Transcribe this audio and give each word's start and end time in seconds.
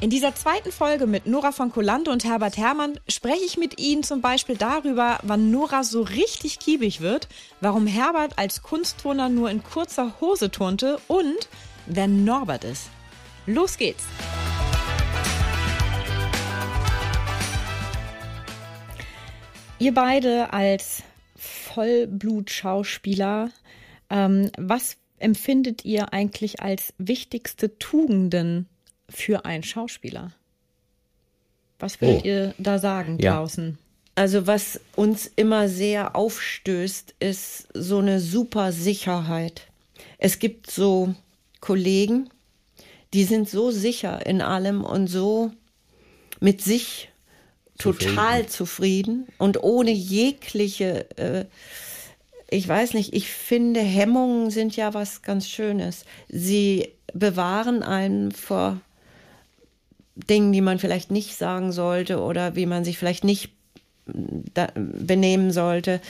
In 0.00 0.10
dieser 0.10 0.32
zweiten 0.32 0.70
Folge 0.70 1.08
mit 1.08 1.26
Nora 1.26 1.50
von 1.50 1.72
Kolande 1.72 2.12
und 2.12 2.24
Herbert 2.24 2.56
Herrmann 2.56 3.00
spreche 3.08 3.44
ich 3.44 3.58
mit 3.58 3.80
Ihnen 3.80 4.04
zum 4.04 4.20
Beispiel 4.20 4.56
darüber, 4.56 5.18
wann 5.24 5.50
Nora 5.50 5.82
so 5.82 6.02
richtig 6.02 6.60
kiebig 6.60 7.00
wird, 7.00 7.26
warum 7.60 7.88
Herbert 7.88 8.38
als 8.38 8.62
Kunstturner 8.62 9.28
nur 9.28 9.50
in 9.50 9.64
kurzer 9.64 10.20
Hose 10.20 10.52
turnte 10.52 11.00
und 11.08 11.48
wer 11.86 12.06
Norbert 12.06 12.62
ist. 12.62 12.90
Los 13.46 13.76
geht's! 13.76 14.04
Ihr 19.80 19.94
beide 19.94 20.52
als 20.52 21.02
Vollblutschauspieler, 21.34 23.50
ähm, 24.10 24.52
was 24.56 24.96
empfindet 25.18 25.84
ihr 25.84 26.12
eigentlich 26.12 26.60
als 26.60 26.94
wichtigste 26.98 27.80
Tugenden 27.80 28.68
für 29.08 29.44
einen 29.44 29.62
Schauspieler? 29.62 30.32
Was 31.78 32.00
würdet 32.00 32.22
oh. 32.22 32.26
ihr 32.26 32.54
da 32.58 32.78
sagen 32.78 33.18
ja. 33.20 33.36
draußen? 33.36 33.78
Also 34.14 34.46
was 34.48 34.80
uns 34.96 35.30
immer 35.36 35.68
sehr 35.68 36.16
aufstößt, 36.16 37.14
ist 37.20 37.68
so 37.72 37.98
eine 37.98 38.18
super 38.18 38.72
Sicherheit. 38.72 39.68
Es 40.18 40.40
gibt 40.40 40.70
so 40.70 41.14
Kollegen, 41.60 42.28
die 43.14 43.24
sind 43.24 43.48
so 43.48 43.70
sicher 43.70 44.26
in 44.26 44.42
allem 44.42 44.82
und 44.82 45.06
so 45.06 45.52
mit 46.40 46.62
sich 46.62 47.10
zufrieden. 47.78 48.16
total 48.16 48.46
zufrieden 48.46 49.28
und 49.38 49.62
ohne 49.62 49.92
jegliche, 49.92 51.06
äh, 51.16 51.44
ich 52.50 52.66
weiß 52.66 52.94
nicht, 52.94 53.14
ich 53.14 53.28
finde, 53.28 53.80
Hemmungen 53.80 54.50
sind 54.50 54.74
ja 54.74 54.94
was 54.94 55.22
ganz 55.22 55.48
Schönes. 55.48 56.04
Sie 56.28 56.88
bewahren 57.12 57.82
einen 57.82 58.32
vor 58.32 58.80
Dingen, 60.28 60.52
die 60.52 60.60
man 60.60 60.78
vielleicht 60.78 61.10
nicht 61.10 61.36
sagen 61.36 61.72
sollte 61.72 62.20
oder 62.20 62.56
wie 62.56 62.66
man 62.66 62.84
sich 62.84 62.98
vielleicht 62.98 63.24
nicht 63.24 63.50
benehmen 64.74 65.50
sollte. 65.52 66.00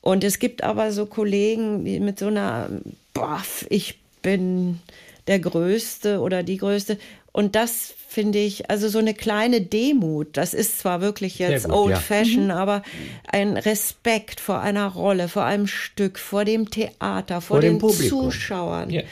Und 0.00 0.24
es 0.24 0.38
gibt 0.38 0.62
aber 0.62 0.92
so 0.92 1.06
Kollegen, 1.06 1.84
die 1.84 2.00
mit 2.00 2.18
so 2.18 2.28
einer, 2.28 2.68
boah, 3.12 3.42
ich 3.68 3.98
bin 4.22 4.78
der 5.26 5.38
Größte 5.38 6.20
oder 6.20 6.42
die 6.42 6.56
Größte. 6.56 6.98
Und 7.32 7.56
das 7.56 7.94
finde 8.08 8.38
ich, 8.38 8.70
also 8.70 8.88
so 8.88 8.98
eine 8.98 9.12
kleine 9.12 9.60
Demut, 9.60 10.36
das 10.36 10.54
ist 10.54 10.78
zwar 10.78 11.00
wirklich 11.00 11.38
jetzt 11.38 11.64
gut, 11.64 11.74
old 11.74 11.90
ja. 11.90 12.00
fashioned, 12.00 12.46
mhm. 12.46 12.50
aber 12.52 12.82
ein 13.26 13.56
Respekt 13.56 14.40
vor 14.40 14.60
einer 14.60 14.86
Rolle, 14.86 15.28
vor 15.28 15.44
einem 15.44 15.66
Stück, 15.66 16.18
vor 16.18 16.44
dem 16.44 16.70
Theater, 16.70 17.40
vor, 17.40 17.56
vor 17.56 17.60
den 17.60 17.80
Zuschauern. 17.80 18.90
Ja. 18.90 19.02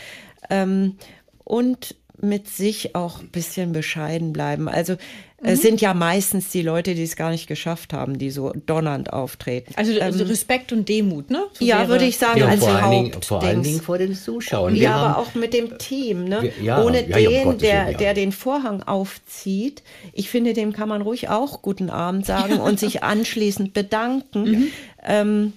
Ähm, 0.49 0.97
und 1.45 1.95
mit 2.21 2.49
sich 2.49 2.95
auch 2.95 3.21
ein 3.21 3.29
bisschen 3.29 3.73
bescheiden 3.73 4.33
bleiben. 4.33 4.69
Also 4.69 4.95
mhm. 4.95 4.99
es 5.43 5.63
sind 5.63 5.81
ja 5.81 5.95
meistens 5.95 6.51
die 6.51 6.63
Leute, 6.63 6.95
die 6.95 7.03
es 7.03 7.17
gar 7.17 7.31
nicht 7.31 7.47
geschafft 7.47 7.93
haben, 7.93 8.19
die 8.19 8.31
so 8.31 8.53
donnernd 8.67 9.13
auftreten. 9.13 9.73
Also, 9.77 10.01
also 10.01 10.23
ähm, 10.23 10.29
Respekt 10.29 10.73
und 10.73 10.89
Demut, 10.89 11.31
ne? 11.31 11.45
So 11.53 11.65
ja, 11.65 11.89
würde 11.89 12.07
ich 12.07 12.17
sagen, 12.17 12.41
ja, 12.41 12.49
als 12.49 12.61
vor 12.61 12.71
allen, 12.71 12.91
Dingen, 12.91 13.23
vor 13.23 13.43
allen 13.43 13.63
Dingen 13.63 13.81
vor 13.81 13.99
den 13.99 14.15
Zuschauern. 14.15 14.75
Wir 14.75 14.83
ja, 14.83 14.93
haben, 14.93 15.13
aber 15.13 15.19
auch 15.19 15.35
mit 15.35 15.53
dem 15.53 15.79
Team, 15.79 16.25
ne? 16.25 16.43
Wir, 16.43 16.53
ja, 16.63 16.83
Ohne 16.83 17.09
ja, 17.09 17.17
den, 17.19 17.47
um 17.47 17.59
der, 17.59 17.95
der 17.95 18.15
den 18.15 18.33
Vorhang 18.33 18.83
aufzieht. 18.83 19.83
Ich 20.13 20.31
finde, 20.31 20.55
dem 20.55 20.73
kann 20.73 20.89
man 20.89 21.03
ruhig 21.03 21.29
auch 21.29 21.63
guten 21.63 21.91
Abend 21.91 22.27
sagen 22.27 22.55
und 22.61 22.81
sich 22.81 23.03
anschließend 23.03 23.75
bedanken. 23.75 24.43
Mhm. 24.43 24.69
Ähm, 25.05 25.53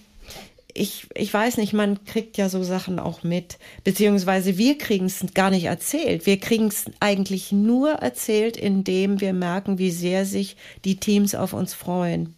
ich, 0.79 1.07
ich 1.13 1.33
weiß 1.33 1.57
nicht, 1.57 1.73
man 1.73 2.05
kriegt 2.05 2.37
ja 2.37 2.47
so 2.47 2.63
Sachen 2.63 2.99
auch 2.99 3.23
mit, 3.23 3.59
beziehungsweise 3.83 4.57
wir 4.57 4.77
kriegen 4.77 5.07
es 5.07 5.25
gar 5.33 5.49
nicht 5.49 5.65
erzählt. 5.65 6.25
Wir 6.25 6.39
kriegen 6.39 6.67
es 6.67 6.85
eigentlich 7.01 7.51
nur 7.51 7.91
erzählt, 7.91 8.55
indem 8.55 9.19
wir 9.19 9.33
merken, 9.33 9.77
wie 9.77 9.91
sehr 9.91 10.25
sich 10.25 10.55
die 10.85 10.95
Teams 10.95 11.35
auf 11.35 11.51
uns 11.51 11.73
freuen. 11.73 12.35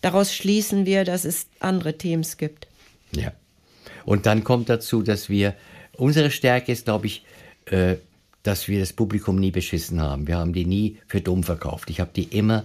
Daraus 0.00 0.34
schließen 0.34 0.86
wir, 0.86 1.04
dass 1.04 1.24
es 1.24 1.46
andere 1.60 1.96
Teams 1.96 2.36
gibt. 2.36 2.66
Ja. 3.12 3.32
Und 4.04 4.26
dann 4.26 4.42
kommt 4.42 4.68
dazu, 4.68 5.02
dass 5.02 5.28
wir, 5.28 5.54
unsere 5.96 6.32
Stärke 6.32 6.72
ist, 6.72 6.86
glaube 6.86 7.06
ich, 7.06 7.24
äh, 7.66 7.94
dass 8.42 8.66
wir 8.66 8.80
das 8.80 8.92
Publikum 8.92 9.36
nie 9.36 9.52
beschissen 9.52 10.02
haben. 10.02 10.26
Wir 10.26 10.36
haben 10.36 10.52
die 10.52 10.66
nie 10.66 10.98
für 11.06 11.20
dumm 11.20 11.44
verkauft. 11.44 11.88
Ich 11.90 12.00
habe 12.00 12.10
die 12.14 12.24
immer 12.24 12.64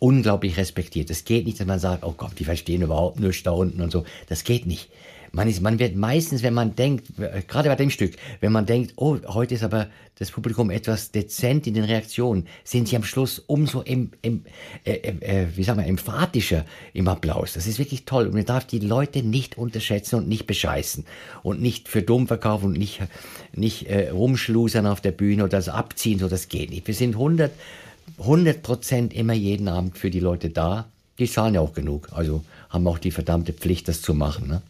unglaublich 0.00 0.56
respektiert. 0.56 1.10
Es 1.10 1.24
geht 1.24 1.46
nicht, 1.46 1.60
dass 1.60 1.66
man 1.66 1.78
sagt, 1.78 2.02
oh 2.02 2.14
Gott, 2.16 2.32
die 2.38 2.44
verstehen 2.44 2.82
überhaupt 2.82 3.20
nur 3.20 3.30
da 3.44 3.52
unten 3.52 3.80
und 3.80 3.92
so. 3.92 4.04
Das 4.28 4.42
geht 4.42 4.66
nicht. 4.66 4.90
Man, 5.32 5.48
ist, 5.48 5.60
man 5.60 5.78
wird 5.78 5.94
meistens, 5.94 6.42
wenn 6.42 6.54
man 6.54 6.74
denkt, 6.74 7.06
gerade 7.46 7.68
bei 7.68 7.76
dem 7.76 7.90
Stück, 7.90 8.14
wenn 8.40 8.50
man 8.50 8.66
denkt, 8.66 8.94
oh, 8.96 9.16
heute 9.28 9.54
ist 9.54 9.62
aber 9.62 9.88
das 10.18 10.32
Publikum 10.32 10.70
etwas 10.70 11.12
dezent 11.12 11.68
in 11.68 11.74
den 11.74 11.84
Reaktionen, 11.84 12.48
sind 12.64 12.88
sie 12.88 12.96
am 12.96 13.04
Schluss 13.04 13.38
umso 13.38 13.82
im, 13.82 14.10
im, 14.22 14.44
äh, 14.84 14.94
äh, 14.94 15.46
wie 15.54 15.62
sagen 15.62 15.78
wir, 15.78 15.86
emphatischer 15.86 16.64
im 16.94 17.06
Applaus. 17.06 17.52
Das 17.52 17.68
ist 17.68 17.78
wirklich 17.78 18.06
toll. 18.06 18.26
Und 18.26 18.34
man 18.34 18.44
darf 18.44 18.64
die 18.64 18.80
Leute 18.80 19.22
nicht 19.22 19.56
unterschätzen 19.56 20.16
und 20.16 20.28
nicht 20.28 20.46
bescheißen 20.46 21.04
und 21.44 21.62
nicht 21.62 21.88
für 21.88 22.02
dumm 22.02 22.26
verkaufen 22.26 22.66
und 22.66 22.78
nicht, 22.78 23.00
nicht 23.52 23.86
äh, 23.86 24.10
rumschlusern 24.10 24.86
auf 24.86 25.00
der 25.00 25.12
Bühne 25.12 25.44
oder 25.44 25.58
das 25.58 25.68
abziehen, 25.68 26.18
so 26.18 26.28
das 26.28 26.48
geht 26.48 26.70
nicht. 26.70 26.88
Wir 26.88 26.94
sind 26.94 27.14
100 27.14 27.52
100 28.18 28.62
Prozent 28.62 29.14
immer 29.14 29.32
jeden 29.32 29.68
Abend 29.68 29.98
für 29.98 30.10
die 30.10 30.20
Leute 30.20 30.50
da. 30.50 30.86
Die 31.18 31.30
zahlen 31.30 31.54
ja 31.54 31.60
auch 31.60 31.74
genug, 31.74 32.08
also 32.12 32.42
haben 32.70 32.86
auch 32.86 32.98
die 32.98 33.10
verdammte 33.10 33.52
Pflicht, 33.52 33.88
das 33.88 34.00
zu 34.00 34.14
machen. 34.14 34.48
Ne? 34.48 34.62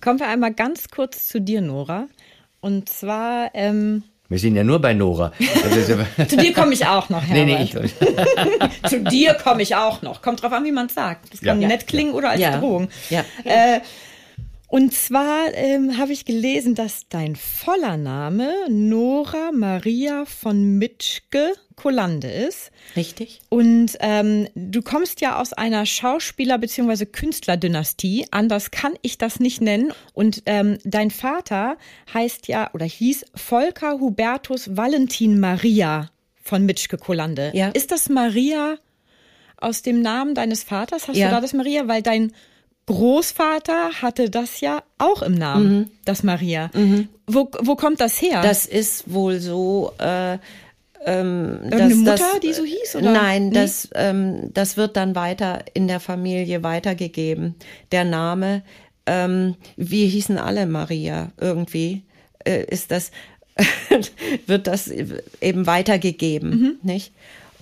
Kommen 0.00 0.18
wir 0.18 0.28
einmal 0.28 0.54
ganz 0.54 0.88
kurz 0.88 1.28
zu 1.28 1.40
dir, 1.40 1.60
Nora. 1.60 2.06
Und 2.60 2.88
zwar. 2.88 3.50
Ähm 3.54 4.02
wir 4.28 4.38
sind 4.38 4.54
ja 4.54 4.62
nur 4.62 4.78
bei 4.78 4.94
Nora. 4.94 5.32
Also, 5.64 6.04
zu 6.28 6.36
dir 6.36 6.52
komme 6.52 6.72
ich 6.72 6.86
auch 6.86 7.08
noch, 7.08 7.20
Herbert. 7.20 7.46
Nee, 7.46 7.56
nee, 7.56 7.62
ich 7.64 8.88
Zu 8.88 9.00
dir 9.02 9.34
komme 9.34 9.62
ich 9.62 9.74
auch 9.74 10.02
noch. 10.02 10.22
Kommt 10.22 10.42
drauf 10.42 10.52
an, 10.52 10.64
wie 10.64 10.70
man 10.70 10.86
es 10.86 10.94
sagt. 10.94 11.32
Das 11.32 11.40
kann 11.40 11.60
ja. 11.60 11.66
nett 11.66 11.88
klingen 11.88 12.12
oder 12.12 12.30
als 12.30 12.40
ja. 12.40 12.58
Drohung. 12.58 12.88
Ja. 13.10 13.24
Äh, 13.42 13.80
und 14.70 14.94
zwar 14.94 15.52
ähm, 15.54 15.98
habe 15.98 16.12
ich 16.12 16.24
gelesen, 16.24 16.76
dass 16.76 17.08
dein 17.08 17.34
voller 17.34 17.96
Name 17.96 18.52
Nora 18.68 19.50
Maria 19.52 20.24
von 20.24 20.78
Mitschke 20.78 21.54
Kolande 21.74 22.30
ist. 22.30 22.70
Richtig. 22.94 23.40
Und 23.48 23.96
ähm, 23.98 24.46
du 24.54 24.80
kommst 24.82 25.20
ja 25.20 25.40
aus 25.40 25.52
einer 25.52 25.86
Schauspieler- 25.86 26.58
bzw. 26.58 27.04
Künstlerdynastie. 27.06 28.26
Anders 28.30 28.70
kann 28.70 28.92
ich 29.02 29.18
das 29.18 29.40
nicht 29.40 29.60
nennen. 29.60 29.92
Und 30.12 30.44
ähm, 30.46 30.78
dein 30.84 31.10
Vater 31.10 31.76
heißt 32.14 32.46
ja 32.46 32.70
oder 32.72 32.86
hieß 32.86 33.24
Volker 33.34 33.98
Hubertus 33.98 34.76
Valentin 34.76 35.40
Maria 35.40 36.10
von 36.44 36.64
Mitschke 36.64 36.96
Kolande. 36.96 37.50
Ja. 37.54 37.70
Ist 37.70 37.90
das 37.90 38.08
Maria 38.08 38.76
aus 39.56 39.82
dem 39.82 40.00
Namen 40.00 40.36
deines 40.36 40.62
Vaters? 40.62 41.08
Hast 41.08 41.16
ja. 41.16 41.26
du 41.26 41.34
da 41.34 41.40
das 41.40 41.54
Maria? 41.54 41.88
Weil 41.88 42.02
dein 42.02 42.32
Großvater 42.90 44.02
hatte 44.02 44.30
das 44.30 44.60
ja 44.60 44.82
auch 44.98 45.22
im 45.22 45.34
Namen, 45.34 45.78
mhm. 45.78 45.90
das 46.04 46.24
Maria. 46.24 46.70
Mhm. 46.74 47.08
Wo, 47.28 47.48
wo 47.60 47.76
kommt 47.76 48.00
das 48.00 48.20
her? 48.20 48.42
Das 48.42 48.66
ist 48.66 49.12
wohl 49.12 49.38
so. 49.38 49.92
Äh, 49.98 50.38
ähm, 51.06 51.60
Irgendeine 51.62 51.94
Mutter, 51.94 52.16
das, 52.16 52.40
die 52.40 52.52
so 52.52 52.64
hieß? 52.64 52.96
Oder? 52.96 53.12
Nein, 53.12 53.48
nee? 53.48 53.54
das, 53.54 53.88
ähm, 53.94 54.50
das 54.52 54.76
wird 54.76 54.96
dann 54.96 55.14
weiter 55.14 55.64
in 55.72 55.86
der 55.88 56.00
Familie 56.00 56.62
weitergegeben. 56.62 57.54
Der 57.92 58.04
Name, 58.04 58.62
ähm, 59.06 59.54
wir 59.76 60.06
hießen 60.06 60.36
alle 60.36 60.66
Maria 60.66 61.30
irgendwie, 61.40 62.02
äh, 62.44 62.64
ist 62.64 62.90
das, 62.90 63.12
wird 64.46 64.66
das 64.66 64.88
eben 65.40 65.66
weitergegeben, 65.66 66.50
mhm. 66.50 66.78
nicht? 66.82 67.12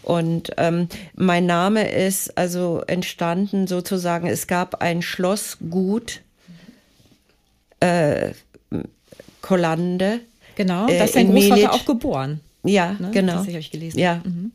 Und 0.08 0.52
ähm, 0.56 0.88
mein 1.16 1.44
Name 1.44 1.86
ist 1.86 2.38
also 2.38 2.82
entstanden 2.86 3.66
sozusagen, 3.66 4.26
es 4.26 4.46
gab 4.46 4.80
ein 4.80 5.02
Schlossgut 5.02 6.22
äh, 7.80 8.30
Kollande. 9.42 10.20
Genau, 10.56 10.88
äh, 10.88 10.96
da 10.96 11.04
ist 11.04 11.14
dein 11.14 11.30
Großvater 11.30 11.56
Melit. 11.56 11.68
auch 11.68 11.84
geboren. 11.84 12.40
Ja, 12.64 12.96
ne? 12.98 13.10
genau. 13.12 13.34
Das 13.34 13.48
habe 13.48 13.58
ich 13.58 13.70
gelesen. 13.70 13.98
Ja. 13.98 14.22
Mhm. 14.24 14.52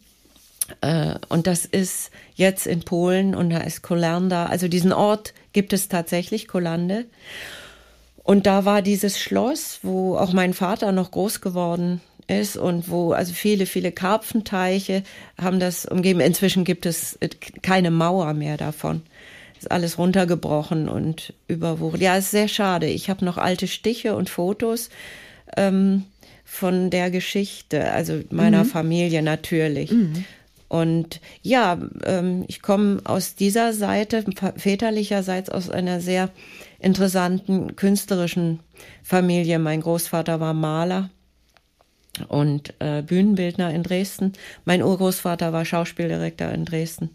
Äh, 0.81 1.19
und 1.29 1.45
das 1.45 1.65
ist 1.65 2.09
jetzt 2.33 2.65
in 2.65 2.79
Polen 2.79 3.35
und 3.35 3.51
da 3.51 3.59
ist 3.59 3.83
Kolanda. 3.83 4.47
Also 4.47 4.67
diesen 4.67 4.91
Ort 4.91 5.35
gibt 5.51 5.71
es 5.71 5.87
tatsächlich, 5.87 6.47
Kolande. 6.47 7.05
Und 8.23 8.47
da 8.47 8.65
war 8.65 8.81
dieses 8.81 9.19
Schloss, 9.19 9.81
wo 9.83 10.17
auch 10.17 10.33
mein 10.33 10.55
Vater 10.55 10.91
noch 10.93 11.11
groß 11.11 11.41
geworden 11.41 12.01
ist 12.27 12.57
und 12.57 12.89
wo 12.89 13.11
also 13.11 13.33
viele, 13.33 13.65
viele 13.65 13.91
Karpfenteiche 13.91 15.03
haben 15.41 15.59
das 15.59 15.85
umgeben. 15.85 16.19
Inzwischen 16.19 16.63
gibt 16.63 16.85
es 16.85 17.17
keine 17.61 17.91
Mauer 17.91 18.33
mehr 18.33 18.57
davon. 18.57 19.01
Ist 19.57 19.71
alles 19.71 19.97
runtergebrochen 19.97 20.89
und 20.89 21.33
überwuchert. 21.47 22.01
Ja, 22.01 22.17
ist 22.17 22.31
sehr 22.31 22.47
schade. 22.47 22.87
Ich 22.87 23.09
habe 23.09 23.23
noch 23.25 23.37
alte 23.37 23.67
Stiche 23.67 24.15
und 24.15 24.29
Fotos 24.29 24.89
ähm, 25.55 26.03
von 26.43 26.89
der 26.89 27.11
Geschichte, 27.11 27.91
also 27.91 28.21
meiner 28.29 28.63
mhm. 28.63 28.67
Familie 28.67 29.21
natürlich. 29.21 29.91
Mhm. 29.91 30.25
Und 30.67 31.21
ja, 31.43 31.77
ähm, 32.03 32.45
ich 32.47 32.61
komme 32.63 33.01
aus 33.03 33.35
dieser 33.35 33.73
Seite, 33.73 34.25
väterlicherseits 34.57 35.49
aus 35.49 35.69
einer 35.69 36.01
sehr 36.01 36.29
interessanten 36.79 37.75
künstlerischen 37.75 38.59
Familie. 39.03 39.59
Mein 39.59 39.81
Großvater 39.81 40.39
war 40.39 40.53
Maler 40.53 41.11
und 42.27 42.73
äh, 42.79 43.01
Bühnenbildner 43.01 43.71
in 43.71 43.83
Dresden. 43.83 44.33
Mein 44.65 44.83
Urgroßvater 44.83 45.53
war 45.53 45.65
Schauspieldirektor 45.65 46.49
in 46.49 46.65
Dresden. 46.65 47.09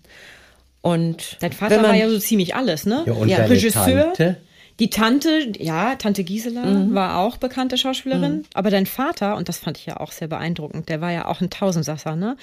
Und 0.80 1.36
dein 1.40 1.52
Vater 1.52 1.76
man, 1.76 1.86
war 1.90 1.94
ja 1.94 2.08
so 2.08 2.18
ziemlich 2.18 2.54
alles, 2.54 2.86
ne? 2.86 3.04
Ja, 3.06 3.12
und 3.12 3.28
ja. 3.28 3.38
Regisseur. 3.44 4.12
Tante? 4.14 4.36
Die 4.78 4.90
Tante, 4.90 5.52
ja, 5.58 5.96
Tante 5.96 6.22
Gisela 6.22 6.64
mhm. 6.64 6.94
war 6.94 7.18
auch 7.18 7.36
bekannte 7.36 7.76
Schauspielerin, 7.76 8.36
mhm. 8.38 8.44
aber 8.54 8.70
dein 8.70 8.86
Vater, 8.86 9.36
und 9.36 9.48
das 9.48 9.58
fand 9.58 9.76
ich 9.76 9.86
ja 9.86 9.96
auch 9.96 10.12
sehr 10.12 10.28
beeindruckend, 10.28 10.88
der 10.88 11.00
war 11.00 11.10
ja 11.10 11.26
auch 11.26 11.40
ein 11.40 11.50
Tausendsasser, 11.50 12.14
ne? 12.14 12.36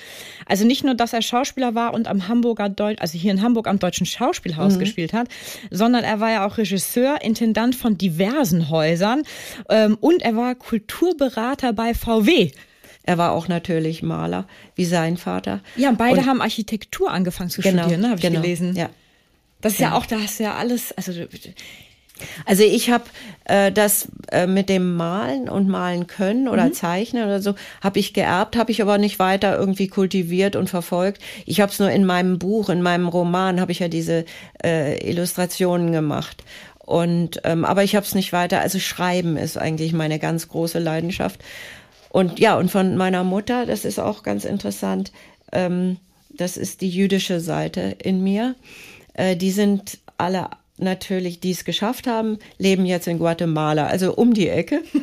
Also 0.46 0.66
nicht 0.66 0.84
nur, 0.84 0.96
dass 0.96 1.14
er 1.14 1.22
Schauspieler 1.22 1.76
war 1.76 1.94
und 1.94 2.08
am 2.10 2.28
Hamburger 2.28 2.68
Deutsch, 2.68 3.02
also 3.02 3.18
hier 3.18 3.32
in 3.32 3.42
Hamburg 3.42 3.68
am 3.68 3.80
Deutschen 3.80 4.06
Schauspielhaus 4.06 4.76
mhm. 4.76 4.80
gespielt 4.80 5.14
hat, 5.14 5.30
sondern 5.72 6.04
er 6.04 6.20
war 6.20 6.32
ja 6.32 6.46
auch 6.46 6.58
Regisseur, 6.58 7.22
Intendant 7.22 7.76
von 7.76 7.98
diversen 7.98 8.70
Häusern 8.70 9.24
ähm, 9.70 9.98
und 10.02 10.22
er 10.22 10.36
war 10.36 10.56
Kulturberater 10.56 11.72
bei 11.72 11.94
VW. 11.94 12.52
Er 13.04 13.18
war 13.18 13.32
auch 13.32 13.48
natürlich 13.48 14.04
Maler, 14.04 14.48
wie 14.76 14.86
sein 14.86 15.16
Vater. 15.16 15.62
Ja, 15.78 15.92
beide 15.92 16.22
und, 16.22 16.26
haben 16.28 16.42
Architektur 16.42 17.12
angefangen 17.12 17.50
zu 17.50 17.62
genau, 17.62 17.84
studieren, 17.84 18.02
ne, 18.02 18.08
habe 18.08 18.18
ich 18.18 18.26
genau, 18.26 18.42
gelesen. 18.42 18.76
Ja. 18.76 18.90
Das 19.62 19.74
ist 19.74 19.80
ja. 19.80 19.90
ja 19.90 19.98
auch, 19.98 20.06
da 20.06 20.20
hast 20.20 20.40
du 20.40 20.44
ja 20.44 20.56
alles, 20.56 20.92
also 20.92 21.14
also 22.46 22.64
ich 22.64 22.90
habe 22.90 23.06
äh, 23.46 23.72
das 23.72 24.08
äh, 24.32 24.48
mit 24.48 24.70
dem 24.70 24.96
Malen 24.96 25.50
und 25.50 25.68
Malen 25.68 26.08
können 26.08 26.48
oder 26.48 26.66
mhm. 26.66 26.74
Zeichnen 26.74 27.26
oder 27.26 27.42
so, 27.42 27.56
habe 27.82 28.00
ich 28.00 28.14
geerbt, 28.14 28.56
habe 28.56 28.72
ich 28.72 28.82
aber 28.82 28.98
nicht 28.98 29.20
weiter 29.20 29.58
irgendwie 29.58 29.88
kultiviert 29.88 30.56
und 30.56 30.70
verfolgt. 30.70 31.22
Ich 31.46 31.62
habe 31.62 31.72
es 31.72 31.80
nur 31.80 31.90
in 31.92 32.06
meinem 32.06 32.40
Buch, 32.40 32.70
in 32.70 32.82
meinem 32.82 33.08
Roman, 33.08 33.60
habe 33.60 33.72
ich 33.72 33.80
ja 33.80 33.88
diese 33.88 34.26
äh, 34.64 34.98
Illustrationen 35.10 35.92
gemacht. 35.92 36.44
Und 36.80 37.42
ähm, 37.44 37.66
aber 37.66 37.84
ich 37.84 37.96
habe 37.96 38.06
es 38.06 38.16
nicht 38.16 38.32
weiter. 38.32 38.62
Also 38.62 38.80
Schreiben 38.80 39.38
ist 39.38 39.58
eigentlich 39.58 39.92
meine 39.92 40.20
ganz 40.20 40.48
große 40.48 40.80
Leidenschaft. 40.80 41.40
Und 42.10 42.40
ja, 42.40 42.58
und 42.58 42.72
von 42.72 42.96
meiner 42.96 43.24
Mutter, 43.24 43.66
das 43.66 43.84
ist 43.86 44.00
auch 44.00 44.24
ganz 44.24 44.46
interessant. 44.46 45.12
Ähm, 45.52 45.98
das 46.30 46.58
ist 46.58 46.82
die 46.82 46.90
jüdische 46.90 47.40
Seite 47.40 47.96
in 48.02 48.24
mir. 48.24 48.56
Äh, 49.14 49.36
die 49.36 49.52
sind 49.52 49.98
alle 50.18 50.50
natürlich, 50.78 51.40
die 51.40 51.52
es 51.52 51.66
geschafft 51.66 52.08
haben, 52.08 52.40
leben 52.58 52.86
jetzt 52.86 53.08
in 53.08 53.20
Guatemala, 53.20 53.88
also 53.88 54.14
um 54.14 54.34
die 54.34 54.50
Ecke. 54.50 54.82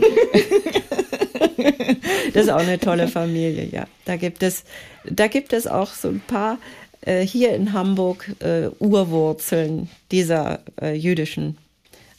das 2.35 2.45
ist 2.45 2.51
auch 2.51 2.61
eine 2.61 2.79
tolle 2.79 3.09
Familie, 3.09 3.69
ja. 3.71 3.87
Da 4.05 4.17
gibt 4.17 4.43
es, 4.43 4.65
da 5.05 5.29
gibt 5.29 5.53
es 5.53 5.67
auch 5.67 5.93
so 5.93 6.09
ein 6.09 6.23
paar 6.27 6.59
äh, 7.03 7.27
hier 7.27 7.55
in 7.55 7.73
Hamburg 7.73 8.31
äh, 8.41 8.69
Urwurzeln 8.79 9.89
dieser 10.11 10.61
äh, 10.81 10.95
jüdischen 10.95 11.59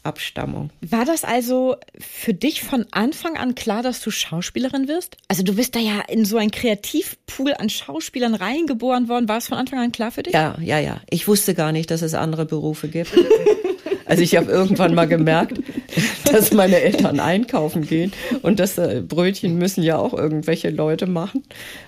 Abstammung. 0.04 0.70
War 0.82 1.06
das 1.06 1.24
also 1.24 1.78
für 1.98 2.34
dich 2.34 2.62
von 2.62 2.86
Anfang 2.92 3.38
an 3.38 3.56
klar, 3.56 3.82
dass 3.84 4.02
du 4.02 4.12
Schauspielerin 4.12 4.88
wirst? 4.88 5.18
Also 5.28 5.44
du 5.44 5.56
bist 5.56 5.76
da 5.76 5.80
ja 5.80 6.02
in 6.08 6.26
so 6.26 6.38
ein 6.38 6.52
Kreativpool 6.52 7.54
an 7.54 7.70
Schauspielern 7.70 8.36
reingeboren 8.36 9.08
worden. 9.08 9.28
War 9.28 9.38
es 9.38 9.48
von 9.48 9.58
Anfang 9.58 9.80
an 9.80 9.92
klar 9.92 10.12
für 10.12 10.24
dich? 10.24 10.34
Ja, 10.34 10.58
ja, 10.62 10.80
ja. 10.80 11.02
Ich 11.10 11.28
wusste 11.28 11.54
gar 11.54 11.72
nicht, 11.72 11.90
dass 11.92 12.02
es 12.02 12.14
andere 12.14 12.46
Berufe 12.46 12.88
gibt. 12.88 13.14
Also 14.14 14.22
ich 14.22 14.36
habe 14.36 14.52
irgendwann 14.52 14.94
mal 14.94 15.08
gemerkt, 15.08 15.60
dass 16.32 16.54
meine 16.54 16.80
Eltern 16.80 17.20
einkaufen 17.20 17.82
gehen 17.82 18.14
und 18.44 18.60
das 18.60 18.78
äh, 18.78 19.02
Brötchen 19.02 19.58
müssen 19.58 19.82
ja 19.82 19.98
auch 19.98 20.14
irgendwelche 20.14 20.70
Leute 20.70 21.08
machen. 21.08 21.42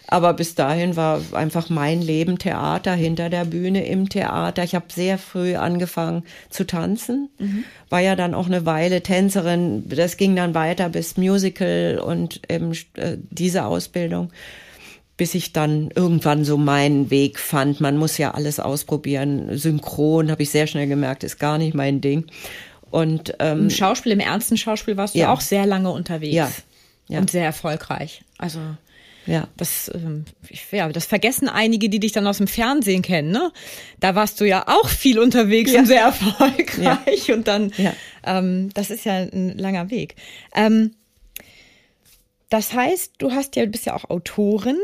Aber 0.08 0.34
bis 0.34 0.56
dahin 0.56 0.96
war 0.96 1.22
einfach 1.34 1.70
mein 1.70 2.02
Leben 2.02 2.40
Theater 2.40 2.96
hinter 2.96 3.30
der 3.30 3.46
Bühne 3.46 3.86
im 3.86 4.10
Theater. 4.10 4.64
Ich 4.64 4.74
habe 4.74 4.86
sehr 4.92 5.20
früh 5.20 5.56
angefangen 5.56 6.24
zu 6.50 6.66
tanzen, 6.66 7.30
mhm. 7.38 7.64
war 7.92 8.00
ja 8.00 8.16
dann 8.16 8.34
auch 8.34 8.48
eine 8.48 8.66
Weile 8.66 9.02
Tänzerin. 9.02 9.88
Das 9.88 10.18
ging 10.18 10.36
dann 10.36 10.56
weiter 10.56 10.90
bis 10.90 11.18
Musical 11.18 12.02
und 12.04 12.42
eben 12.50 12.72
äh, 12.96 13.18
diese 13.30 13.66
Ausbildung 13.66 14.32
bis 15.18 15.34
ich 15.34 15.54
dann 15.54 15.90
irgendwann 15.96 16.44
so 16.44 16.58
meinen 16.58 17.10
Weg 17.10 17.40
fand. 17.40 17.80
Man 17.80 17.98
muss 17.98 18.18
ja 18.18 18.32
alles 18.32 18.60
ausprobieren. 18.60 19.58
Synchron 19.58 20.30
habe 20.30 20.44
ich 20.44 20.50
sehr 20.50 20.68
schnell 20.68 20.88
gemerkt, 20.88 21.24
ist 21.24 21.40
gar 21.40 21.58
nicht 21.58 21.74
mein 21.74 22.02
Ding. 22.02 22.26
Und 22.92 23.36
ähm, 23.40 23.62
im 23.62 23.70
Schauspiel, 23.70 24.12
im 24.12 24.20
ernsten 24.20 24.58
Schauspiel 24.58 24.98
warst 24.98 25.16
du 25.16 25.20
ja 25.20 25.32
auch 25.32 25.42
sehr 25.42 25.66
lange 25.66 25.92
unterwegs 25.92 26.36
ja, 26.36 26.52
ja. 27.08 27.20
und 27.20 27.32
sehr 27.32 27.46
erfolgreich. 27.46 28.24
Also 28.38 28.60
ja. 29.26 29.48
Das, 29.58 29.92
ähm, 29.94 30.26
ja, 30.72 30.88
das 30.90 31.06
vergessen 31.06 31.50
einige, 31.50 31.90
die 31.90 32.00
dich 32.00 32.12
dann 32.12 32.28
aus 32.28 32.38
dem 32.38 32.48
Fernsehen 32.48 33.02
kennen. 33.02 33.32
Ne? 33.32 33.52
Da 34.00 34.16
warst 34.16 34.40
du 34.40 34.46
ja 34.46 34.66
auch 34.68 34.88
viel 34.88 35.20
unterwegs 35.20 35.72
ja. 35.72 35.80
und 35.80 35.88
sehr 35.88 36.02
erfolgreich. 36.02 37.28
Ja. 37.28 37.34
Und 37.34 37.48
dann, 37.48 37.72
ja. 37.78 37.94
ähm, 38.24 38.70
das 38.74 38.92
ist 38.92 39.04
ja 39.06 39.14
ein 39.14 39.58
langer 39.58 39.90
Weg. 39.90 40.16
Ähm, 40.54 40.92
das 42.50 42.74
heißt, 42.74 43.14
du 43.18 43.32
hast 43.32 43.56
ja, 43.56 43.66
du 43.66 43.72
bist 43.72 43.86
ja 43.86 43.96
auch 43.96 44.10
Autorin. 44.10 44.78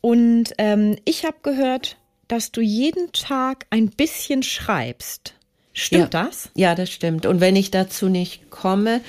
Und 0.00 0.52
ähm, 0.58 0.96
ich 1.04 1.24
habe 1.24 1.38
gehört, 1.42 1.96
dass 2.28 2.52
du 2.52 2.60
jeden 2.60 3.12
Tag 3.12 3.66
ein 3.70 3.88
bisschen 3.88 4.42
schreibst. 4.42 5.34
Stimmt 5.72 6.14
ja. 6.14 6.24
das? 6.24 6.50
Ja, 6.54 6.74
das 6.74 6.90
stimmt. 6.90 7.24
Und 7.26 7.40
wenn 7.40 7.56
ich 7.56 7.70
dazu 7.70 8.08
nicht 8.08 8.50
komme, 8.50 9.00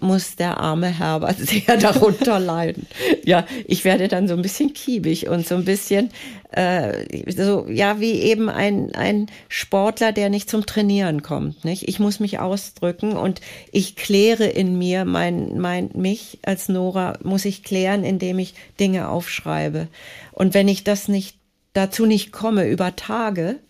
muss 0.00 0.36
der 0.36 0.58
arme 0.58 0.86
Herbert 0.86 1.38
sehr 1.38 1.76
darunter 1.76 2.38
leiden. 2.38 2.86
Ja, 3.24 3.46
ich 3.66 3.84
werde 3.84 4.08
dann 4.08 4.28
so 4.28 4.34
ein 4.34 4.42
bisschen 4.42 4.72
kiebig 4.72 5.28
und 5.28 5.46
so 5.46 5.54
ein 5.54 5.64
bisschen 5.64 6.10
äh, 6.52 7.04
so 7.30 7.66
ja 7.68 8.00
wie 8.00 8.12
eben 8.12 8.48
ein 8.48 8.94
ein 8.94 9.26
Sportler, 9.48 10.12
der 10.12 10.30
nicht 10.30 10.50
zum 10.50 10.66
Trainieren 10.66 11.22
kommt. 11.22 11.64
Nicht? 11.64 11.88
Ich 11.88 12.00
muss 12.00 12.20
mich 12.20 12.38
ausdrücken 12.38 13.12
und 13.12 13.40
ich 13.72 13.96
kläre 13.96 14.46
in 14.46 14.78
mir 14.78 15.04
mein 15.04 15.58
mein 15.58 15.90
mich 15.94 16.38
als 16.42 16.68
Nora 16.68 17.18
muss 17.22 17.44
ich 17.44 17.62
klären, 17.62 18.04
indem 18.04 18.38
ich 18.38 18.54
Dinge 18.78 19.08
aufschreibe. 19.08 19.88
Und 20.32 20.54
wenn 20.54 20.68
ich 20.68 20.84
das 20.84 21.08
nicht 21.08 21.36
dazu 21.72 22.06
nicht 22.06 22.32
komme 22.32 22.66
über 22.68 22.96
Tage, 22.96 23.60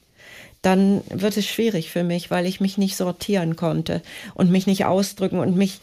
dann 0.63 1.03
wird 1.09 1.37
es 1.37 1.47
schwierig 1.47 1.91
für 1.91 2.05
mich, 2.05 2.31
weil 2.31 2.47
ich 2.47 2.61
mich 2.61 2.77
nicht 2.77 2.97
sortieren 2.97 3.57
konnte 3.57 4.03
und 4.35 4.51
mich 4.51 4.67
nicht 4.67 4.85
ausdrücken 4.85 5.39
und 5.39 5.57
mich 5.57 5.81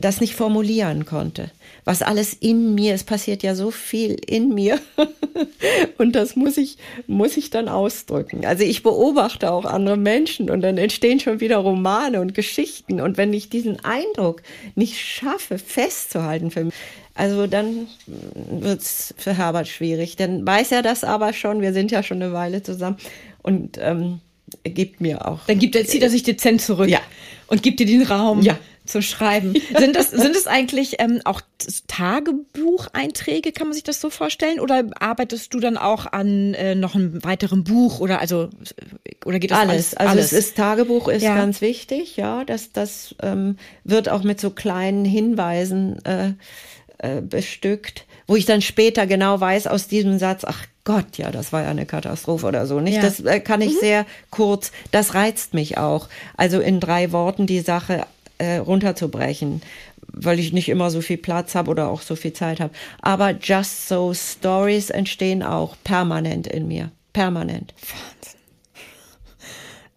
das 0.00 0.20
nicht 0.20 0.34
formulieren 0.34 1.06
konnte. 1.06 1.50
Was 1.84 2.02
alles 2.02 2.34
in 2.34 2.74
mir, 2.74 2.94
es 2.94 3.04
passiert 3.04 3.42
ja 3.42 3.54
so 3.54 3.70
viel 3.70 4.16
in 4.26 4.52
mir 4.52 4.80
und 5.98 6.16
das 6.16 6.34
muss 6.34 6.56
ich, 6.56 6.78
muss 7.06 7.36
ich 7.36 7.50
dann 7.50 7.68
ausdrücken. 7.68 8.44
Also 8.44 8.64
ich 8.64 8.82
beobachte 8.82 9.52
auch 9.52 9.64
andere 9.64 9.96
Menschen 9.96 10.50
und 10.50 10.62
dann 10.62 10.78
entstehen 10.78 11.20
schon 11.20 11.40
wieder 11.40 11.58
Romane 11.58 12.20
und 12.20 12.34
Geschichten 12.34 13.00
und 13.00 13.16
wenn 13.16 13.32
ich 13.32 13.50
diesen 13.50 13.84
Eindruck 13.84 14.42
nicht 14.74 14.98
schaffe, 14.98 15.58
festzuhalten 15.58 16.50
für 16.50 16.64
mich, 16.64 16.74
also 17.14 17.46
dann 17.46 17.86
wird's 18.34 19.14
für 19.16 19.36
Herbert 19.36 19.68
schwierig. 19.68 20.16
Dann 20.16 20.46
weiß 20.46 20.72
er 20.72 20.82
das 20.82 21.04
aber 21.04 21.32
schon, 21.32 21.62
wir 21.62 21.72
sind 21.72 21.90
ja 21.90 22.02
schon 22.02 22.22
eine 22.22 22.32
Weile 22.32 22.62
zusammen 22.62 22.96
und 23.42 23.78
ähm, 23.80 24.20
gibt 24.64 25.00
mir 25.00 25.26
auch. 25.26 25.40
Dann 25.46 25.58
gibt 25.58 25.76
er, 25.76 25.84
zieht 25.84 26.02
er 26.02 26.10
sich 26.10 26.24
dezent 26.24 26.62
zurück 26.62 26.88
ja. 26.88 27.00
und 27.46 27.62
gibt 27.62 27.78
dir 27.80 27.86
den 27.86 28.02
Raum. 28.02 28.42
Ja 28.42 28.58
zu 28.88 29.02
schreiben. 29.02 29.54
Sind 29.78 29.96
das 29.96 30.10
sind 30.10 30.34
es 30.34 30.46
eigentlich 30.46 30.96
ähm, 30.98 31.20
auch 31.24 31.40
Tagebucheinträge? 31.86 33.52
Kann 33.52 33.68
man 33.68 33.74
sich 33.74 33.84
das 33.84 34.00
so 34.00 34.10
vorstellen? 34.10 34.60
Oder 34.60 34.84
arbeitest 34.98 35.52
du 35.54 35.60
dann 35.60 35.76
auch 35.76 36.06
an 36.06 36.54
äh, 36.54 36.74
noch 36.74 36.94
einem 36.94 37.22
weiteren 37.24 37.64
Buch 37.64 38.00
oder 38.00 38.20
also 38.20 38.48
oder 39.24 39.38
geht 39.38 39.50
das 39.50 39.58
alles? 39.58 39.70
alles? 39.70 39.96
Also 39.96 40.10
alles? 40.12 40.32
es 40.32 40.32
ist 40.32 40.56
Tagebuch 40.56 41.08
ist 41.08 41.22
ja. 41.22 41.36
ganz 41.36 41.60
wichtig, 41.60 42.16
ja. 42.16 42.44
Das 42.44 42.72
das 42.72 43.14
ähm, 43.22 43.56
wird 43.84 44.08
auch 44.08 44.22
mit 44.22 44.40
so 44.40 44.50
kleinen 44.50 45.04
Hinweisen 45.04 46.04
äh, 46.04 46.32
äh, 46.98 47.20
bestückt, 47.20 48.06
wo 48.26 48.36
ich 48.36 48.46
dann 48.46 48.62
später 48.62 49.06
genau 49.06 49.40
weiß 49.40 49.66
aus 49.68 49.86
diesem 49.86 50.18
Satz, 50.18 50.44
ach 50.44 50.66
Gott, 50.88 51.18
ja, 51.18 51.30
das 51.30 51.52
war 51.52 51.64
ja 51.64 51.68
eine 51.68 51.84
Katastrophe 51.84 52.46
oder 52.46 52.66
so. 52.66 52.80
Nicht? 52.80 52.96
Ja. 52.96 53.02
Das 53.02 53.20
äh, 53.20 53.40
kann 53.40 53.60
ich 53.60 53.74
mhm. 53.74 53.80
sehr 53.80 54.06
kurz. 54.30 54.72
Das 54.90 55.14
reizt 55.14 55.52
mich 55.52 55.76
auch. 55.76 56.08
Also 56.36 56.60
in 56.60 56.80
drei 56.80 57.12
Worten 57.12 57.46
die 57.46 57.60
Sache 57.60 58.06
äh, 58.38 58.56
runterzubrechen, 58.56 59.62
weil 60.12 60.38
ich 60.38 60.52
nicht 60.52 60.68
immer 60.68 60.90
so 60.90 61.00
viel 61.00 61.18
Platz 61.18 61.54
habe 61.54 61.70
oder 61.70 61.88
auch 61.88 62.02
so 62.02 62.16
viel 62.16 62.32
Zeit 62.32 62.60
habe. 62.60 62.72
Aber 63.00 63.30
Just 63.30 63.88
So 63.88 64.14
Stories 64.14 64.90
entstehen 64.90 65.42
auch 65.42 65.76
permanent 65.84 66.46
in 66.46 66.68
mir. 66.68 66.90
Permanent. 67.12 67.74
Wahnsinn. 67.80 68.38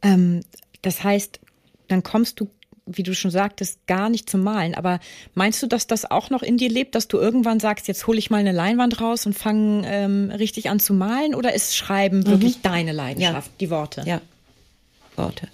Ähm, 0.04 0.42
das 0.82 1.04
heißt, 1.04 1.40
dann 1.88 2.02
kommst 2.02 2.40
du 2.40 2.50
wie 2.86 3.04
du 3.04 3.14
schon 3.14 3.32
sagtest, 3.32 3.86
gar 3.88 4.10
nicht 4.10 4.30
zu 4.30 4.38
malen. 4.38 4.76
Aber 4.76 5.00
meinst 5.34 5.62
du, 5.62 5.68
dass 5.68 5.88
das 5.88 6.10
auch 6.10 6.30
noch 6.30 6.42
in 6.42 6.58
dir 6.58 6.70
lebt, 6.70 6.96
dass 6.96 7.08
du 7.08 7.18
irgendwann 7.18 7.60
sagst, 7.60 7.88
jetzt 7.88 8.08
hole 8.08 8.20
ich 8.20 8.30
mal 8.30 8.38
eine 8.38 8.52
Leinwand 8.52 9.02
raus 9.02 9.26
und 9.26 9.34
fange 9.34 9.84
ähm, 9.86 10.32
richtig 10.32 10.70
an 10.70 10.80
zu 10.80 10.94
malen? 10.94 11.36
Oder 11.36 11.54
ist 11.54 11.76
Schreiben 11.76 12.26
wirklich 12.26 12.62
deine 12.62 12.92
Leidenschaft, 12.92 13.52
die 13.60 13.70
Worte? 13.70 14.04
Ja, 14.06 14.22
Worte. 15.16 15.48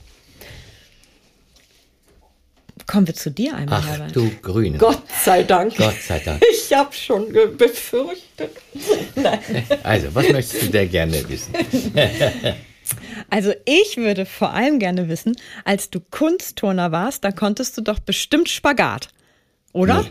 Kommen 2.87 3.05
wir 3.05 3.13
zu 3.13 3.29
dir 3.31 3.53
einmal, 3.53 3.81
Ach, 3.83 3.87
Herbert. 3.87 4.15
du 4.15 4.31
Grüne. 4.41 4.77
Gott 4.77 5.03
sei 5.23 5.43
Dank. 5.43 5.75
Gott 5.75 6.01
sei 6.01 6.19
Dank. 6.19 6.41
Ich 6.51 6.73
habe 6.73 6.93
schon 6.93 7.31
befürchtet. 7.57 8.51
Nein. 9.15 9.39
Also, 9.83 10.07
was 10.13 10.29
möchtest 10.29 10.63
du 10.63 10.67
denn 10.67 10.89
gerne 10.89 11.29
wissen? 11.29 11.53
Also 13.29 13.51
ich 13.65 13.97
würde 13.97 14.25
vor 14.25 14.53
allem 14.53 14.79
gerne 14.79 15.09
wissen, 15.09 15.35
als 15.65 15.89
du 15.89 15.99
Kunstturner 15.99 16.93
warst, 16.93 17.25
da 17.25 17.33
konntest 17.33 17.77
du 17.77 17.81
doch 17.81 17.99
bestimmt 17.99 18.47
Spagat, 18.47 19.09
oder? 19.73 20.03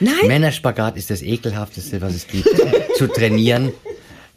Nee. 0.00 0.10
Nein? 0.10 0.26
Männerspagat 0.26 0.96
ist 0.96 1.10
das 1.10 1.22
ekelhafteste, 1.22 2.00
was 2.00 2.14
es 2.14 2.26
gibt. 2.26 2.48
zu 2.96 3.06
trainieren, 3.06 3.72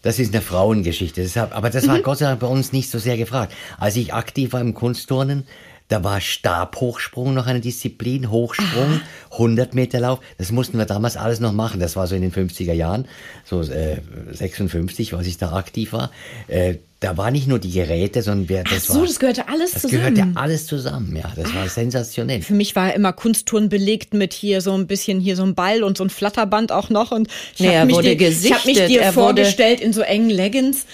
das 0.03 0.19
ist 0.19 0.31
eine 0.31 0.43
Frauengeschichte. 0.43 1.27
Aber 1.51 1.71
das 1.71 1.87
war 1.87 1.99
Gott 2.01 2.19
sei 2.19 2.25
Dank 2.25 2.39
bei 2.39 2.47
uns 2.47 2.71
nicht 2.71 2.91
so 2.91 2.99
sehr 2.99 3.17
gefragt. 3.17 3.53
Als 3.79 3.95
ich 3.95 4.13
aktiv 4.13 4.53
war 4.53 4.61
im 4.61 4.75
Kunstturnen, 4.75 5.47
da 5.91 6.03
war 6.03 6.21
Stabhochsprung 6.21 7.33
noch 7.33 7.47
eine 7.47 7.59
Disziplin, 7.59 8.31
Hochsprung, 8.31 9.01
100 9.31 9.73
Meter 9.73 9.99
Lauf. 9.99 10.19
Das 10.37 10.51
mussten 10.51 10.77
wir 10.77 10.85
damals 10.85 11.17
alles 11.17 11.39
noch 11.41 11.51
machen. 11.51 11.79
Das 11.79 11.95
war 11.97 12.07
so 12.07 12.15
in 12.15 12.21
den 12.21 12.31
50er 12.31 12.73
Jahren, 12.73 13.07
so 13.43 13.61
äh, 13.61 14.01
56, 14.31 15.13
als 15.13 15.27
ich 15.27 15.37
da 15.37 15.53
aktiv 15.53 15.91
war. 15.91 16.11
Äh, 16.47 16.75
da 17.01 17.17
war 17.17 17.31
nicht 17.31 17.47
nur 17.47 17.59
die 17.59 17.71
Geräte, 17.71 18.21
sondern 18.21 18.47
wer, 18.47 18.63
das 18.63 18.73
Ach 18.89 18.93
so, 18.93 18.99
war, 19.01 19.07
das 19.07 19.19
gehörte 19.19 19.47
alles 19.49 19.71
das 19.71 19.81
zusammen. 19.81 20.13
gehörte 20.15 20.31
alles 20.39 20.67
zusammen. 20.67 21.15
Ja, 21.15 21.33
das 21.35 21.53
war 21.53 21.67
sensationell. 21.67 22.41
Für 22.43 22.53
mich 22.53 22.75
war 22.75 22.93
immer 22.93 23.11
Kunstturnen 23.11 23.69
belegt 23.69 24.13
mit 24.13 24.33
hier 24.33 24.61
so 24.61 24.73
ein 24.73 24.85
bisschen 24.87 25.19
hier 25.19 25.35
so 25.35 25.41
ein 25.43 25.55
Ball 25.55 25.81
und 25.83 25.97
so 25.97 26.03
ein 26.05 26.09
Flatterband 26.11 26.71
auch 26.71 26.89
noch 26.91 27.11
und 27.11 27.27
ich 27.55 27.61
Nee, 27.61 27.67
hab 27.69 27.73
er 27.73 27.85
mich 27.85 27.95
wurde 27.95 28.15
dir, 28.15 28.29
ich 28.29 28.53
habe 28.53 28.65
mich 28.67 28.77
dir 28.85 29.01
er 29.01 29.15
wurde- 29.15 29.25
vorgestellt 29.25 29.81
in 29.81 29.93
so 29.93 30.01
engen 30.01 30.29
Leggings. 30.29 30.85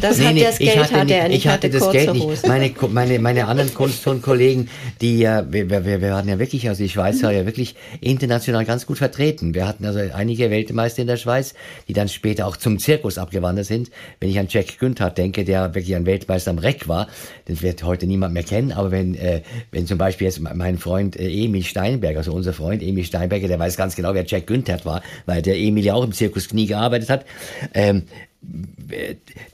Das 0.00 0.18
Nee, 0.18 0.24
hat 0.26 0.34
nee, 0.34 0.42
das 0.44 0.58
Geld 0.58 0.76
hatte, 0.78 0.92
hatte 0.94 1.04
nicht, 1.06 1.14
er 1.16 1.28
nicht, 1.28 1.36
ich 1.38 1.46
hatte 1.48 1.66
hatte 1.66 1.70
das 1.70 1.82
kurze 1.82 1.98
Geld 1.98 2.12
nicht. 2.14 2.46
Meine, 2.46 2.72
meine, 2.90 3.18
meine 3.18 3.46
anderen 3.48 3.74
Kunstturnkollegen, 3.74 4.68
die 5.00 5.18
ja, 5.18 5.52
wir, 5.52 5.68
wir, 5.68 5.84
wir 5.84 6.00
waren 6.12 6.28
ja 6.28 6.38
wirklich, 6.38 6.68
also 6.68 6.82
die 6.82 6.88
Schweiz 6.88 7.20
war 7.24 7.32
ja 7.32 7.46
wirklich 7.46 7.74
international 8.00 8.64
ganz 8.64 8.86
gut 8.86 8.98
vertreten. 8.98 9.54
Wir 9.54 9.66
hatten 9.66 9.84
also 9.84 9.98
einige 10.14 10.50
Weltmeister 10.50 11.02
in 11.02 11.08
der 11.08 11.16
Schweiz, 11.16 11.54
die 11.88 11.94
dann 11.94 12.08
später 12.08 12.46
auch 12.46 12.56
zum 12.56 12.78
Zirkus 12.78 13.18
abgewandert 13.18 13.66
sind. 13.66 13.90
Wenn 14.20 14.30
ich 14.30 14.38
an 14.38 14.46
Jack 14.48 14.78
Günther 14.78 15.10
denke, 15.10 15.31
der 15.32 15.74
wirklich 15.74 15.94
ein 15.96 16.06
Weltmeister 16.06 16.50
am 16.50 16.58
Reck 16.58 16.88
war, 16.88 17.08
den 17.48 17.60
wird 17.60 17.82
heute 17.82 18.06
niemand 18.06 18.34
mehr 18.34 18.42
kennen, 18.42 18.72
aber 18.72 18.90
wenn, 18.90 19.14
äh, 19.14 19.42
wenn 19.70 19.86
zum 19.86 19.98
Beispiel 19.98 20.26
jetzt 20.26 20.40
mein 20.40 20.78
Freund 20.78 21.16
äh, 21.16 21.28
Emil 21.28 21.64
Steinberger, 21.64 22.18
also 22.18 22.32
unser 22.32 22.52
Freund 22.52 22.82
Emil 22.82 23.04
Steinberger, 23.04 23.48
der 23.48 23.58
weiß 23.58 23.76
ganz 23.76 23.96
genau, 23.96 24.14
wer 24.14 24.24
Jack 24.26 24.46
Günther 24.46 24.84
war, 24.84 25.02
weil 25.26 25.42
der 25.42 25.56
Emil 25.56 25.84
ja 25.84 25.94
auch 25.94 26.04
im 26.04 26.12
Zirkus 26.12 26.48
Knie 26.48 26.66
gearbeitet 26.66 27.10
hat, 27.10 27.26
ähm, 27.74 28.04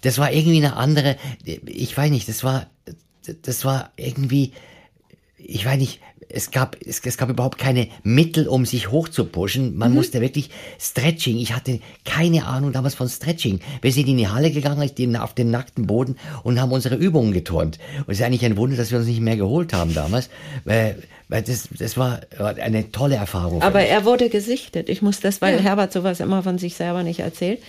das 0.00 0.18
war 0.18 0.32
irgendwie 0.32 0.58
eine 0.58 0.76
andere, 0.76 1.16
ich 1.44 1.96
weiß 1.96 2.10
nicht, 2.10 2.28
das 2.28 2.42
war, 2.42 2.66
das 3.42 3.64
war 3.64 3.92
irgendwie, 3.96 4.52
ich 5.38 5.64
weiß 5.64 5.78
nicht, 5.78 6.00
es 6.28 6.50
gab, 6.50 6.76
es, 6.84 7.00
es 7.04 7.16
gab 7.16 7.30
überhaupt 7.30 7.58
keine 7.58 7.88
Mittel, 8.02 8.48
um 8.48 8.66
sich 8.66 8.90
hochzupushen. 8.90 9.76
Man 9.76 9.94
musste 9.94 10.20
wirklich 10.20 10.50
Stretching. 10.78 11.38
Ich 11.38 11.54
hatte 11.54 11.80
keine 12.04 12.44
Ahnung 12.46 12.72
damals 12.72 12.94
von 12.94 13.08
Stretching. 13.08 13.60
Wir 13.80 13.92
sind 13.92 14.08
in 14.08 14.18
die 14.18 14.28
Halle 14.28 14.50
gegangen, 14.50 14.82
auf 15.16 15.34
den, 15.34 15.50
nackten 15.50 15.86
Boden 15.86 16.16
und 16.42 16.60
haben 16.60 16.72
unsere 16.72 16.96
Übungen 16.96 17.32
geturnt. 17.32 17.78
Und 18.00 18.12
es 18.12 18.18
ist 18.18 18.26
eigentlich 18.26 18.44
ein 18.44 18.56
Wunder, 18.56 18.76
dass 18.76 18.90
wir 18.90 18.98
uns 18.98 19.06
nicht 19.06 19.20
mehr 19.20 19.36
geholt 19.36 19.72
haben 19.72 19.94
damals, 19.94 20.28
weil, 20.64 21.02
weil 21.28 21.42
das, 21.42 21.68
das 21.78 21.96
war 21.96 22.20
eine 22.38 22.92
tolle 22.92 23.16
Erfahrung. 23.16 23.62
Aber 23.62 23.80
er 23.80 24.04
wurde 24.04 24.28
gesichtet. 24.28 24.88
Ich 24.88 25.00
muss 25.00 25.20
das, 25.20 25.40
weil 25.40 25.60
Herbert 25.62 25.92
sowas 25.92 26.20
immer 26.20 26.42
von 26.42 26.58
sich 26.58 26.74
selber 26.74 27.02
nicht 27.04 27.20
erzählt. 27.20 27.60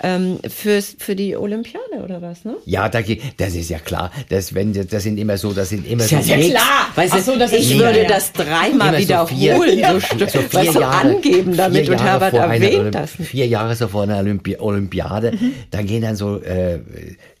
Ähm, 0.00 0.38
fürs, 0.48 0.94
für 0.98 1.16
die 1.16 1.36
Olympiade 1.36 2.02
oder 2.04 2.22
was, 2.22 2.44
ne? 2.44 2.54
ja, 2.66 2.88
da, 2.88 3.00
geht- 3.02 3.20
das 3.38 3.56
ist 3.56 3.68
ja 3.68 3.80
klar. 3.80 4.12
Das, 4.28 4.54
wenn, 4.54 4.72
das 4.72 5.02
sind 5.02 5.18
immer 5.18 5.36
so, 5.38 5.52
das 5.52 5.70
sind 5.70 5.84
immer 5.90 6.04
so. 6.04 6.14
ja 6.14 6.36
Gigs. 6.36 6.50
klar. 6.50 6.86
Weißt 6.94 7.14
du, 7.14 7.18
Ach 7.18 7.22
so, 7.24 7.36
das 7.36 7.52
ist 7.52 7.60
ich 7.62 7.70
mega, 7.70 7.86
würde 7.86 8.02
ja. 8.02 8.08
das 8.08 8.32
dreimal 8.32 8.88
Immer 8.90 8.98
wiederholen, 8.98 9.78
so, 9.80 9.96
st- 10.24 10.30
so 10.30 10.38
vier 10.40 10.52
weißt 10.52 10.74
du, 10.76 10.80
Jahre, 10.80 10.96
angeben 11.08 11.56
damit 11.56 11.84
vier 11.86 11.92
und 11.94 11.98
Jahre 11.98 12.10
Herbert 12.10 12.34
einer 12.34 12.54
erwähnt 12.54 12.74
Olymp- 12.80 12.90
das. 12.92 13.10
Vier 13.12 13.46
Jahre 13.48 13.74
so 13.74 13.88
vor 13.88 14.04
einer 14.04 14.18
Olympi 14.18 14.56
Olympiade, 14.56 15.32
Mhm. 15.32 15.52
dann 15.72 15.86
gehen 15.86 16.02
dann 16.02 16.14
so 16.14 16.40
äh, 16.42 16.78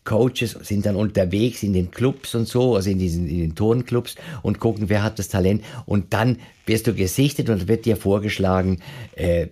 Coaches, 0.08 0.56
sind 0.62 0.86
dann 0.86 0.96
unterwegs 0.96 1.62
in 1.62 1.74
den 1.74 1.90
Clubs 1.90 2.34
und 2.34 2.48
so, 2.48 2.76
also 2.76 2.88
in 2.88 2.98
diesen 2.98 3.28
in 3.28 3.40
den 3.40 3.54
Turnclubs 3.54 4.14
und 4.42 4.58
gucken, 4.58 4.88
wer 4.88 5.02
hat 5.02 5.18
das 5.18 5.28
Talent. 5.28 5.62
Und 5.84 6.14
dann 6.14 6.38
wirst 6.68 6.86
du 6.86 6.94
gesichtet 6.94 7.48
und 7.48 7.66
wird 7.66 7.86
dir 7.86 7.96
vorgeschlagen, 7.96 8.78
äh, 9.16 9.46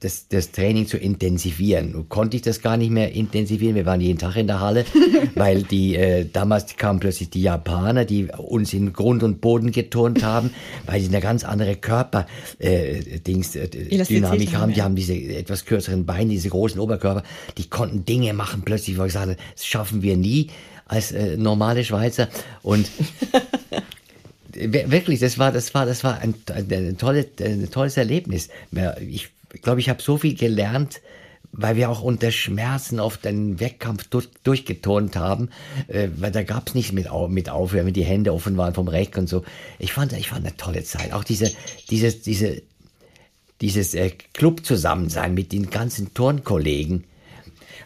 das, 0.00 0.28
das 0.28 0.52
Training 0.52 0.86
zu 0.86 0.98
intensivieren. 0.98 1.92
Nun 1.92 2.08
konnte 2.08 2.36
ich 2.36 2.42
das 2.42 2.60
gar 2.60 2.76
nicht 2.76 2.90
mehr 2.90 3.12
intensivieren, 3.12 3.74
wir 3.74 3.86
waren 3.86 4.00
jeden 4.00 4.18
Tag 4.18 4.36
in 4.36 4.46
der 4.46 4.60
Halle, 4.60 4.84
weil 5.34 5.62
die 5.62 5.96
äh, 5.96 6.26
damals 6.30 6.76
kamen 6.76 7.00
plötzlich 7.00 7.30
die 7.30 7.42
Japaner, 7.42 8.04
die 8.04 8.28
uns 8.36 8.72
in 8.74 8.92
Grund 8.92 9.22
und 9.22 9.40
Boden 9.40 9.72
geturnt 9.72 10.22
haben, 10.22 10.50
weil 10.86 11.00
sie 11.00 11.08
eine 11.08 11.20
ganz 11.20 11.42
andere 11.42 11.74
Körper 11.76 12.26
äh, 12.60 12.98
äh, 12.98 13.18
Dynamik 13.18 14.54
haben, 14.54 14.74
die 14.74 14.82
haben 14.82 14.94
diese 14.94 15.14
etwas 15.14 15.64
kürzeren 15.64 16.04
Beine, 16.04 16.30
diese 16.30 16.50
großen 16.50 16.78
Oberkörper, 16.78 17.22
die 17.56 17.68
konnten 17.68 18.04
Dinge 18.04 18.34
machen 18.34 18.62
plötzlich, 18.64 18.98
wo 18.98 19.04
ich 19.04 19.14
sagte, 19.14 19.36
das 19.54 19.66
schaffen 19.66 19.97
wir 20.02 20.16
nie 20.16 20.48
als 20.86 21.12
äh, 21.12 21.36
normale 21.36 21.84
Schweizer 21.84 22.28
und 22.62 22.88
Wir- 24.52 24.90
wirklich, 24.90 25.20
das 25.20 25.38
war, 25.38 25.52
das 25.52 25.72
war, 25.74 25.86
das 25.86 26.02
war 26.04 26.18
ein, 26.18 26.34
ein, 26.52 26.72
ein, 26.72 26.98
tolle, 26.98 27.26
ein 27.40 27.70
tolles 27.70 27.96
Erlebnis. 27.96 28.48
Ich 29.08 29.28
glaube, 29.62 29.80
ich 29.80 29.88
habe 29.88 30.02
so 30.02 30.16
viel 30.18 30.34
gelernt, 30.34 31.00
weil 31.52 31.76
wir 31.76 31.88
auch 31.90 32.02
unter 32.02 32.30
Schmerzen 32.32 32.98
auf 32.98 33.18
den 33.18 33.60
Wettkampf 33.60 34.08
durch, 34.08 34.28
durchgeturnt 34.44 35.16
haben, 35.16 35.50
äh, 35.86 36.08
weil 36.16 36.32
da 36.32 36.42
gab 36.42 36.68
es 36.68 36.74
nichts 36.74 36.92
mit, 36.92 37.08
mit 37.28 37.50
Aufhören, 37.50 37.86
wenn 37.86 37.94
die 37.94 38.04
Hände 38.04 38.32
offen 38.32 38.56
waren 38.56 38.74
vom 38.74 38.88
Reck 38.88 39.16
und 39.16 39.28
so. 39.28 39.44
Ich 39.78 39.92
fand, 39.92 40.12
ich 40.14 40.28
fand 40.28 40.44
eine 40.46 40.56
tolle 40.56 40.82
Zeit. 40.82 41.12
Auch 41.12 41.24
diese, 41.24 41.52
dieses, 41.90 42.22
diese, 42.22 42.62
dieses 43.60 43.94
äh, 43.94 44.10
Club-Zusammensein 44.32 45.34
mit 45.34 45.52
den 45.52 45.70
ganzen 45.70 46.14
Turnkollegen. 46.14 47.04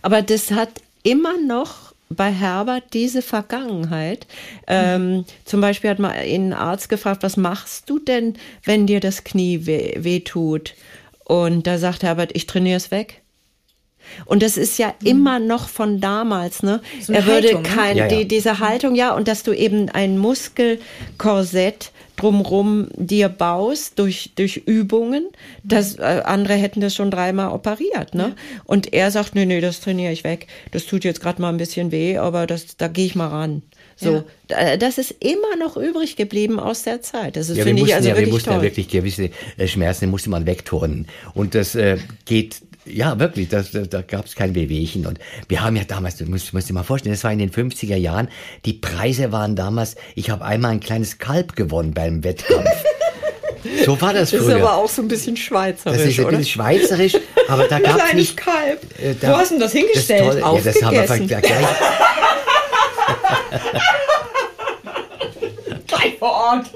Aber 0.01 0.23
das 0.23 0.53
hat 0.53 0.81
immer 1.03 1.35
noch 1.47 1.92
bei 2.15 2.31
Herbert 2.31 2.85
diese 2.93 3.23
Vergangenheit. 3.23 4.27
Ähm, 4.67 5.25
zum 5.45 5.61
Beispiel 5.61 5.91
hat 5.91 5.99
mal 5.99 6.13
ein 6.13 6.53
Arzt 6.53 6.89
gefragt, 6.89 7.23
was 7.23 7.37
machst 7.37 7.89
du 7.89 7.99
denn, 7.99 8.35
wenn 8.65 8.87
dir 8.87 9.01
das 9.01 9.25
Knie 9.25 9.67
weh, 9.67 9.95
weh 9.99 10.21
tut? 10.21 10.75
Und 11.25 11.67
da 11.67 11.79
sagt 11.79 12.03
Herbert, 12.03 12.31
ich 12.35 12.47
trainiere 12.47 12.77
es 12.77 12.91
weg. 12.91 13.23
Und 14.27 14.43
das 14.43 14.57
ist 14.57 14.79
ja 14.79 14.95
immer 15.05 15.39
noch 15.39 15.69
von 15.69 16.01
damals, 16.01 16.63
ne? 16.63 16.81
So 17.01 17.13
er 17.13 17.27
würde 17.27 17.49
Haltung, 17.49 17.63
ne? 17.63 17.69
kein, 17.69 17.97
Ja, 17.97 18.07
ja. 18.07 18.17
Die, 18.17 18.29
diese 18.29 18.59
Haltung, 18.59 18.95
ja, 18.95 19.15
und 19.15 19.29
dass 19.29 19.43
du 19.43 19.53
eben 19.53 19.89
ein 19.89 20.19
Muskelkorsett 20.19 21.93
drumrum 22.23 22.89
dir 22.97 23.29
baust 23.29 23.99
durch, 23.99 24.31
durch 24.37 24.57
Übungen. 24.67 25.29
Das, 25.65 25.97
äh, 25.99 26.23
andere 26.25 26.55
hätten 26.55 26.81
das 26.81 26.95
schon 26.95 27.11
dreimal 27.11 27.53
operiert, 27.53 28.15
ne? 28.15 28.35
Und 28.65 28.93
er 28.93 29.11
sagt, 29.11 29.35
nee, 29.35 29.45
nee, 29.45 29.61
das 29.61 29.81
trainiere 29.81 30.13
ich 30.13 30.25
weg. 30.25 30.47
Das 30.71 30.87
tut 30.87 31.05
jetzt 31.05 31.21
gerade 31.21 31.41
mal 31.43 31.49
ein 31.49 31.57
bisschen 31.57 31.91
weh, 31.91 32.17
aber 32.19 32.47
das, 32.47 32.77
da 32.77 32.89
gehe 32.89 33.07
ich 33.07 33.15
mal 33.15 33.29
ran. 33.29 33.63
So, 33.97 34.25
Da- 34.49 34.77
das 34.77 34.99
ist 34.99 35.15
immer 35.21 35.57
noch 35.59 35.77
übrig 35.77 36.17
geblieben 36.17 36.59
aus 36.59 36.83
der 36.83 37.03
Zeit. 37.03 37.37
Das 37.37 37.49
ist, 37.49 37.57
Ja, 37.59 37.65
wir 37.65 37.75
finde 37.75 37.83
ich, 37.89 37.95
also 37.95 38.09
ja, 38.09 38.15
wir 38.15 38.21
wirklich 38.21 38.33
mussten 38.35 38.49
toll. 38.51 38.59
ja 38.59 38.63
wirklich 38.63 38.89
gewisse 38.89 39.31
äh, 39.59 39.67
Schmerzen, 39.69 40.07
die 40.07 40.11
musste 40.11 40.31
man 40.31 40.47
wegturnen. 40.47 41.07
Und 41.35 41.55
das 41.55 41.75
äh, 41.75 41.99
geht, 42.25 42.63
ja 42.85 43.19
wirklich, 43.19 43.49
das, 43.49 43.71
da, 43.71 43.81
da 43.81 44.03
gab 44.03 44.27
es 44.27 44.35
kein 44.35 44.55
Wehwehchen. 44.55 45.07
Und 45.07 45.19
wir 45.49 45.63
haben 45.63 45.77
ja 45.77 45.85
damals, 45.85 46.17
du 46.17 46.25
musst, 46.27 46.53
musst 46.53 46.69
dir 46.69 46.73
mal 46.75 46.83
vorstellen, 46.83 47.15
das 47.15 47.25
war 47.25 47.33
in 47.33 47.39
den 47.39 47.51
50er 47.51 47.97
Jahren, 47.97 48.29
die 48.65 48.75
Preise 48.75 49.33
waren 49.33 49.57
damals, 49.57 49.97
ich 50.15 50.31
habe 50.31 50.45
einmal 50.45 50.73
ein 50.73 50.81
kleines 50.81 51.19
Kalb 51.19 51.57
gewonnen 51.57 51.93
beim 51.95 52.25
Wettkampf. 52.25 52.67
so 53.87 54.01
war 54.01 54.13
das 54.13 54.31
das 54.31 54.41
ist 54.41 54.47
früher. 54.47 54.57
aber 54.57 54.75
auch 54.77 54.89
so 54.89 55.03
ein 55.03 55.09
bisschen 55.09 55.37
schweizerisch, 55.37 55.99
das 55.99 56.07
ist 56.09 56.19
ein 56.21 56.27
bisschen 56.29 56.45
schweizerisch, 56.47 57.17
aber 57.49 57.69
da 57.69 57.79
gab 57.81 57.91
es 57.91 57.97
Kleines 57.97 58.15
nicht... 58.15 58.37
Kalb. 58.37 58.81
äh, 59.01 59.15
Wo 59.21 59.37
hast 59.37 59.51
du 59.51 59.55
denn 59.55 59.61
das 59.61 59.73
hingestellt? 59.73 60.25
Tolle, 60.25 60.41
ja, 60.41 60.61
das 60.65 60.83
haben 60.83 60.95
wir 60.97 61.03
Aufgegessen. 61.03 61.29
vergleich. 61.29 61.67
Gleich 65.87 66.15
vor 66.19 66.31
Ort. 66.33 66.67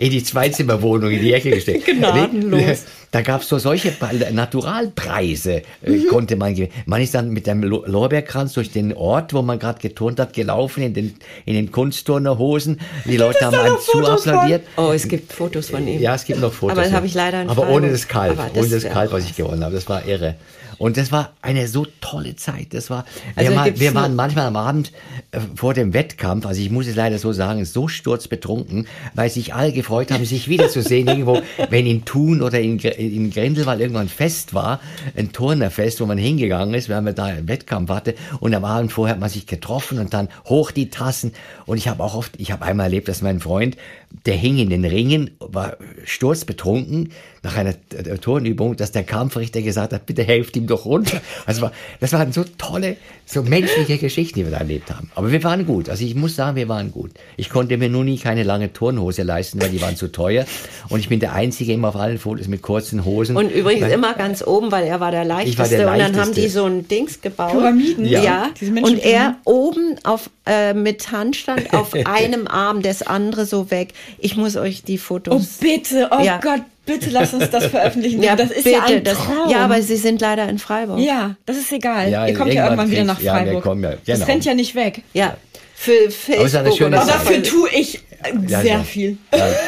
In 0.00 0.10
die 0.10 0.24
Zweizimmerwohnung 0.24 1.10
in 1.10 1.20
die 1.20 1.34
Ecke 1.34 1.50
gestellt. 1.50 1.84
Gnadenlos. 1.86 2.84
Da 3.10 3.20
gab 3.20 3.42
es 3.42 3.48
so 3.48 3.58
solche 3.58 3.92
Naturalpreise, 4.32 5.62
äh, 5.82 5.90
Mhm. 5.90 6.06
konnte 6.08 6.36
man 6.36 6.54
gewinnen. 6.54 6.72
Man 6.86 7.02
ist 7.02 7.14
dann 7.14 7.30
mit 7.30 7.46
dem 7.46 7.62
Lo- 7.62 7.84
Lorbeerkranz 7.86 8.54
durch 8.54 8.70
den 8.70 8.94
Ort, 8.94 9.34
wo 9.34 9.42
man 9.42 9.58
gerade 9.58 9.78
geturnt 9.78 10.18
hat, 10.18 10.32
gelaufen, 10.32 10.82
in 10.82 10.94
den, 10.94 11.14
in 11.44 11.54
den 11.54 11.70
Kunstturnerhosen. 11.70 12.80
Die 13.04 13.18
Leute 13.18 13.44
haben 13.44 13.54
einen 13.58 13.76
von? 13.76 14.04
zuapplaudiert. 14.04 14.62
Oh, 14.78 14.92
es 14.94 15.06
gibt 15.06 15.32
Fotos 15.34 15.68
von 15.68 15.86
ihm. 15.86 16.00
Ja, 16.00 16.14
es 16.14 16.24
gibt 16.24 16.40
noch 16.40 16.52
Fotos. 16.52 16.72
Aber 16.72 16.82
das 16.82 16.92
ja. 16.92 16.96
habe 16.96 17.06
ich 17.06 17.12
leider 17.14 17.42
in 17.42 17.50
Aber 17.50 17.68
ohne 17.68 17.90
das 17.90 18.08
Kalb, 18.08 18.38
das 18.38 18.56
ohne 18.64 18.68
das 18.70 18.84
wär 18.84 18.90
Kalb, 18.92 19.12
was 19.12 19.24
ich 19.26 19.36
gewonnen 19.36 19.62
habe. 19.62 19.74
Das 19.74 19.86
war 19.88 20.06
irre. 20.06 20.36
Und 20.80 20.96
das 20.96 21.12
war 21.12 21.34
eine 21.42 21.68
so 21.68 21.86
tolle 22.00 22.36
Zeit. 22.36 22.68
Das 22.70 22.88
war, 22.88 23.04
Also 23.36 23.52
wir, 23.52 23.64
gibt's 23.64 23.80
wir 23.80 23.94
waren 23.94 24.16
manchmal 24.16 24.46
am 24.46 24.56
Abend 24.56 24.92
äh, 25.30 25.38
vor 25.54 25.74
dem 25.74 25.92
Wettkampf, 25.92 26.46
also 26.46 26.58
ich 26.58 26.70
muss 26.70 26.86
es 26.86 26.96
leider 26.96 27.18
so 27.18 27.34
sagen, 27.34 27.66
so 27.66 27.86
sturzbetrunken, 27.86 28.86
weil 29.14 29.28
sich 29.28 29.52
alle 29.52 29.72
gefreut 29.72 30.10
haben, 30.10 30.24
sich 30.24 30.48
wiederzusehen 30.48 31.06
irgendwo, 31.08 31.42
wenn 31.68 31.84
in 31.84 32.06
Thun 32.06 32.40
oder 32.40 32.60
in, 32.60 32.78
in 32.78 33.30
Grindelwald 33.30 33.78
irgendwann 33.78 34.06
ein 34.06 34.08
Fest 34.08 34.54
war, 34.54 34.80
ein 35.18 35.32
Turnerfest, 35.32 36.00
wo 36.00 36.06
man 36.06 36.16
hingegangen 36.16 36.72
ist, 36.72 36.88
weil 36.88 37.02
man 37.02 37.14
da 37.14 37.24
einen 37.26 37.46
Wettkampf 37.46 37.90
hatte 37.90 38.14
und 38.40 38.54
am 38.54 38.64
Abend 38.64 38.90
vorher 38.90 39.16
hat 39.16 39.20
man 39.20 39.28
sich 39.28 39.46
getroffen 39.46 39.98
und 39.98 40.14
dann 40.14 40.30
hoch 40.46 40.70
die 40.70 40.88
Tassen 40.88 41.32
und 41.66 41.76
ich 41.76 41.88
habe 41.88 42.02
auch 42.02 42.14
oft, 42.14 42.32
ich 42.38 42.52
habe 42.52 42.64
einmal 42.64 42.86
erlebt, 42.86 43.08
dass 43.08 43.20
mein 43.20 43.40
Freund, 43.40 43.76
der 44.24 44.34
hing 44.34 44.56
in 44.56 44.70
den 44.70 44.86
Ringen, 44.86 45.32
war 45.40 45.76
sturzbetrunken 46.04 47.10
nach 47.42 47.56
einer 47.56 47.74
Turnübung, 48.20 48.76
dass 48.76 48.92
der 48.92 49.02
Kampfrichter 49.04 49.62
gesagt 49.62 49.92
hat, 49.92 50.06
bitte 50.06 50.22
helft 50.22 50.56
ihm 50.56 50.66
doch 50.66 50.84
runter. 50.84 51.20
Also 51.46 51.62
war, 51.62 51.72
das 51.98 52.12
waren 52.12 52.32
so 52.32 52.44
tolle, 52.58 52.96
so 53.24 53.42
menschliche 53.42 53.96
Geschichten, 53.98 54.38
die 54.40 54.44
wir 54.44 54.50
da 54.52 54.58
erlebt 54.58 54.90
haben. 54.90 55.10
Aber 55.14 55.32
wir 55.32 55.42
waren 55.42 55.64
gut. 55.66 55.88
Also 55.88 56.04
ich 56.04 56.14
muss 56.14 56.36
sagen, 56.36 56.56
wir 56.56 56.68
waren 56.68 56.92
gut. 56.92 57.12
Ich 57.36 57.48
konnte 57.48 57.76
mir 57.78 57.88
nur 57.88 58.04
nie 58.04 58.18
keine 58.18 58.42
lange 58.42 58.72
Turnhose 58.72 59.22
leisten, 59.22 59.60
weil 59.62 59.70
die 59.70 59.80
waren 59.80 59.96
zu 59.96 60.08
teuer. 60.08 60.44
Und 60.90 61.00
ich 61.00 61.08
bin 61.08 61.20
der 61.20 61.32
Einzige 61.32 61.72
immer 61.72 61.88
auf 61.88 61.96
allen 61.96 62.18
Fotos 62.18 62.46
mit 62.48 62.60
kurzen 62.62 63.04
Hosen. 63.04 63.36
Und 63.36 63.50
übrigens 63.50 63.84
Weil- 63.84 63.92
immer 63.92 64.12
ganz 64.14 64.42
oben, 64.46 64.70
weil 64.70 64.84
er 64.86 65.00
war 65.00 65.10
der 65.10 65.24
leichteste. 65.24 65.50
Ich 65.52 65.58
war 65.58 65.68
der 65.68 65.78
Und 65.92 65.98
dann 65.98 66.02
haben 66.08 66.14
Leichteste. 66.16 66.40
die 66.42 66.48
so 66.48 66.64
ein 66.66 66.88
Dings 66.88 67.20
gebaut. 67.22 67.52
Pyramiden? 67.52 68.04
Ja. 68.04 68.22
Ja. 68.22 68.50
Und 68.82 68.98
er 69.02 69.36
oben 69.44 69.96
auf, 70.04 70.28
äh, 70.46 70.74
mit 70.74 71.10
Handstand 71.10 71.72
auf 71.72 71.94
einem 72.04 72.46
Arm, 72.48 72.82
das 72.82 73.02
andere 73.02 73.46
so 73.46 73.70
weg. 73.70 73.94
Ich 74.18 74.36
muss 74.36 74.56
euch 74.56 74.82
die 74.82 74.96
Oh 74.98 75.02
Fotos. 75.02 75.46
bitte, 75.60 76.08
oh 76.10 76.22
Ja. 76.22 76.38
Gott, 76.42 76.62
bitte 76.92 77.10
lass 77.10 77.32
uns 77.34 77.50
das 77.50 77.66
veröffentlichen. 77.66 78.22
ja, 78.22 78.36
das 78.36 78.50
ist 78.50 78.64
bitte, 78.64 78.70
ja 78.76 78.84
ein 78.84 79.04
das, 79.04 79.16
Traum. 79.18 79.48
Ja, 79.50 79.64
aber 79.64 79.80
sie 79.82 79.96
sind 79.96 80.20
leider 80.20 80.48
in 80.48 80.58
Freiburg. 80.58 80.98
ja, 81.00 81.36
das 81.46 81.56
ist 81.56 81.72
egal. 81.72 82.10
Ja, 82.10 82.26
Ihr 82.26 82.34
kommt 82.34 82.52
ja 82.52 82.64
irgendwann 82.64 82.90
wieder 82.90 83.04
nach 83.04 83.14
kriegst- 83.16 83.26
ja, 83.26 83.34
wir 83.36 83.42
Freiburg. 83.44 83.62
kommen 83.64 83.82
ja, 83.84 83.90
Das 83.90 84.04
genau. 84.18 84.24
rennt 84.26 84.44
ja 84.44 84.54
nicht 84.54 84.74
weg. 84.74 85.02
Ja, 85.14 85.36
für 85.74 86.10
Facebook. 86.10 86.46
ist 86.46 86.54
eine 86.56 86.72
schöne 86.72 86.96
oder 86.96 87.06
dafür 87.06 87.42
tue 87.42 87.70
ich 87.70 87.96
äh, 87.96 88.00
Ja, 88.48 88.60
sehr 88.60 88.72
ja. 88.76 88.82
viel. 88.82 89.16
Ja. 89.34 89.48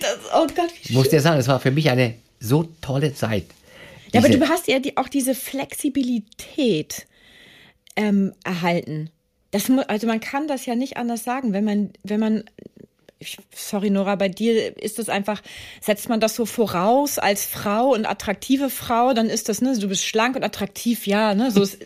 Das, 0.00 0.16
oh 0.34 0.46
Gott, 0.54 0.70
wie 0.84 0.94
muss 0.94 1.08
dir 1.08 1.20
sagen, 1.20 1.40
es 1.40 1.48
war 1.48 1.58
für 1.60 1.70
mich 1.70 1.90
eine 1.90 2.14
so 2.40 2.68
tolle 2.80 3.14
Zeit. 3.14 3.44
Ja, 4.12 4.20
aber 4.20 4.28
Diese- 4.28 4.40
du 4.40 4.48
hast 4.48 4.68
ja 4.68 4.78
die, 4.78 4.96
auch 4.96 5.08
diese 5.08 5.34
Flexibilität 5.34 7.06
ähm, 7.96 8.32
erhalten. 8.44 9.10
Das, 9.50 9.64
also 9.88 10.06
man 10.06 10.20
kann 10.20 10.46
das 10.46 10.66
ja 10.66 10.74
nicht 10.74 10.96
anders 10.96 11.24
sagen, 11.24 11.52
wenn 11.52 11.64
man, 11.64 11.90
wenn 12.04 12.20
man, 12.20 12.44
ich- 13.20 13.38
sorry 13.54 13.90
Nora, 13.90 14.14
bei 14.16 14.28
dir 14.28 14.76
ist 14.80 14.98
es 14.98 15.08
einfach, 15.08 15.42
setzt 15.80 16.08
man 16.08 16.20
das 16.20 16.34
so 16.36 16.46
voraus 16.46 17.18
als 17.18 17.44
Frau 17.46 17.92
und 17.94 18.06
attraktive 18.06 18.70
Frau, 18.70 19.12
dann 19.14 19.28
ist 19.28 19.48
das, 19.48 19.60
ne, 19.60 19.76
du 19.78 19.88
bist 19.88 20.04
schlank 20.04 20.36
und 20.36 20.44
attraktiv, 20.44 21.06
ja, 21.06 21.34
ne, 21.34 21.50
so 21.50 21.62
ist, 21.62 21.78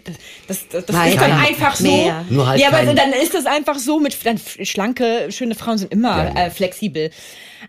das, 0.46 0.68
das, 0.68 0.84
das, 0.86 1.06
ist 1.06 1.16
dann 1.16 1.32
einfach 1.32 1.76
so. 1.76 1.84
Mehr. 1.90 2.24
Nur 2.28 2.46
halt 2.46 2.60
ja, 2.60 2.68
aber 2.68 2.84
kein- 2.84 2.96
dann 2.96 3.12
ist 3.12 3.34
das 3.34 3.46
einfach 3.46 3.78
so 3.78 3.98
mit, 3.98 4.16
dann 4.26 4.38
schlanke, 4.38 5.28
schöne 5.30 5.54
Frauen 5.54 5.78
sind 5.78 5.92
immer 5.92 6.16
Ja, 6.24 6.34
ja. 6.34 6.46
Äh, 6.46 6.50
flexibel. 6.50 7.10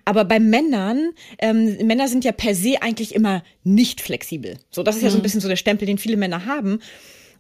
Aber 0.05 0.25
bei 0.25 0.39
Männern, 0.39 1.11
ähm, 1.39 1.77
Männer 1.87 2.07
sind 2.07 2.25
ja 2.25 2.31
per 2.31 2.55
se 2.55 2.81
eigentlich 2.81 3.13
immer 3.15 3.43
nicht 3.63 4.01
flexibel. 4.01 4.57
So, 4.71 4.83
das 4.83 4.97
ist 4.97 5.03
ja 5.03 5.09
so 5.09 5.17
ein 5.17 5.21
bisschen 5.21 5.39
so 5.39 5.47
der 5.47 5.55
Stempel, 5.55 5.85
den 5.85 5.97
viele 5.97 6.17
Männer 6.17 6.45
haben. 6.45 6.79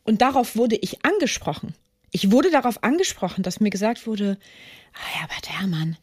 Und 0.03 0.21
darauf 0.21 0.55
wurde 0.55 0.75
ich 0.77 1.03
angesprochen. 1.03 1.73
Ich 2.11 2.31
wurde 2.31 2.51
darauf 2.51 2.83
angesprochen, 2.83 3.41
dass 3.41 3.59
mir 3.59 3.71
gesagt 3.71 4.05
wurde, 4.05 4.37
ah, 4.93 5.19
Herbert 5.19 5.49
Herrmann, 5.49 5.97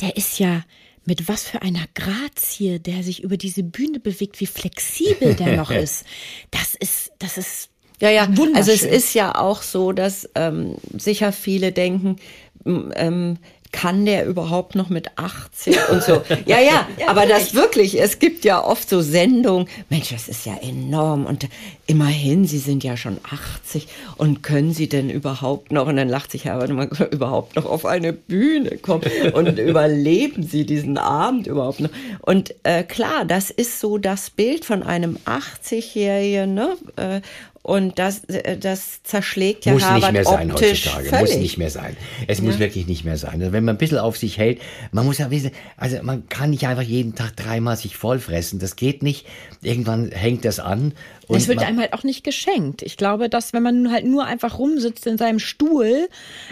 der 0.00 0.16
ist 0.16 0.38
ja 0.38 0.62
mit 1.04 1.28
was 1.28 1.44
für 1.44 1.62
einer 1.62 1.84
Grazie, 1.94 2.78
der 2.78 3.02
sich 3.02 3.22
über 3.22 3.36
diese 3.36 3.62
Bühne 3.62 3.98
bewegt, 3.98 4.40
wie 4.40 4.46
flexibel 4.46 5.34
der 5.34 5.56
noch 5.56 5.70
ist. 5.70 6.04
Das 6.50 6.74
ist, 6.74 7.12
das 7.18 7.38
ist 7.38 7.70
Ja, 8.00 8.10
ja. 8.10 8.28
Also 8.54 8.70
es 8.70 8.82
ist 8.82 9.14
ja 9.14 9.34
auch 9.34 9.62
so, 9.62 9.92
dass 9.92 10.28
ähm, 10.34 10.76
sicher 10.96 11.32
viele 11.32 11.72
denken, 11.72 12.16
ähm, 12.64 13.38
kann 13.72 14.04
der 14.04 14.26
überhaupt 14.26 14.74
noch 14.74 14.90
mit 14.90 15.18
80 15.18 15.76
und 15.90 16.02
so. 16.02 16.22
Ja, 16.46 16.60
ja, 16.60 16.86
aber 17.06 17.26
das 17.26 17.54
wirklich, 17.54 18.00
es 18.00 18.18
gibt 18.18 18.44
ja 18.44 18.62
oft 18.62 18.88
so 18.88 19.00
Sendungen, 19.00 19.66
Mensch, 19.88 20.10
das 20.10 20.28
ist 20.28 20.46
ja 20.46 20.56
enorm 20.58 21.26
und 21.26 21.48
immerhin, 21.86 22.46
Sie 22.46 22.58
sind 22.58 22.84
ja 22.84 22.96
schon 22.96 23.18
80 23.64 23.88
und 24.18 24.42
können 24.42 24.72
Sie 24.72 24.88
denn 24.88 25.10
überhaupt 25.10 25.72
noch, 25.72 25.86
und 25.86 25.96
dann 25.96 26.08
lacht 26.08 26.30
sich 26.30 26.44
Herbert 26.44 26.70
immer, 26.70 26.88
überhaupt 27.10 27.56
noch 27.56 27.66
auf 27.66 27.86
eine 27.86 28.12
Bühne 28.12 28.76
kommen 28.78 29.04
und 29.32 29.58
überleben 29.58 30.42
Sie 30.42 30.64
diesen 30.64 30.98
Abend 30.98 31.46
überhaupt 31.46 31.80
noch? 31.80 31.90
Und 32.20 32.54
äh, 32.64 32.82
klar, 32.84 33.24
das 33.24 33.50
ist 33.50 33.80
so 33.80 33.98
das 33.98 34.30
Bild 34.30 34.64
von 34.64 34.82
einem 34.82 35.18
80-Jährigen, 35.24 36.54
ne? 36.54 36.76
Äh, 36.96 37.20
und 37.62 37.98
das, 38.00 38.24
äh, 38.24 38.58
das 38.58 39.04
zerschlägt 39.04 39.66
ja 39.66 39.72
muss 39.72 39.82
nicht 39.82 39.90
Herbert 39.92 40.12
mehr 40.12 40.24
sein 40.24 40.50
optisch 40.50 40.86
heutzutage. 40.86 41.08
völlig. 41.08 41.30
Muss 41.30 41.36
nicht 41.38 41.58
mehr 41.58 41.70
sein. 41.70 41.96
Es 42.26 42.42
muss 42.42 42.58
wirklich 42.58 42.88
nicht 42.88 43.04
mehr 43.04 43.16
sein. 43.16 43.40
Also 43.40 43.52
wenn 43.52 43.64
man 43.64 43.76
ein 43.76 43.78
bisschen 43.78 43.98
auf 43.98 44.16
sich 44.18 44.36
hält, 44.36 44.60
man 44.90 45.06
muss 45.06 45.18
ja 45.18 45.30
wissen, 45.30 45.52
also 45.76 46.02
man 46.02 46.28
kann 46.28 46.50
nicht 46.50 46.66
einfach 46.66 46.82
jeden 46.82 47.14
Tag 47.14 47.36
dreimal 47.36 47.76
sich 47.76 47.96
vollfressen. 47.96 48.58
Das 48.58 48.74
geht 48.74 49.04
nicht. 49.04 49.26
Irgendwann 49.62 50.10
hängt 50.10 50.44
das 50.44 50.58
an. 50.58 50.94
Und 51.28 51.36
Es 51.36 51.46
wird 51.46 51.58
man, 51.58 51.66
einem 51.66 51.78
halt 51.80 51.92
auch 51.92 52.02
nicht 52.02 52.24
geschenkt. 52.24 52.82
Ich 52.82 52.96
glaube, 52.96 53.28
dass 53.28 53.52
wenn 53.52 53.62
man 53.62 53.92
halt 53.92 54.06
nur 54.06 54.26
einfach 54.26 54.58
rumsitzt 54.58 55.06
in 55.06 55.16
seinem 55.16 55.38
Stuhl, 55.38 56.08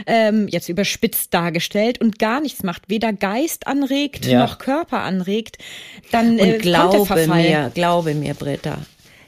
ähm, 0.07 0.47
jetzt 0.47 0.69
überspitzt 0.69 1.35
dargestellt 1.35 2.01
und 2.01 2.21
gar 2.21 2.41
nichts 2.41 2.63
macht, 2.63 2.89
weder 2.89 3.13
Geist 3.13 3.67
anregt 3.67 4.27
Ja. 4.27 4.39
noch 4.39 4.59
Körper 4.59 5.01
anregt, 5.01 5.59
dann 6.13 6.39
äh, 6.39 6.43
Und 6.43 6.49
kommt 6.51 6.53
der 6.53 6.59
glaube 6.61 7.27
mir, 7.27 7.71
glaube 7.75 8.15
mir, 8.15 8.35
Britta, 8.35 8.79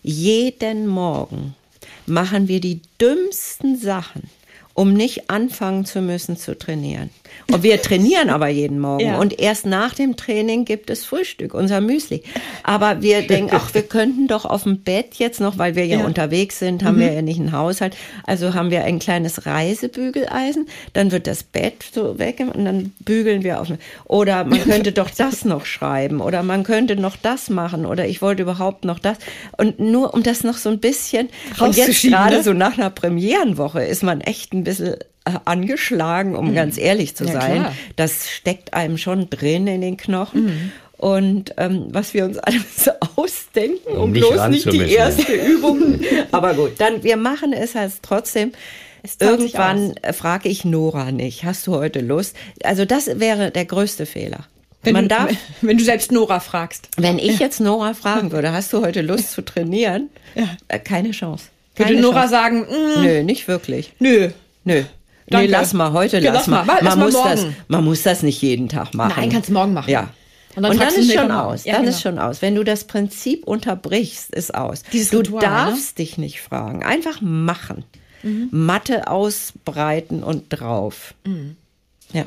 jeden 0.05 0.87
Morgen 0.87 1.57
machen 2.07 2.49
wir 2.49 2.61
die 2.61 2.81
dümmsten 3.01 3.79
Sachen, 3.79 4.23
um 4.75 4.93
nicht 4.93 5.31
anfangen 5.31 5.85
zu 5.85 6.01
müssen 6.01 6.37
zu 6.37 6.59
trainieren. 6.59 7.11
Und 7.51 7.63
wir 7.63 7.81
trainieren 7.81 8.29
aber 8.31 8.49
jeden 8.49 8.79
Morgen. 8.79 9.05
Ja. 9.07 9.19
Und 9.19 9.39
erst 9.41 9.65
nach 9.67 9.95
dem 9.95 10.17
Training 10.17 10.65
gibt 10.65 10.91
es 10.91 11.05
Frühstück, 11.05 11.55
unser 11.55 11.81
Müsli. 11.81 12.23
Aber 12.63 13.03
wir 13.03 13.23
denken, 13.27 13.55
ach, 13.55 13.73
wir 13.75 13.83
könnten 13.83 14.27
doch 14.29 14.45
auf 14.45 14.65
dem 14.65 14.81
Bett 14.83 15.15
jetzt 15.15 15.41
noch, 15.41 15.59
weil 15.59 15.75
wir 15.75 15.87
ja, 15.87 16.01
Ja. 16.01 16.05
unterwegs 16.07 16.59
sind, 16.59 16.85
haben 16.85 16.99
wir 16.99 17.13
ja 17.13 17.23
nicht 17.23 17.41
einen 17.41 17.53
Haushalt. 17.53 17.97
Also 18.27 18.55
haben 18.55 18.71
wir 18.71 18.85
ein 18.85 18.99
kleines 18.99 19.47
Reisebügeleisen. 19.47 20.67
Dann 20.93 21.11
wird 21.13 21.27
das 21.27 21.43
Bett 21.43 21.85
so 21.93 22.19
weg 22.19 22.41
und 22.41 22.65
dann 22.65 22.93
bügeln 23.01 23.43
wir 23.45 23.61
auf. 23.61 23.69
Oder 24.05 24.45
man 24.45 24.61
könnte 24.65 24.93
doch 24.93 25.11
das 25.11 25.45
noch 25.45 25.65
schreiben. 25.67 26.21
Oder 26.21 26.43
man 26.43 26.63
könnte 26.65 26.97
noch 26.97 27.17
das 27.17 27.51
machen. 27.51 27.87
Oder 27.87 28.07
ich 28.07 28.23
wollte 28.23 28.43
überhaupt 28.43 28.85
noch 28.85 28.99
das. 28.99 29.19
Und 29.57 29.81
nur 29.81 30.15
um 30.15 30.23
das 30.23 30.45
noch 30.45 30.57
so 30.57 30.69
ein 30.69 30.81
bisschen. 30.81 31.29
Und 31.59 31.77
jetzt 31.77 31.89
Rauszuschieben, 31.89 32.17
gerade 32.19 32.37
ne? 32.37 32.43
so 32.43 32.53
nach 32.53 32.79
einer 32.79 32.91
Premierenwoche 32.91 33.83
ist 33.85 34.03
man 34.03 34.21
echt 34.21 34.53
ein 34.53 34.62
bisschen 34.64 34.94
äh, 35.25 35.33
angeschlagen, 35.44 36.35
um 36.37 36.55
ganz 36.55 36.79
ehrlich 36.79 37.14
zu 37.16 37.25
Ja, 37.25 37.33
sein. 37.33 37.61
klar. 37.61 37.77
Das 37.96 38.29
steckt 38.31 38.75
einem 38.75 38.98
schon 38.98 39.31
drin 39.31 39.66
in 39.66 39.81
den 39.81 39.96
Knochen. 39.96 40.44
Mhm. 40.46 40.72
Und 40.96 41.55
ähm, 41.57 41.87
was 41.90 42.14
wir 42.14 42.25
uns 42.25 42.38
alles 42.38 42.88
ausdenken, 43.16 43.92
um, 43.92 44.03
Um 44.05 44.12
nicht 44.12 44.29
bloß 44.29 44.48
nicht 44.48 44.72
die 44.72 44.92
erste 44.92 45.33
Übung. 45.33 46.01
Aber 46.31 46.55
gut, 46.55 46.72
dann 46.79 47.03
wir 47.03 47.16
machen 47.16 47.53
es 47.53 47.75
halt 47.75 47.92
trotzdem. 48.03 48.53
Irgendwann 49.20 49.96
äh, 50.03 50.12
frage 50.12 50.48
ich 50.48 50.64
Nora 50.64 51.11
nicht, 51.11 51.42
hast 51.44 51.66
du 51.66 51.75
heute 51.75 52.01
Lust? 52.01 52.37
Also 52.62 52.85
das 52.85 53.18
wäre 53.18 53.51
der 53.51 53.64
größte 53.64 54.07
Fehler. 54.07 54.46
Wenn 54.85 54.92
Man 54.94 55.05
du, 55.09 55.14
darf, 55.16 55.31
wenn 55.61 55.79
du 55.79 55.85
selbst 55.85 56.12
Nora 56.12 56.38
fragst. 56.40 56.88
wenn 56.96 57.18
ich 57.18 57.38
jetzt 57.40 57.61
Nora 57.61 57.94
fragen 57.94 58.31
würde, 58.33 58.53
hast 58.53 58.72
du 58.72 58.81
heute 58.81 59.03
Lust 59.03 59.33
zu 59.33 59.42
trainieren? 59.42 60.09
Äh, 60.68 60.79
keine 60.79 61.11
Chance. 61.11 61.46
Würde 61.75 61.90
Keine 61.94 62.03
Nora 62.03 62.20
Chance. 62.29 62.31
sagen, 62.31 62.61
mm, 62.61 63.03
Nö, 63.03 63.22
nicht 63.25 63.48
wirklich. 63.48 63.92
nö. 63.98 64.31
Nö. 64.64 64.83
Danke. 65.27 65.46
Nee, 65.46 65.53
lass 65.53 65.72
mal, 65.72 65.92
heute 65.92 66.18
lass, 66.18 66.35
lass 66.35 66.46
mal. 66.46 66.64
mal. 66.64 66.83
Man 66.83 66.98
muss, 66.98 67.14
das, 67.14 67.46
man 67.68 67.85
muss 67.85 68.03
das 68.03 68.22
nicht 68.22 68.42
jeden 68.42 68.68
Tag 68.68 68.94
machen. 68.94 69.14
Nein, 69.16 69.31
kannst 69.31 69.48
du 69.48 69.53
morgen 69.53 69.72
machen. 69.72 69.90
Ja. 69.90 70.11
Und 70.55 70.57
Und 70.57 70.62
dann 70.64 70.72
dann, 70.72 70.79
fragst 70.79 70.96
du 70.96 71.01
ist 71.01 71.12
schon 71.14 71.31
aus. 71.31 71.64
Ja, 71.64 71.72
dann 71.72 71.83
genau. 71.83 71.94
ist 71.94 72.03
schon 72.03 72.18
aus. 72.18 72.42
Wenn 72.42 72.55
du 72.55 72.64
das 72.64 72.85
Prinzip 72.85 73.46
unterbrichst, 73.46 74.35
ist 74.35 74.55
aus. 74.55 74.83
Dieses 74.92 75.11
du 75.11 75.18
Ritual, 75.18 75.42
ne? 75.42 75.48
darfst 75.48 75.98
dich 75.98 76.18
nicht 76.18 76.42
fragen. 76.42 76.83
Einfach 76.83 77.20
machen. 77.22 77.85
Mhm. 78.22 78.48
Matte 78.51 79.09
ausbreiten 79.09 80.22
und 80.22 80.44
drauf. 80.51 81.14
Mhm. 81.25 81.57
Ja. 82.12 82.25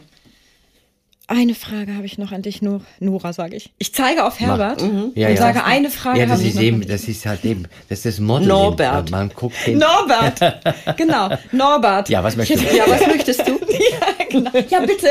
Eine 1.28 1.56
Frage 1.56 1.96
habe 1.96 2.06
ich 2.06 2.20
noch 2.20 2.32
an 2.32 2.44
dich, 2.44 2.62
Nor 2.62 2.82
Nora, 3.00 3.34
sage 3.34 3.56
ich. 3.56 3.72
Ich 3.80 3.94
zeige 3.94 4.24
auf 4.26 4.40
Herbert 4.40 4.82
Ja, 4.82 4.88
und 4.88 5.16
ja. 5.16 5.36
sage, 5.36 5.64
eine 5.64 5.90
Frage 5.90 6.20
ja, 6.20 6.26
das 6.26 6.34
habe 6.34 6.44
ich 6.44 6.50
ist 6.50 6.56
noch. 6.56 6.62
eben, 6.62 6.88
das 6.88 7.08
ist 7.08 7.26
halt 7.26 7.44
eben, 7.46 7.64
das 7.90 8.00
ist 8.00 8.06
das 8.06 8.20
Model. 8.20 8.48
Norbert. 8.48 9.10
Man 9.10 9.30
guckt 9.30 9.56
hin. 9.58 9.80
Norbert. 9.80 10.40
genau, 10.98 11.30
Norbert. 11.52 12.10
Ja, 12.10 12.24
was 12.24 12.36
möchtest 12.36 12.64
du? 12.72 12.76
Ja, 12.76 12.84
was 12.88 13.08
möchtest 13.08 13.48
du? 13.48 13.54
ja, 13.60 14.26
genau. 14.30 14.52
ja, 14.70 14.80
bitte. 14.82 15.10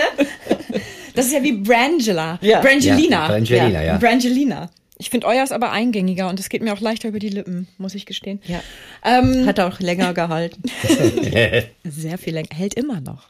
Das 1.15 1.27
ist 1.27 1.33
ja 1.33 1.43
wie 1.43 1.53
Brangela. 1.53 2.39
Ja. 2.43 2.61
Brangelina. 2.61 3.23
Ja, 3.23 3.29
Brangelina, 3.29 3.83
ja. 3.83 3.97
Brangelina. 3.99 4.71
Ich 4.99 5.11
finde 5.11 5.27
euer 5.27 5.43
ist 5.43 5.53
aber 5.53 5.73
eingängiger 5.73 6.29
und 6.29 6.39
es 6.39 6.49
geht 6.49 6.63
mir 6.63 6.73
auch 6.73 6.81
leichter 6.81 7.09
über 7.09 7.19
die 7.19 7.29
Lippen, 7.29 7.67
muss 7.79 7.97
ich 7.97 8.07
gestehen. 8.07 8.41
Ja. 8.47 8.61
Ähm, 9.05 9.47
Hat 9.47 9.59
auch 9.59 9.81
länger 9.81 10.15
gehalten. 10.15 10.63
sehr 11.85 12.19
viel 12.19 12.35
länger. 12.35 12.49
Hält 12.55 12.75
immer 12.75 13.01
noch. 13.01 13.25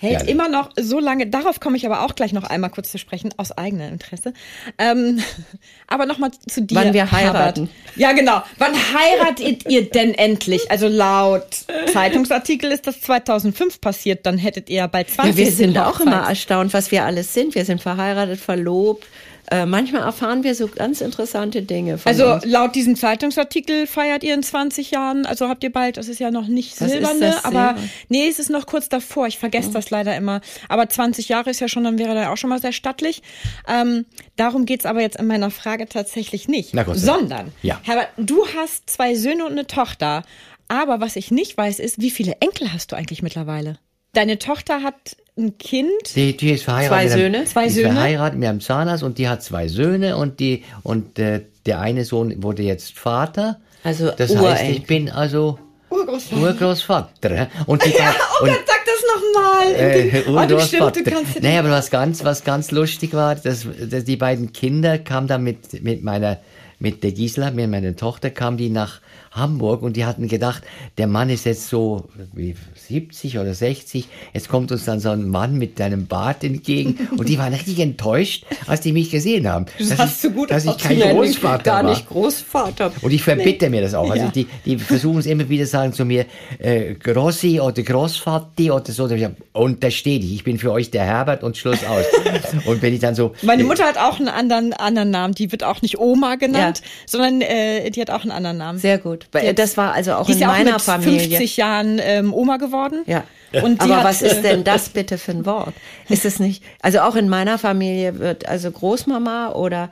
Hält 0.00 0.22
Ja. 0.22 0.28
immer 0.28 0.48
noch 0.48 0.70
so 0.78 1.00
lange. 1.00 1.26
Darauf 1.26 1.58
komme 1.58 1.76
ich 1.76 1.84
aber 1.84 2.02
auch 2.04 2.14
gleich 2.14 2.32
noch 2.32 2.44
einmal 2.44 2.70
kurz 2.70 2.92
zu 2.92 2.98
sprechen, 2.98 3.30
aus 3.36 3.50
eigenem 3.50 3.92
Interesse. 3.92 4.32
Ähm, 4.78 5.20
aber 5.88 6.06
nochmal 6.06 6.30
zu 6.48 6.62
dir. 6.62 6.76
Wann 6.76 6.94
wir 6.94 7.10
Herbert. 7.10 7.34
heiraten. 7.34 7.70
Ja, 7.96 8.12
genau. 8.12 8.40
Wann 8.58 8.74
heiratet 8.74 9.68
ihr 9.68 9.90
denn 9.90 10.14
endlich? 10.14 10.70
Also 10.70 10.86
laut 10.86 11.66
Zeitungsartikel 11.92 12.70
ist 12.70 12.86
das 12.86 13.00
2005 13.00 13.80
passiert, 13.80 14.24
dann 14.24 14.38
hättet 14.38 14.70
ihr 14.70 14.86
bald 14.86 15.10
20 15.10 15.32
Ja, 15.34 15.36
wir 15.44 15.52
sind 15.52 15.76
auch 15.78 15.98
immer 15.98 16.28
erstaunt, 16.28 16.72
was 16.74 16.92
wir 16.92 17.04
alles 17.04 17.34
sind. 17.34 17.56
Wir 17.56 17.64
sind 17.64 17.82
verheiratet, 17.82 18.38
verlobt. 18.38 19.04
Äh, 19.50 19.64
manchmal 19.66 20.02
erfahren 20.02 20.44
wir 20.44 20.54
so 20.54 20.68
ganz 20.68 21.00
interessante 21.00 21.62
Dinge 21.62 21.96
von 21.98 22.10
Also 22.10 22.34
uns. 22.34 22.44
laut 22.44 22.74
diesem 22.74 22.96
Zeitungsartikel 22.96 23.86
feiert 23.86 24.22
ihr 24.22 24.34
in 24.34 24.42
20 24.42 24.90
Jahren, 24.90 25.24
also 25.26 25.48
habt 25.48 25.64
ihr 25.64 25.72
bald, 25.72 25.96
das 25.96 26.08
ist 26.08 26.20
ja 26.20 26.30
noch 26.30 26.48
nicht 26.48 26.76
silberne, 26.76 27.20
das, 27.20 27.44
aber 27.44 27.74
Silber? 27.76 27.88
nee, 28.08 28.28
es 28.28 28.38
ist 28.38 28.50
noch 28.50 28.66
kurz 28.66 28.88
davor. 28.88 29.26
Ich 29.26 29.38
vergesse 29.38 29.70
das 29.70 29.90
leider 29.90 30.14
immer. 30.16 30.40
Aber 30.68 30.88
20 30.88 31.28
Jahre 31.28 31.50
ist 31.50 31.60
ja 31.60 31.68
schon, 31.68 31.84
dann 31.84 31.98
wäre 31.98 32.14
da 32.14 32.30
auch 32.30 32.36
schon 32.36 32.50
mal 32.50 32.60
sehr 32.60 32.72
stattlich. 32.72 33.22
Ähm, 33.66 34.04
darum 34.36 34.66
geht's 34.66 34.84
aber 34.86 35.00
jetzt 35.00 35.16
in 35.18 35.26
meiner 35.26 35.50
Frage 35.50 35.88
tatsächlich 35.88 36.48
nicht. 36.48 36.74
Sondern, 37.06 37.52
Ja. 37.62 37.80
Herbert, 37.84 38.08
du 38.18 38.44
hast 38.56 38.90
zwei 38.90 39.14
Söhne 39.14 39.44
und 39.46 39.52
eine 39.52 39.66
Tochter. 39.66 40.24
Aber 40.68 41.00
was 41.00 41.16
ich 41.16 41.30
nicht 41.30 41.56
weiß, 41.56 41.78
ist, 41.78 42.00
wie 42.00 42.10
viele 42.10 42.36
Enkel 42.40 42.72
hast 42.72 42.92
du 42.92 42.96
eigentlich 42.96 43.22
mittlerweile? 43.22 43.78
Deine 44.12 44.38
Tochter 44.38 44.82
hat 44.82 45.16
ein 45.36 45.56
Kind. 45.58 45.90
Die, 46.16 46.36
die 46.36 46.52
ist 46.52 46.64
verheiratet. 46.64 47.10
Zwei 47.10 47.16
Söhne? 47.18 47.44
Zwei 47.44 47.62
die 47.64 47.68
ist 47.68 47.74
Söhne? 47.76 47.92
verheiratet 47.92 48.38
mit 48.38 48.48
einem 48.48 48.60
Zahnarzt 48.60 49.02
und 49.04 49.18
die 49.18 49.28
hat 49.28 49.42
zwei 49.42 49.68
Söhne 49.68 50.16
und 50.16 50.40
die 50.40 50.64
und 50.82 51.18
äh, 51.18 51.42
der 51.66 51.80
eine 51.80 52.04
Sohn 52.04 52.42
wurde 52.42 52.62
jetzt 52.62 52.98
Vater. 52.98 53.60
Also 53.84 54.10
das 54.10 54.30
heißt, 54.34 54.40
Urenkel. 54.42 54.70
ich 54.76 54.86
bin 54.86 55.10
also 55.10 55.58
Urgroßvater. 55.90 56.42
Urgroßvater. 56.42 57.48
Und 57.66 57.84
die 57.84 57.90
beiden- 57.98 58.14
Oh 58.40 58.44
und, 58.44 58.50
Gott, 58.50 58.60
sag 58.66 58.84
das 58.84 59.04
nochmal. 59.14 59.74
äh, 59.74 60.22
oh, 60.26 60.46
du 60.48 60.60
stimmt, 60.60 60.82
Urgroßvater. 60.82 61.02
du 61.04 61.10
kannst 61.10 61.42
Naja, 61.42 61.60
aber 61.60 61.70
was 61.70 61.90
ganz, 61.90 62.24
was 62.24 62.42
ganz 62.44 62.70
lustig 62.72 63.12
war, 63.14 63.36
dass, 63.36 63.66
dass 63.88 64.04
die 64.04 64.16
beiden 64.16 64.52
Kinder 64.52 64.98
kamen 64.98 65.28
dann 65.28 65.44
mit, 65.44 65.82
mit 65.84 66.02
meiner, 66.02 66.38
mit 66.80 67.04
der 67.04 67.12
Gisela, 67.12 67.50
mit 67.52 67.70
meiner 67.70 67.94
Tochter, 67.94 68.30
kamen 68.30 68.56
die 68.56 68.70
nach 68.70 69.00
Hamburg 69.38 69.82
und 69.82 69.96
die 69.96 70.04
hatten 70.04 70.28
gedacht, 70.28 70.62
der 70.98 71.06
Mann 71.06 71.30
ist 71.30 71.44
jetzt 71.46 71.68
so 71.68 72.08
wie 72.32 72.54
70 72.74 73.38
oder 73.38 73.54
60, 73.54 74.08
jetzt 74.34 74.48
kommt 74.48 74.72
uns 74.72 74.84
dann 74.84 75.00
so 75.00 75.10
ein 75.10 75.28
Mann 75.28 75.56
mit 75.58 75.80
einem 75.80 76.06
Bart 76.06 76.44
entgegen 76.44 77.08
und 77.16 77.28
die 77.28 77.38
waren 77.38 77.52
richtig 77.54 77.78
enttäuscht, 77.80 78.44
als 78.66 78.80
die 78.80 78.92
mich 78.92 79.10
gesehen 79.10 79.48
haben. 79.48 79.66
Das 79.78 79.88
dass 79.90 79.98
hast 79.98 80.24
ich, 80.24 80.34
gut 80.34 80.50
dass 80.50 80.64
ich 80.64 80.76
kein. 80.78 80.98
Großvater 81.00 81.62
Gar 81.64 81.84
war. 81.84 81.90
nicht 81.90 82.08
Großvater. 82.08 82.92
Und 83.02 83.12
ich 83.12 83.22
verbitte 83.22 83.70
mir 83.70 83.82
das 83.82 83.94
auch. 83.94 84.10
Also 84.10 84.24
Ja. 84.26 84.30
die, 84.30 84.46
die 84.64 84.78
versuchen 84.78 85.18
es 85.18 85.26
immer 85.26 85.48
wieder 85.48 85.66
sagen 85.66 85.92
zu 85.92 86.04
mir, 86.04 86.26
äh, 86.58 86.94
Grossi 86.94 87.60
oder 87.60 87.82
Großvati 87.82 88.70
oder 88.70 88.90
so. 88.92 89.08
Ich 89.08 89.20
sag, 89.22 89.32
Untersteh 89.52 90.18
dich, 90.20 90.32
ich 90.34 90.44
bin 90.44 90.58
für 90.58 90.70
euch 90.72 90.90
der 90.90 91.04
Herbert 91.04 91.42
und 91.42 91.56
Schluss 91.56 91.84
aus. 91.84 92.04
und 92.66 92.80
wenn 92.82 92.94
ich 92.94 93.00
dann 93.00 93.14
so... 93.14 93.32
Meine 93.42 93.64
Mutter 93.64 93.84
hat 93.84 93.98
auch 93.98 94.18
einen 94.18 94.28
anderen, 94.28 94.72
anderen 94.72 95.10
Namen. 95.10 95.34
Die 95.34 95.50
wird 95.50 95.64
auch 95.64 95.82
nicht 95.82 95.98
Oma 95.98 96.36
genannt, 96.36 96.78
Ja. 96.84 96.90
sondern 97.06 97.40
äh, 97.40 97.90
die 97.90 98.00
hat 98.00 98.10
auch 98.10 98.22
einen 98.22 98.30
anderen 98.30 98.58
Namen. 98.58 98.78
Sehr 98.78 98.98
gut. 98.98 99.26
Jetzt- 99.34 99.58
Das 99.58 99.76
war 99.76 99.92
also 99.92 100.14
auch 100.14 100.26
die 100.26 100.32
ist 100.32 100.36
in 100.36 100.42
ja 100.42 100.48
auch 100.48 100.56
meiner 100.56 100.72
mit 100.72 100.82
Familie. 100.82 101.20
50 101.20 101.56
Jahren 101.56 101.98
ähm, 102.02 102.32
Oma 102.34 102.56
geworden. 102.56 103.02
Ja. 103.06 103.24
Und 103.62 103.80
Aber 103.80 103.96
hat, 103.98 104.04
was 104.04 104.22
äh, 104.22 104.28
ist 104.28 104.42
denn 104.42 104.64
das 104.64 104.88
bitte 104.90 105.16
für 105.18 105.32
ein 105.32 105.46
Wort? 105.46 105.74
Ist 106.08 106.24
es 106.24 106.38
nicht, 106.38 106.62
also 106.82 107.00
auch 107.00 107.16
in 107.16 107.28
meiner 107.28 107.58
Familie 107.58 108.18
wird 108.18 108.46
also 108.48 108.70
Großmama 108.70 109.52
oder 109.52 109.90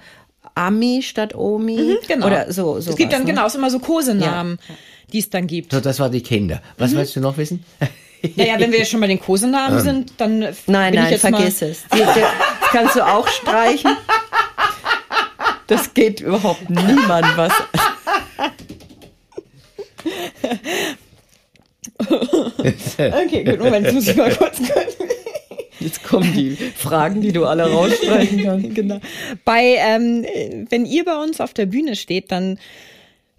Ami 0.54 1.02
statt 1.02 1.34
Omi 1.34 1.96
Genau. 2.08 2.26
oder 2.26 2.52
so. 2.52 2.76
es 2.78 2.94
gibt 2.96 3.12
dann 3.12 3.20
ne? 3.22 3.26
genau, 3.26 3.46
es 3.46 3.54
immer 3.54 3.70
so 3.70 3.78
Kosenamen, 3.78 4.58
die 5.12 5.18
es 5.18 5.28
dann 5.30 5.46
gibt. 5.46 5.72
So, 5.72 5.80
das 5.80 6.00
war 6.00 6.08
die 6.10 6.22
Kinder. 6.22 6.60
Was 6.78 6.92
Mhm. 6.92 6.96
willst 6.98 7.16
du 7.16 7.20
noch 7.20 7.36
wissen? 7.36 7.64
Naja, 8.36 8.54
wenn 8.58 8.72
wir 8.72 8.78
jetzt 8.80 8.90
schon 8.90 9.00
bei 9.00 9.06
den 9.06 9.20
Kosenamen 9.20 9.80
sind, 9.80 10.12
dann 10.18 10.42
äh, 10.42 10.52
Nein, 10.66 10.92
bin 10.92 11.00
ich 11.00 11.04
nein, 11.04 11.12
jetzt 11.12 11.20
vergiss 11.20 11.60
mal, 11.60 11.68
es. 11.68 11.82
Die, 11.92 11.98
die, 11.98 12.04
das 12.04 12.70
kannst 12.72 12.96
du 12.96 13.06
auch 13.06 13.28
streichen. 13.28 13.90
Das 15.68 15.94
geht 15.94 16.20
überhaupt 16.20 16.70
niemand 16.70 17.26
was. 17.36 17.52
Okay, 21.98 23.44
gut, 23.44 23.58
Moment, 23.58 23.86
jetzt 23.86 23.94
muss 23.94 24.08
ich 24.08 24.16
mal 24.16 24.34
kurz 24.34 24.60
Jetzt 25.78 26.02
kommen 26.02 26.32
die 26.32 26.56
Fragen, 26.74 27.20
die 27.20 27.32
du 27.32 27.44
alle 27.44 27.70
rausstreichen 27.70 28.42
kannst. 28.42 28.74
genau. 28.74 29.00
Bei, 29.44 29.76
ähm, 29.78 30.24
äh, 30.24 30.64
wenn 30.70 30.86
ihr 30.86 31.04
bei 31.04 31.16
uns 31.22 31.40
auf 31.40 31.52
der 31.52 31.66
Bühne 31.66 31.96
steht, 31.96 32.32
dann 32.32 32.58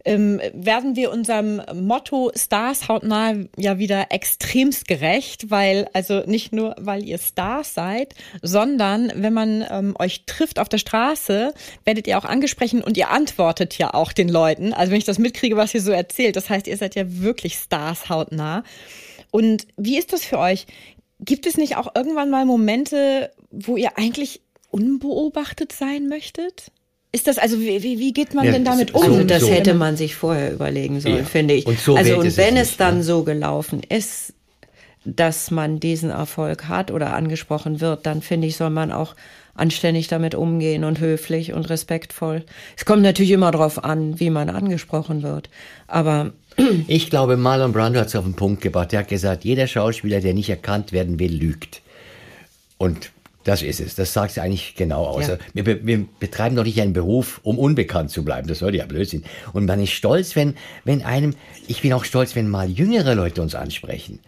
ähm, 0.07 0.41
werden 0.53 0.95
wir 0.95 1.11
unserem 1.11 1.61
Motto 1.73 2.31
Stars 2.33 2.87
hautnah 2.87 3.33
ja 3.57 3.77
wieder 3.77 4.07
extremst 4.11 4.87
gerecht, 4.87 5.51
weil, 5.51 5.89
also 5.91 6.23
nicht 6.25 6.53
nur, 6.53 6.75
weil 6.79 7.03
ihr 7.03 7.17
Stars 7.17 7.73
seid, 7.73 8.15
sondern 8.41 9.11
wenn 9.15 9.33
man 9.33 9.65
ähm, 9.69 9.95
euch 9.99 10.25
trifft 10.25 10.59
auf 10.59 10.69
der 10.69 10.77
Straße, 10.77 11.53
werdet 11.83 12.07
ihr 12.07 12.17
auch 12.17 12.25
angesprochen 12.25 12.81
und 12.81 12.95
ihr 12.95 13.09
antwortet 13.09 13.77
ja 13.77 13.93
auch 13.93 14.13
den 14.13 14.29
Leuten. 14.29 14.73
Also 14.73 14.91
wenn 14.91 14.97
ich 14.97 15.03
das 15.03 15.19
mitkriege, 15.19 15.57
was 15.57 15.73
ihr 15.73 15.81
so 15.81 15.91
erzählt, 15.91 16.37
das 16.37 16.49
heißt, 16.49 16.67
ihr 16.67 16.77
seid 16.77 16.95
ja 16.95 17.03
wirklich 17.05 17.55
Stars 17.55 18.07
hautnah. 18.09 18.63
Und 19.29 19.67
wie 19.75 19.97
ist 19.97 20.13
das 20.13 20.23
für 20.23 20.39
euch? 20.39 20.67
Gibt 21.19 21.45
es 21.45 21.57
nicht 21.57 21.75
auch 21.75 21.93
irgendwann 21.95 22.29
mal 22.29 22.45
Momente, 22.45 23.31
wo 23.51 23.75
ihr 23.75 23.97
eigentlich 23.97 24.39
unbeobachtet 24.71 25.73
sein 25.73 26.07
möchtet? 26.07 26.71
Ist 27.11 27.27
das, 27.27 27.37
also 27.37 27.59
wie, 27.59 27.81
wie, 27.83 27.99
wie 27.99 28.13
geht 28.13 28.33
man 28.33 28.45
Ja, 28.45 28.51
denn 28.51 28.65
damit 28.65 28.93
um? 28.93 29.01
Also 29.01 29.23
das 29.23 29.41
so. 29.41 29.49
hätte 29.49 29.73
man 29.73 29.95
sich 29.95 30.15
vorher 30.15 30.51
überlegen 30.53 30.99
sollen, 30.99 31.17
Ja. 31.19 31.23
finde 31.23 31.53
ich. 31.53 31.65
Und 31.65 31.79
so 31.79 31.95
also 31.95 32.17
und 32.17 32.25
ist 32.25 32.33
es 32.33 32.37
wenn 32.37 32.57
es, 32.57 32.69
nicht, 32.69 32.79
dann 32.81 32.97
ne? 32.97 33.03
so 33.03 33.23
gelaufen 33.23 33.81
ist, 33.87 34.33
dass 35.05 35.51
man 35.51 35.79
diesen 35.79 36.09
Erfolg 36.09 36.67
hat 36.67 36.91
oder 36.91 37.13
angesprochen 37.13 37.79
wird, 37.79 38.05
dann 38.05 38.21
finde 38.21 38.47
ich, 38.47 38.57
soll 38.57 38.71
man 38.71 38.91
auch 38.91 39.15
anständig 39.55 40.07
damit 40.09 40.35
umgehen 40.35 40.83
und 40.83 40.99
höflich 40.99 41.53
und 41.53 41.69
respektvoll. 41.69 42.43
Es 42.75 42.85
kommt 42.85 43.01
natürlich 43.03 43.31
immer 43.31 43.51
darauf 43.51 43.83
an, 43.83 44.19
wie 44.19 44.29
man 44.29 44.49
angesprochen 44.49 45.23
wird. 45.23 45.49
Aber 45.87 46.33
Ich 46.87 47.09
glaube, 47.09 47.37
Marlon 47.37 47.71
Brando 47.71 47.99
hat 47.99 48.07
es 48.07 48.15
auf 48.15 48.25
den 48.25 48.33
Punkt 48.35 48.61
gebracht. 48.61 48.91
Er 48.93 48.99
hat 48.99 49.07
gesagt, 49.07 49.45
jeder 49.45 49.67
Schauspieler, 49.67 50.19
der 50.19 50.33
nicht 50.33 50.49
erkannt 50.49 50.91
werden 50.91 51.19
will, 51.19 51.33
lügt. 51.33 51.81
Und 52.77 53.11
das 53.47 53.61
ist 53.61 53.79
es. 53.79 53.95
Das 53.95 54.11
sagt 54.11 54.31
es 54.31 54.39
eigentlich 54.39 54.75
genau 54.75 55.05
aus. 55.05 55.27
Ja. 55.27 55.37
Wir, 55.53 55.85
wir 55.85 56.05
betreiben 56.19 56.57
doch 56.57 56.65
nicht 56.65 56.81
einen 56.81 56.91
Beruf, 56.91 57.39
um 57.43 57.57
unbekannt 57.57 58.11
zu 58.11 58.25
bleiben. 58.25 58.45
Das 58.49 58.59
würde 58.61 58.77
ja 58.77 58.85
Blödsinn. 58.85 59.23
Und 59.53 59.65
man 59.65 59.81
ist 59.81 59.91
stolz, 59.91 60.35
wenn, 60.35 60.55
wenn 60.83 61.01
einem, 61.01 61.33
ich 61.65 61.81
bin 61.81 61.93
auch 61.93 62.03
stolz, 62.03 62.35
wenn 62.35 62.49
mal 62.49 62.69
jüngere 62.69 63.15
Leute 63.15 63.41
uns 63.41 63.55
ansprechen. 63.55 64.19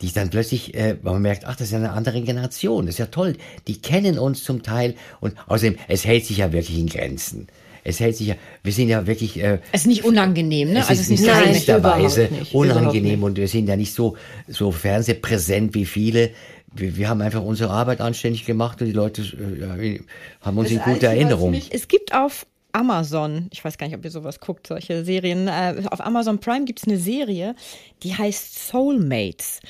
Die 0.00 0.10
dann 0.10 0.30
plötzlich, 0.30 0.74
äh, 0.74 0.96
man 1.02 1.20
merkt, 1.20 1.44
ach, 1.44 1.56
das 1.56 1.66
ist 1.66 1.72
ja 1.72 1.78
eine 1.78 1.92
andere 1.92 2.22
Generation. 2.22 2.86
Das 2.86 2.94
ist 2.94 2.98
ja 2.98 3.06
toll. 3.06 3.36
Die 3.66 3.78
kennen 3.78 4.18
uns 4.18 4.42
zum 4.42 4.62
Teil. 4.62 4.94
Und 5.20 5.34
außerdem, 5.48 5.76
es 5.88 6.06
hält 6.06 6.24
sich 6.24 6.38
ja 6.38 6.50
wirklich 6.50 6.78
in 6.78 6.88
Grenzen. 6.88 7.48
Es 7.86 8.00
hält 8.00 8.16
sich 8.16 8.26
ja, 8.28 8.34
wir 8.64 8.72
sind 8.72 8.88
ja 8.88 9.06
wirklich, 9.06 9.40
äh, 9.40 9.60
Es 9.70 9.82
ist 9.82 9.86
nicht 9.86 10.04
unangenehm, 10.04 10.72
ne? 10.72 10.80
es 10.80 10.88
also 10.88 11.00
ist 11.00 11.10
es 11.10 11.20
ist 11.20 11.20
nicht 11.20 11.68
Nein, 11.68 11.82
Weise 11.84 12.28
nicht, 12.30 12.54
unangenehm 12.54 13.22
und 13.22 13.36
wir 13.36 13.46
sind 13.46 13.68
ja 13.68 13.76
nicht 13.76 13.94
so, 13.94 14.16
so 14.48 14.72
fernsehpräsent 14.72 15.74
wie 15.74 15.84
viele. 15.84 16.30
Wir, 16.74 16.96
wir 16.96 17.08
haben 17.08 17.20
einfach 17.20 17.42
unsere 17.42 17.70
Arbeit 17.70 18.00
anständig 18.00 18.44
gemacht 18.44 18.80
und 18.80 18.88
die 18.88 18.92
Leute 18.92 19.22
äh, 19.22 20.00
haben 20.40 20.58
uns 20.58 20.70
in 20.70 20.80
guter 20.80 21.08
Erinnerung. 21.08 21.54
Es 21.70 21.86
gibt 21.86 22.12
auf 22.12 22.46
Amazon, 22.72 23.46
ich 23.52 23.64
weiß 23.64 23.78
gar 23.78 23.86
nicht, 23.86 23.96
ob 23.96 24.04
ihr 24.04 24.10
sowas 24.10 24.40
guckt, 24.40 24.66
solche 24.66 25.04
Serien, 25.04 25.48
äh, 25.48 25.82
auf 25.90 26.04
Amazon 26.04 26.40
Prime 26.40 26.66
gibt 26.66 26.80
es 26.80 26.88
eine 26.88 26.98
Serie, 26.98 27.54
die 28.02 28.14
heißt 28.14 28.68
Soulmates. 28.68 29.60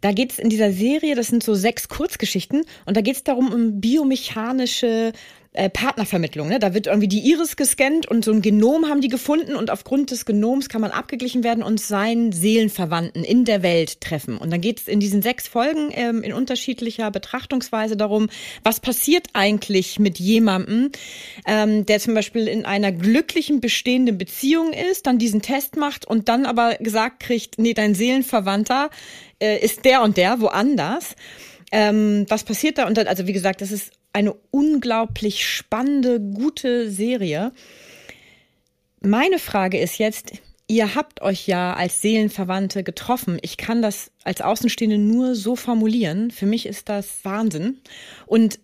Da 0.00 0.10
geht 0.10 0.32
es 0.32 0.38
in 0.40 0.48
dieser 0.48 0.72
Serie, 0.72 1.14
das 1.14 1.28
sind 1.28 1.44
so 1.44 1.54
sechs 1.54 1.88
Kurzgeschichten, 1.88 2.64
und 2.86 2.96
da 2.96 3.00
geht 3.00 3.14
es 3.14 3.22
darum, 3.22 3.52
um 3.52 3.80
biomechanische 3.80 5.12
äh, 5.52 5.70
Partnervermittlung. 5.70 6.48
Ne? 6.48 6.58
Da 6.58 6.74
wird 6.74 6.86
irgendwie 6.86 7.08
die 7.08 7.30
Iris 7.30 7.56
gescannt 7.56 8.06
und 8.06 8.24
so 8.24 8.32
ein 8.32 8.42
Genom 8.42 8.88
haben 8.88 9.00
die 9.00 9.08
gefunden 9.08 9.56
und 9.56 9.70
aufgrund 9.70 10.10
des 10.10 10.26
Genoms 10.26 10.68
kann 10.68 10.80
man 10.80 10.90
abgeglichen 10.90 11.42
werden 11.42 11.62
und 11.62 11.80
seinen 11.80 12.32
Seelenverwandten 12.32 13.24
in 13.24 13.44
der 13.44 13.62
Welt 13.62 14.00
treffen. 14.00 14.36
Und 14.36 14.50
dann 14.50 14.60
geht 14.60 14.80
es 14.80 14.88
in 14.88 15.00
diesen 15.00 15.22
sechs 15.22 15.48
Folgen 15.48 15.90
ähm, 15.92 16.22
in 16.22 16.32
unterschiedlicher 16.32 17.10
Betrachtungsweise 17.10 17.96
darum, 17.96 18.28
was 18.62 18.80
passiert 18.80 19.28
eigentlich 19.32 19.98
mit 19.98 20.18
jemandem, 20.18 20.92
ähm, 21.46 21.86
der 21.86 21.98
zum 21.98 22.14
Beispiel 22.14 22.46
in 22.46 22.64
einer 22.64 22.92
glücklichen 22.92 23.60
bestehenden 23.60 24.18
Beziehung 24.18 24.72
ist, 24.72 25.06
dann 25.06 25.18
diesen 25.18 25.42
Test 25.42 25.76
macht 25.76 26.06
und 26.06 26.28
dann 26.28 26.46
aber 26.46 26.76
gesagt 26.76 27.20
kriegt, 27.20 27.58
nee, 27.58 27.74
dein 27.74 27.94
Seelenverwandter 27.94 28.90
äh, 29.40 29.58
ist 29.58 29.84
der 29.84 30.02
und 30.02 30.16
der 30.16 30.40
woanders. 30.40 31.16
Ähm, 31.70 32.26
was 32.28 32.44
passiert 32.44 32.78
da? 32.78 32.86
Und 32.86 32.96
dann, 32.96 33.06
also 33.06 33.26
wie 33.26 33.32
gesagt, 33.32 33.60
das 33.60 33.72
ist 33.72 33.92
eine 34.18 34.34
unglaublich 34.50 35.46
spannende, 35.46 36.18
gute 36.18 36.90
Serie. 36.90 37.52
Meine 39.00 39.38
Frage 39.38 39.78
ist 39.78 39.98
jetzt, 39.98 40.32
ihr 40.66 40.96
habt 40.96 41.22
euch 41.22 41.46
ja 41.46 41.74
als 41.74 42.02
Seelenverwandte 42.02 42.82
getroffen. 42.82 43.38
Ich 43.42 43.56
kann 43.56 43.80
das 43.80 44.10
als 44.24 44.40
Außenstehende 44.40 44.98
nur 44.98 45.36
so 45.36 45.54
formulieren. 45.54 46.32
Für 46.32 46.46
mich 46.46 46.66
ist 46.66 46.88
das 46.88 47.24
Wahnsinn. 47.24 47.78
Und 48.26 48.58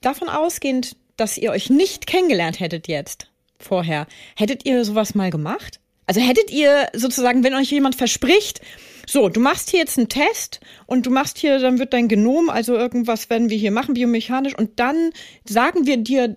davon 0.00 0.28
ausgehend, 0.28 0.96
dass 1.16 1.38
ihr 1.38 1.52
euch 1.52 1.70
nicht 1.70 2.08
kennengelernt 2.08 2.58
hättet 2.58 2.88
jetzt 2.88 3.30
vorher, 3.60 4.08
hättet 4.36 4.66
ihr 4.66 4.84
sowas 4.84 5.14
mal 5.14 5.30
gemacht? 5.30 5.78
Also 6.06 6.20
hättet 6.20 6.50
ihr 6.50 6.88
sozusagen, 6.92 7.44
wenn 7.44 7.54
euch 7.54 7.70
jemand 7.70 7.94
verspricht, 7.94 8.62
so, 9.10 9.28
du 9.28 9.40
machst 9.40 9.70
hier 9.70 9.80
jetzt 9.80 9.98
einen 9.98 10.08
Test 10.08 10.60
und 10.86 11.04
du 11.04 11.10
machst 11.10 11.38
hier, 11.38 11.58
dann 11.58 11.80
wird 11.80 11.92
dein 11.92 12.06
Genom, 12.06 12.48
also 12.48 12.76
irgendwas 12.76 13.28
werden 13.28 13.50
wir 13.50 13.58
hier 13.58 13.72
machen, 13.72 13.94
biomechanisch, 13.94 14.56
und 14.56 14.78
dann 14.78 15.10
sagen 15.44 15.86
wir 15.86 15.96
dir, 15.96 16.36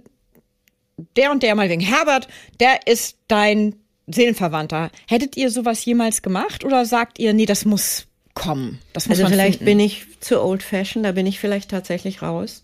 der 1.16 1.32
und 1.32 1.44
der 1.44 1.54
mal 1.54 1.70
wegen 1.70 1.82
Herbert, 1.82 2.28
der 2.60 2.88
ist 2.88 3.18
dein 3.28 3.76
Seelenverwandter. 4.08 4.90
Hättet 5.08 5.38
ihr 5.38 5.52
sowas 5.52 5.86
jemals 5.86 6.24
gemacht 6.24 6.66
oder 6.66 6.86
sagt 6.86 7.20
ihr, 7.20 7.34
nee, 7.34 7.46
das 7.46 7.66
muss 7.66 8.08
kommen? 8.34 8.80
Das 8.94 9.08
muss 9.08 9.20
also 9.20 9.32
vielleicht 9.32 9.60
finden? 9.60 9.66
bin 9.66 9.80
ich 9.80 10.08
zu 10.20 10.42
old 10.42 10.64
fashioned, 10.64 11.06
da 11.06 11.12
bin 11.12 11.28
ich 11.28 11.40
vielleicht 11.40 11.70
tatsächlich 11.70 12.24
raus. 12.24 12.64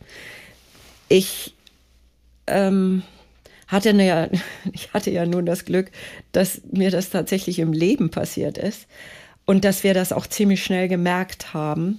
Ich 1.08 1.54
ähm, 2.48 3.04
hatte 3.68 3.92
ja, 3.92 4.28
ich 4.74 4.92
hatte 4.92 5.12
ja 5.12 5.28
nun 5.28 5.46
das 5.46 5.66
Glück, 5.66 5.92
dass 6.32 6.62
mir 6.72 6.90
das 6.90 7.12
tatsächlich 7.12 7.60
im 7.60 7.74
Leben 7.74 8.10
passiert 8.10 8.58
ist 8.58 8.88
und 9.50 9.66
dass 9.66 9.84
wir 9.84 9.96
das 9.96 10.14
auch 10.14 10.28
ziemlich 10.28 10.64
schnell 10.64 10.88
gemerkt 10.88 11.56
haben. 11.56 11.98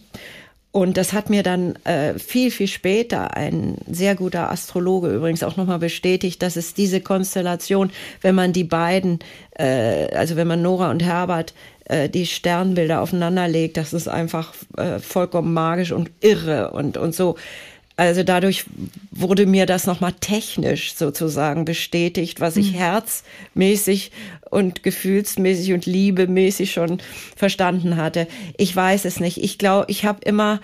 Und 0.71 0.97
das 0.97 1.13
hat 1.13 1.31
mir 1.31 1.43
dann 1.43 1.75
äh, 1.85 2.17
viel, 2.17 2.53
viel 2.53 2.69
später 2.69 3.37
ein 3.37 3.77
sehr 3.91 4.15
guter 4.15 4.53
Astrologe 4.53 5.09
übrigens 5.09 5.43
auch 5.43 5.57
nochmal 5.57 5.81
bestätigt, 5.81 6.43
dass 6.43 6.55
es 6.55 6.75
diese 6.75 7.01
Konstellation, 7.01 7.91
wenn 8.21 8.37
man 8.37 8.53
die 8.53 8.63
beiden, 8.63 9.19
äh, 9.59 10.15
also 10.15 10.37
wenn 10.37 10.47
man 10.47 10.63
Nora 10.63 10.93
und 10.93 11.03
Herbert 11.03 11.53
äh, 11.87 12.09
die 12.09 12.27
Sternbilder 12.27 13.01
aufeinander 13.01 13.49
legt, 13.49 13.79
das 13.79 13.95
ist 13.95 14.07
einfach 14.07 14.55
äh, 14.77 15.01
vollkommen 15.01 15.53
magisch 15.53 15.91
und 15.91 16.13
irre 16.21 16.71
und, 16.71 16.99
und 16.99 17.17
so. 17.17 17.35
Also 18.01 18.23
dadurch 18.23 18.65
wurde 19.11 19.45
mir 19.45 19.67
das 19.67 19.87
nochmal 19.87 20.15
technisch 20.19 20.95
sozusagen 20.95 21.67
bestätigt, 21.67 22.41
was 22.41 22.57
ich 22.57 22.73
herzmäßig 22.73 24.11
und 24.49 24.83
gefühlsmäßig 24.83 25.75
und 25.75 25.85
liebemäßig 25.85 26.73
schon 26.73 27.03
verstanden 27.37 27.99
hatte. 27.99 28.27
Ich 28.57 28.75
weiß 28.75 29.05
es 29.05 29.21
nicht. 29.21 29.37
Ich 29.45 29.59
glaube, 29.59 29.85
ich 29.91 30.07
habe 30.07 30.21
immer 30.25 30.63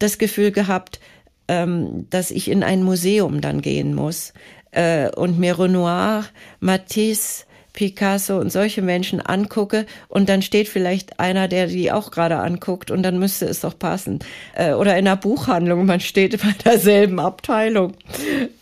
das 0.00 0.18
Gefühl 0.18 0.50
gehabt, 0.50 0.98
ähm, 1.46 2.08
dass 2.10 2.32
ich 2.32 2.50
in 2.50 2.64
ein 2.64 2.82
Museum 2.82 3.40
dann 3.40 3.62
gehen 3.62 3.94
muss 3.94 4.32
äh, 4.72 5.08
und 5.10 5.38
mir 5.38 5.60
Renoir, 5.60 6.24
Matisse, 6.58 7.44
Picasso 7.72 8.38
und 8.38 8.52
solche 8.52 8.82
Menschen 8.82 9.20
angucke 9.20 9.86
und 10.08 10.28
dann 10.28 10.42
steht 10.42 10.68
vielleicht 10.68 11.18
einer, 11.18 11.48
der 11.48 11.66
die 11.68 11.90
auch 11.90 12.10
gerade 12.10 12.36
anguckt 12.36 12.90
und 12.90 13.02
dann 13.02 13.18
müsste 13.18 13.46
es 13.46 13.60
doch 13.60 13.78
passen. 13.78 14.18
Äh, 14.54 14.72
oder 14.74 14.92
in 14.98 15.06
einer 15.06 15.16
Buchhandlung, 15.16 15.86
man 15.86 16.00
steht 16.00 16.38
bei 16.42 16.52
derselben 16.64 17.18
Abteilung. 17.18 17.94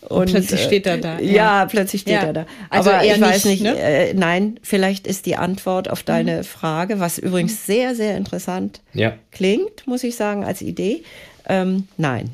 Und, 0.07 0.31
plötzlich 0.31 0.61
äh, 0.61 0.63
steht 0.65 0.85
er 0.87 0.97
da, 0.97 1.19
Ja, 1.19 1.61
ja. 1.61 1.65
plötzlich 1.65 2.01
steht 2.01 2.13
Ja. 2.15 2.23
er 2.23 2.33
da. 2.33 2.45
Also 2.69 2.89
Aber 2.91 3.03
eher 3.03 3.15
ich 3.15 3.21
weiß 3.21 3.45
nicht, 3.45 3.61
nicht, 3.63 3.73
ne? 3.73 3.79
äh, 3.79 4.13
nein, 4.13 4.59
vielleicht 4.63 5.07
ist 5.07 5.25
die 5.25 5.35
Antwort 5.35 5.89
auf 5.89 6.03
deine 6.03 6.43
Frage, 6.43 6.99
was 6.99 7.17
übrigens 7.17 7.65
sehr, 7.65 7.95
sehr 7.95 8.15
interessant 8.17 8.81
Ja. 8.93 9.13
klingt, 9.31 9.87
muss 9.87 10.03
ich 10.03 10.15
sagen, 10.15 10.43
als 10.45 10.61
Idee. 10.61 11.03
Ähm, 11.47 11.87
nein. 11.97 12.29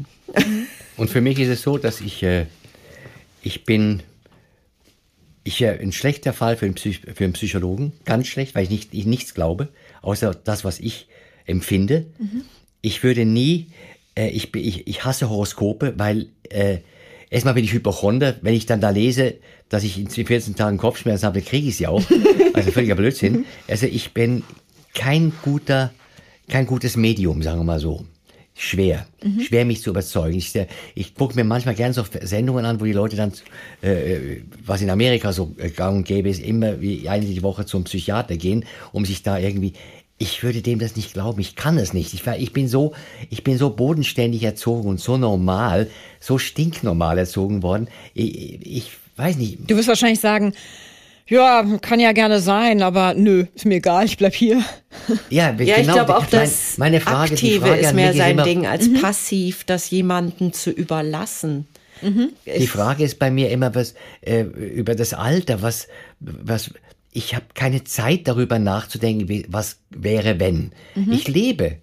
Und 0.97 1.09
für 1.09 1.21
mich 1.21 1.39
ist 1.39 1.49
es 1.49 1.61
so, 1.61 1.77
dass 1.77 2.01
ich, 2.01 2.21
äh, 2.23 2.45
ich 3.41 3.63
bin, 3.63 4.03
ich 5.47 5.61
äh, 5.61 5.79
ein 5.79 5.91
schlechter 5.91 6.33
Fall 6.33 6.57
für 6.57 6.65
einen, 6.65 6.75
Psych 6.75 7.01
für 7.13 7.23
einen 7.23 7.33
Psychologen, 7.33 7.93
ganz 8.05 8.27
schlecht, 8.27 8.55
weil 8.55 8.63
ich, 8.63 8.69
nicht, 8.69 8.93
ich 8.93 9.05
nichts 9.05 9.33
glaube, 9.33 9.69
außer 10.01 10.35
das, 10.35 10.63
was 10.63 10.79
ich 10.79 11.07
empfinde. 11.45 12.07
Ich 12.81 13.03
würde 13.03 13.25
nie, 13.25 13.67
äh, 14.15 14.29
ich, 14.29 14.53
ich, 14.55 14.87
ich 14.87 15.05
hasse 15.05 15.29
Horoskope, 15.29 15.93
weil 15.97 16.27
äh, 16.49 16.79
erstmal 17.29 17.53
bin 17.53 17.63
ich 17.63 17.73
Hypochonder, 17.73 18.35
wenn 18.41 18.53
ich 18.53 18.65
dann 18.65 18.81
da 18.81 18.89
lese, 18.89 19.35
dass 19.69 19.83
ich 19.83 19.97
in 19.97 20.09
14 20.09 20.55
Tagen 20.55 20.77
Kopfschmerzen 20.77 21.25
habe, 21.25 21.39
dann 21.39 21.47
kriege 21.47 21.67
ich 21.67 21.77
sie 21.77 21.87
auch. 21.87 22.03
Also 22.53 22.71
völliger 22.71 22.95
Blödsinn. 22.95 23.45
Also 23.67 23.85
ich 23.85 24.13
bin 24.13 24.41
kein 24.95 25.31
guter, 25.43 25.93
kein 26.49 26.65
gutes 26.65 26.97
Medium, 26.97 27.43
sagen 27.43 27.59
wir 27.59 27.63
mal 27.63 27.79
so. 27.79 28.03
Schwer. 28.59 29.05
Schwer 29.39 29.65
mich 29.65 29.81
zu 29.81 29.91
überzeugen. 29.91 30.35
Ich, 30.35 30.55
äh, 30.55 30.65
ich 30.95 31.13
gucke 31.13 31.35
mir 31.35 31.43
manchmal 31.43 31.75
gerne 31.75 31.93
so 31.93 32.03
Sendungen 32.21 32.65
an, 32.65 32.81
wo 32.81 32.85
die 32.85 32.91
Leute 32.91 33.15
dann, 33.15 33.31
äh, 33.83 34.37
was 34.65 34.81
in 34.81 34.89
Amerika 34.89 35.31
so 35.31 35.53
äh, 35.59 35.69
gang 35.69 35.97
und 35.97 36.07
gäbe 36.07 36.27
ist, 36.27 36.41
immer 36.41 36.81
wie 36.81 37.07
eine 37.07 37.27
die 37.27 37.43
Woche 37.43 37.67
zum 37.67 37.83
Psychiater 37.83 38.35
gehen, 38.35 38.65
um 38.93 39.05
sich 39.05 39.21
da 39.21 39.37
irgendwie, 39.37 39.73
ich 40.17 40.41
würde 40.41 40.63
dem 40.63 40.79
das 40.79 40.95
nicht 40.95 41.13
glauben. 41.13 41.39
Ich 41.39 41.55
kann 41.55 41.77
es 41.77 41.93
nicht. 41.93 42.15
Ich, 42.15 42.25
ich 42.25 42.51
bin 42.51 42.67
so, 42.67 42.93
ich 43.29 43.43
bin 43.43 43.59
so 43.59 43.69
bodenständig 43.69 44.41
erzogen 44.41 44.89
und 44.89 44.99
so 44.99 45.17
normal, 45.17 45.87
so 46.19 46.39
stinknormal 46.39 47.19
erzogen 47.19 47.61
worden. 47.61 47.87
Ich, 48.15 48.65
ich 48.65 48.91
weiß 49.17 49.37
nicht. 49.37 49.69
Du 49.69 49.75
wirst 49.75 49.87
wahrscheinlich 49.87 50.19
sagen, 50.19 50.53
ja, 51.29 51.63
kann 51.81 51.99
ja 51.99 52.11
gerne 52.11 52.39
sein, 52.39 52.81
aber 52.81 53.13
nö, 53.13 53.45
ist 53.55 53.65
mir 53.65 53.75
egal, 53.75 54.05
ich 54.05 54.17
bleib 54.17 54.33
hier. 54.33 54.61
Ja, 55.29 55.51
Ja, 55.59 55.77
ich 55.77 55.83
glaube 55.87 56.15
auch, 56.17 56.21
mein- 56.31 56.41
das 56.41 56.77
meine 56.77 56.99
Frage, 57.01 57.29
die 57.29 57.33
Aktive 57.55 57.65
Frage 57.67 57.79
ist 57.81 57.93
mehr 57.93 58.13
sein 58.13 58.31
immer, 58.31 58.43
Ding 58.43 58.65
als 58.65 58.91
passiv, 59.01 59.63
das 59.63 59.89
jemanden 59.89 60.53
zu 60.53 60.71
überlassen. 60.71 61.67
Die 62.45 62.67
Frage 62.67 63.03
ist 63.03 63.17
bei 63.17 63.31
mir 63.31 63.49
immer 63.49 63.73
was 63.73 63.95
äh, 64.21 64.41
über 64.41 64.93
das 64.93 65.13
Alter, 65.15 65.61
was 65.63 65.87
was 66.19 66.71
ich 67.11 67.33
habe 67.33 67.45
keine 67.55 67.83
Zeit 67.83 68.27
darüber 68.27 68.59
nachzudenken, 68.59 69.27
wie, 69.27 69.45
was 69.49 69.77
wäre 69.89 70.39
wenn. 70.39 70.71
Ich 71.09 71.27
lebe. 71.27 71.77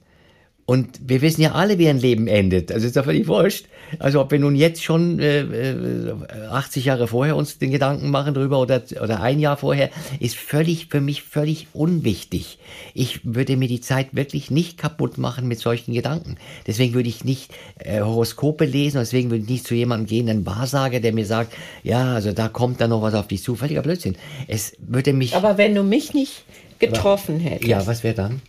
Und 0.66 1.00
wir 1.04 1.20
wissen 1.22 1.42
ja 1.42 1.52
alle, 1.52 1.78
wie 1.78 1.88
ein 1.88 1.98
Leben 1.98 2.28
endet. 2.28 2.70
Also 2.70 2.86
ist 2.86 2.96
doch 2.96 3.04
völlig 3.04 3.26
wurscht. 3.26 3.66
Also 3.98 4.20
ob 4.20 4.30
wir 4.30 4.38
nun 4.38 4.54
jetzt 4.56 4.82
schon 4.82 5.18
äh, 5.18 5.40
äh, 5.40 6.14
80 6.50 6.84
Jahre 6.86 7.08
vorher 7.08 7.36
uns 7.36 7.58
den 7.58 7.70
Gedanken 7.70 8.10
machen 8.10 8.34
drüber 8.34 8.60
oder, 8.60 8.82
oder 9.02 9.20
ein 9.20 9.40
Jahr 9.40 9.56
vorher, 9.56 9.90
ist 10.20 10.36
völlig 10.36 10.86
für 10.86 11.00
mich 11.00 11.22
völlig 11.22 11.68
unwichtig. 11.72 12.58
Ich 12.94 13.20
würde 13.24 13.56
mir 13.56 13.68
die 13.68 13.80
Zeit 13.80 14.08
wirklich 14.12 14.50
nicht 14.50 14.78
kaputt 14.78 15.18
machen 15.18 15.48
mit 15.48 15.58
solchen 15.58 15.94
Gedanken. 15.94 16.36
Deswegen 16.66 16.94
würde 16.94 17.08
ich 17.08 17.24
nicht 17.24 17.52
äh, 17.78 18.00
Horoskope 18.00 18.64
lesen, 18.64 18.98
und 18.98 19.04
deswegen 19.04 19.30
würde 19.30 19.44
ich 19.44 19.50
nicht 19.50 19.66
zu 19.66 19.74
jemandem 19.74 20.06
gehen, 20.06 20.28
einen 20.28 20.46
Wahrsager, 20.46 21.00
der 21.00 21.12
mir 21.12 21.26
sagt, 21.26 21.54
ja, 21.82 22.14
also 22.14 22.32
da 22.32 22.48
kommt 22.48 22.80
dann 22.80 22.90
noch 22.90 23.02
was 23.02 23.14
auf 23.14 23.28
dich 23.28 23.42
zu. 23.42 23.54
Völliger 23.54 23.82
Blödsinn. 23.82 24.16
Es 24.48 24.76
würde 24.78 25.12
mich. 25.12 25.34
Aber 25.34 25.58
wenn 25.58 25.74
du 25.74 25.82
mich 25.82 26.14
nicht 26.14 26.44
getroffen 26.78 27.40
hättest, 27.40 27.68
ja, 27.68 27.86
was 27.86 28.02
wäre 28.02 28.14
dann? 28.14 28.42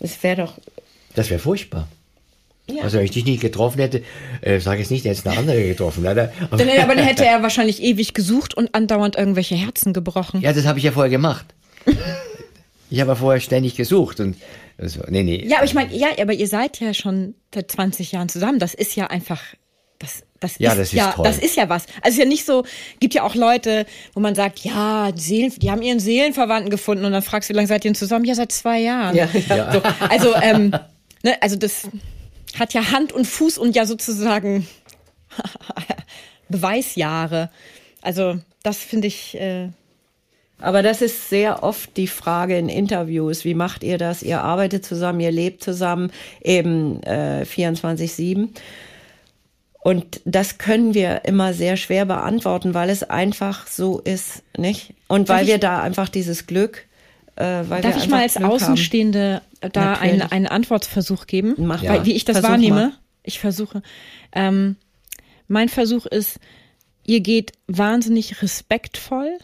es 0.00 0.22
wäre 0.22 0.42
doch. 0.42 0.54
Das 1.14 1.30
wäre 1.30 1.40
furchtbar. 1.40 1.88
Ja. 2.76 2.82
Also 2.82 2.98
wenn 2.98 3.04
ich 3.04 3.10
dich 3.10 3.24
nicht 3.24 3.40
getroffen 3.40 3.80
hätte, 3.80 4.02
äh, 4.40 4.60
sage 4.60 4.80
jetzt 4.80 4.90
nicht, 4.90 5.04
der 5.04 5.12
ist 5.12 5.26
eine 5.26 5.36
andere 5.38 5.62
getroffen. 5.62 6.04
Leider. 6.04 6.32
Dann, 6.50 6.68
aber 6.68 6.94
dann 6.94 7.04
hätte 7.04 7.24
er 7.24 7.42
wahrscheinlich 7.42 7.82
ewig 7.82 8.14
gesucht 8.14 8.54
und 8.54 8.74
andauernd 8.74 9.16
irgendwelche 9.16 9.54
Herzen 9.54 9.92
gebrochen. 9.92 10.40
Ja, 10.40 10.52
das 10.52 10.66
habe 10.66 10.78
ich 10.78 10.84
ja 10.84 10.92
vorher 10.92 11.10
gemacht. 11.10 11.46
Ich 12.92 13.00
habe 13.00 13.12
ja 13.12 13.14
vorher 13.14 13.40
ständig 13.40 13.76
gesucht 13.76 14.18
und 14.18 14.34
also, 14.76 15.02
nee, 15.08 15.22
nee. 15.22 15.46
Ja, 15.46 15.58
aber 15.58 15.66
ich 15.66 15.74
meine, 15.74 15.94
ja, 15.94 16.08
aber 16.20 16.32
ihr 16.32 16.48
seid 16.48 16.80
ja 16.80 16.92
schon 16.92 17.34
seit 17.54 17.70
20 17.70 18.12
Jahren 18.12 18.28
zusammen. 18.28 18.58
Das 18.58 18.74
ist 18.74 18.96
ja 18.96 19.06
einfach, 19.06 19.40
das, 20.00 20.22
das 20.40 20.58
Ja, 20.58 20.72
ist 20.72 20.78
das 20.78 20.88
ist 20.88 20.94
ja, 20.94 21.12
toll. 21.12 21.24
das 21.24 21.38
ist 21.38 21.54
ja 21.56 21.68
was. 21.68 21.84
Also 22.02 22.08
es 22.08 22.12
ist 22.14 22.18
ja 22.18 22.24
nicht 22.24 22.44
so, 22.46 22.64
gibt 22.98 23.14
ja 23.14 23.22
auch 23.22 23.34
Leute, 23.36 23.86
wo 24.14 24.20
man 24.20 24.34
sagt, 24.34 24.60
ja, 24.60 25.12
die 25.12 25.20
Seelen, 25.20 25.52
die 25.56 25.70
haben 25.70 25.82
ihren 25.82 26.00
Seelenverwandten 26.00 26.70
gefunden 26.70 27.04
und 27.04 27.12
dann 27.12 27.22
fragst 27.22 27.48
du, 27.48 27.52
wie 27.52 27.56
lange 27.56 27.68
seid 27.68 27.84
ihr 27.84 27.90
denn 27.90 27.94
zusammen? 27.94 28.24
Ja, 28.24 28.34
seit 28.34 28.50
zwei 28.50 28.80
Jahren. 28.80 29.14
Ja, 29.14 29.28
ja. 29.48 29.72
So, 29.72 29.82
also, 30.08 30.34
ähm, 30.42 30.70
ne, 31.22 31.40
also 31.40 31.54
das 31.56 31.86
hat 32.58 32.74
ja 32.74 32.92
Hand 32.92 33.12
und 33.12 33.26
Fuß 33.26 33.58
und 33.58 33.76
ja 33.76 33.86
sozusagen 33.86 34.66
Beweisjahre. 36.48 37.50
Also 38.02 38.38
das 38.62 38.78
finde 38.78 39.08
ich. 39.08 39.38
Äh, 39.38 39.68
Aber 40.58 40.82
das 40.82 41.00
ist 41.00 41.30
sehr 41.30 41.62
oft 41.62 41.96
die 41.96 42.06
Frage 42.06 42.58
in 42.58 42.68
Interviews. 42.68 43.44
Wie 43.44 43.54
macht 43.54 43.82
ihr 43.82 43.98
das? 43.98 44.22
Ihr 44.22 44.42
arbeitet 44.42 44.84
zusammen, 44.84 45.20
ihr 45.20 45.32
lebt 45.32 45.62
zusammen, 45.62 46.10
eben 46.42 47.02
äh, 47.04 47.44
24-7. 47.44 48.48
Und 49.82 50.20
das 50.26 50.58
können 50.58 50.92
wir 50.92 51.24
immer 51.24 51.54
sehr 51.54 51.78
schwer 51.78 52.04
beantworten, 52.04 52.74
weil 52.74 52.90
es 52.90 53.02
einfach 53.02 53.66
so 53.66 53.98
ist, 54.00 54.42
nicht? 54.58 54.92
Und 55.08 55.30
weil 55.30 55.46
wir 55.46 55.56
da 55.56 55.80
einfach 55.80 56.10
dieses 56.10 56.46
Glück, 56.46 56.86
äh, 57.40 57.68
weil 57.70 57.82
Darf 57.82 57.94
wir 57.96 58.02
ich 58.02 58.08
mal 58.08 58.22
als 58.22 58.34
Glück 58.34 58.44
haben. 58.44 58.52
Außenstehende 58.52 59.42
da 59.72 59.94
einen, 59.94 60.22
einen 60.22 60.46
Antwortversuch 60.46 61.26
geben? 61.26 61.54
Mach 61.58 61.82
Weil, 61.82 61.98
mal. 62.00 62.06
wie 62.06 62.12
ich 62.12 62.24
das 62.24 62.36
Versuch 62.36 62.50
wahrnehme. 62.50 62.74
mal. 62.76 62.92
Ich 63.22 63.38
versuche. 63.40 63.82
Ähm, 64.32 64.76
mein 65.48 65.68
Versuch 65.68 66.06
ist, 66.06 66.38
ihr 67.04 67.20
geht 67.20 67.52
wahnsinnig 67.66 68.42
respektvoll, 68.42 69.38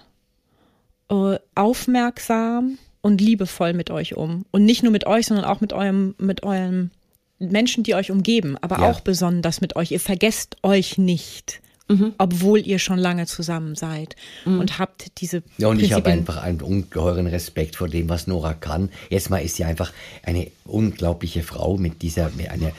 äh, 1.10 1.38
aufmerksam 1.54 2.78
und 3.00 3.20
liebevoll 3.20 3.72
mit 3.72 3.90
euch 3.90 4.16
um. 4.16 4.44
Und 4.50 4.64
nicht 4.64 4.82
nur 4.82 4.92
mit 4.92 5.06
euch, 5.06 5.26
sondern 5.26 5.44
auch 5.44 5.60
mit 5.60 5.72
eurem, 5.72 6.14
mit 6.18 6.42
eurem 6.42 6.90
Menschen, 7.38 7.84
die 7.84 7.94
euch 7.94 8.10
umgeben, 8.10 8.56
aber 8.60 8.78
Ja. 8.80 8.90
auch 8.90 9.00
besonders 9.00 9.60
mit 9.60 9.76
euch. 9.76 9.90
Ihr 9.90 10.00
vergesst 10.00 10.56
euch 10.62 10.96
nicht. 10.98 11.60
Mhm. 11.88 12.14
Obwohl 12.18 12.66
ihr 12.66 12.78
schon 12.80 12.98
lange 12.98 13.26
zusammen 13.26 13.76
seid 13.76 14.16
und 14.44 14.78
habt 14.80 15.20
diese 15.20 15.44
Ja, 15.56 15.68
und 15.68 15.80
ich 15.80 15.92
habe 15.92 16.02
Prinzipien. 16.02 16.18
einfach 16.18 16.42
einen 16.42 16.60
ungeheuren 16.60 17.28
Respekt 17.28 17.76
vor 17.76 17.88
dem, 17.88 18.08
was 18.08 18.26
Nora 18.26 18.54
kann. 18.54 18.90
Erstmal 19.08 19.44
ist 19.44 19.54
sie 19.56 19.64
einfach 19.64 19.92
eine 20.24 20.50
unglaubliche 20.64 21.44
Frau 21.44 21.76
mit 21.76 22.02
dieser, 22.02 22.30
mit 22.30 22.50
einer 22.50 22.72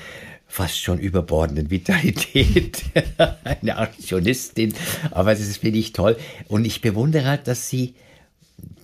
fast 0.49 0.79
schon 0.81 0.99
überbordenden 0.99 1.69
Vitalität. 1.69 2.83
Eine 3.43 3.77
Aktionistin. 3.77 4.73
Aber 5.11 5.35
das 5.35 5.57
finde 5.57 5.77
ich 5.79 5.91
toll. 5.93 6.17
Und 6.47 6.65
ich 6.65 6.81
bewundere 6.81 7.25
halt, 7.25 7.47
dass 7.47 7.69
sie, 7.69 7.93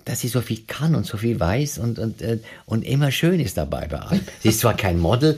dass 0.05 0.19
sie 0.21 0.27
so 0.27 0.41
viel 0.41 0.59
kann 0.67 0.95
und 0.95 1.05
so 1.05 1.17
viel 1.17 1.39
weiß 1.39 1.77
und, 1.77 1.99
und, 1.99 2.21
äh, 2.21 2.39
und 2.65 2.83
immer 2.83 3.11
schön 3.11 3.39
ist 3.39 3.57
dabei 3.57 3.87
bei 3.87 3.99
allem. 3.99 4.21
Sie 4.41 4.49
ist 4.49 4.59
zwar 4.59 4.75
kein 4.75 4.99
Model, 4.99 5.37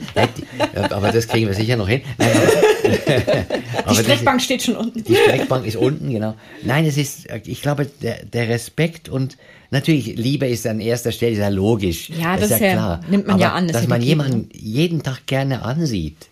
aber 0.90 1.12
das 1.12 1.28
kriegen 1.28 1.46
wir 1.46 1.54
sicher 1.54 1.76
noch 1.76 1.88
hin. 1.88 2.02
Die 3.90 3.94
Streckbank 3.94 4.42
steht 4.42 4.62
schon 4.62 4.76
unten. 4.76 5.04
Die 5.04 5.14
Streckbank 5.14 5.66
ist 5.66 5.76
unten, 5.76 6.10
genau. 6.10 6.34
Nein, 6.62 6.86
es 6.86 6.96
ist, 6.96 7.28
ich 7.44 7.62
glaube, 7.62 7.86
der, 8.02 8.24
der 8.24 8.48
Respekt 8.48 9.08
und 9.08 9.36
natürlich 9.70 10.16
Liebe 10.16 10.46
ist 10.46 10.66
an 10.66 10.80
erster 10.80 11.12
Stelle, 11.12 11.32
ist 11.32 11.38
ja 11.38 11.48
logisch. 11.48 12.10
Ja, 12.10 12.36
das, 12.36 12.48
das 12.48 12.50
ist 12.52 12.60
ja 12.60 12.72
klar. 12.72 13.00
Nimmt 13.08 13.26
man 13.26 13.34
aber 13.34 13.42
ja 13.42 13.52
an. 13.52 13.68
Das 13.68 13.78
dass 13.78 13.88
man 13.88 14.02
jemanden 14.02 14.48
jeden 14.52 15.02
Tag 15.02 15.26
gerne 15.26 15.62
ansieht 15.62 16.28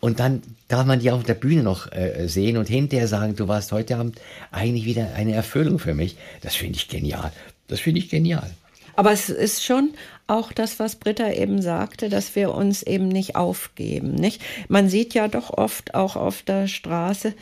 und 0.00 0.20
dann 0.20 0.42
darf 0.68 0.86
man 0.86 1.00
die 1.00 1.10
auf 1.10 1.24
der 1.24 1.34
Bühne 1.34 1.62
noch 1.62 1.90
äh, 1.92 2.28
sehen 2.28 2.56
und 2.56 2.68
hinterher 2.68 3.08
sagen, 3.08 3.34
du 3.34 3.48
warst 3.48 3.72
heute 3.72 3.96
Abend 3.96 4.20
eigentlich 4.52 4.84
wieder 4.84 5.14
eine 5.14 5.34
Erfüllung 5.34 5.78
für 5.78 5.94
mich. 5.94 6.16
Das 6.40 6.54
finde 6.54 6.76
ich 6.76 6.88
genial. 6.88 7.32
Das 7.68 7.80
finde 7.80 8.00
ich 8.00 8.08
genial. 8.08 8.50
Aber 8.96 9.12
es 9.12 9.28
ist 9.28 9.64
schon 9.64 9.90
auch 10.26 10.52
das, 10.52 10.80
was 10.80 10.96
Britta 10.96 11.30
eben 11.30 11.62
sagte, 11.62 12.08
dass 12.08 12.34
wir 12.34 12.52
uns 12.52 12.82
eben 12.82 13.08
nicht 13.08 13.36
aufgeben. 13.36 14.14
Nicht? 14.14 14.42
Man 14.68 14.88
sieht 14.88 15.14
ja 15.14 15.28
doch 15.28 15.56
oft 15.56 15.94
auch 15.94 16.16
auf 16.16 16.42
der 16.42 16.66
Straße 16.66 17.32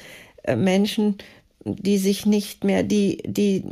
äh, 0.42 0.54
Menschen, 0.54 1.16
die 1.66 1.98
sich 1.98 2.26
nicht 2.26 2.62
mehr, 2.62 2.84
die, 2.84 3.18
die, 3.26 3.64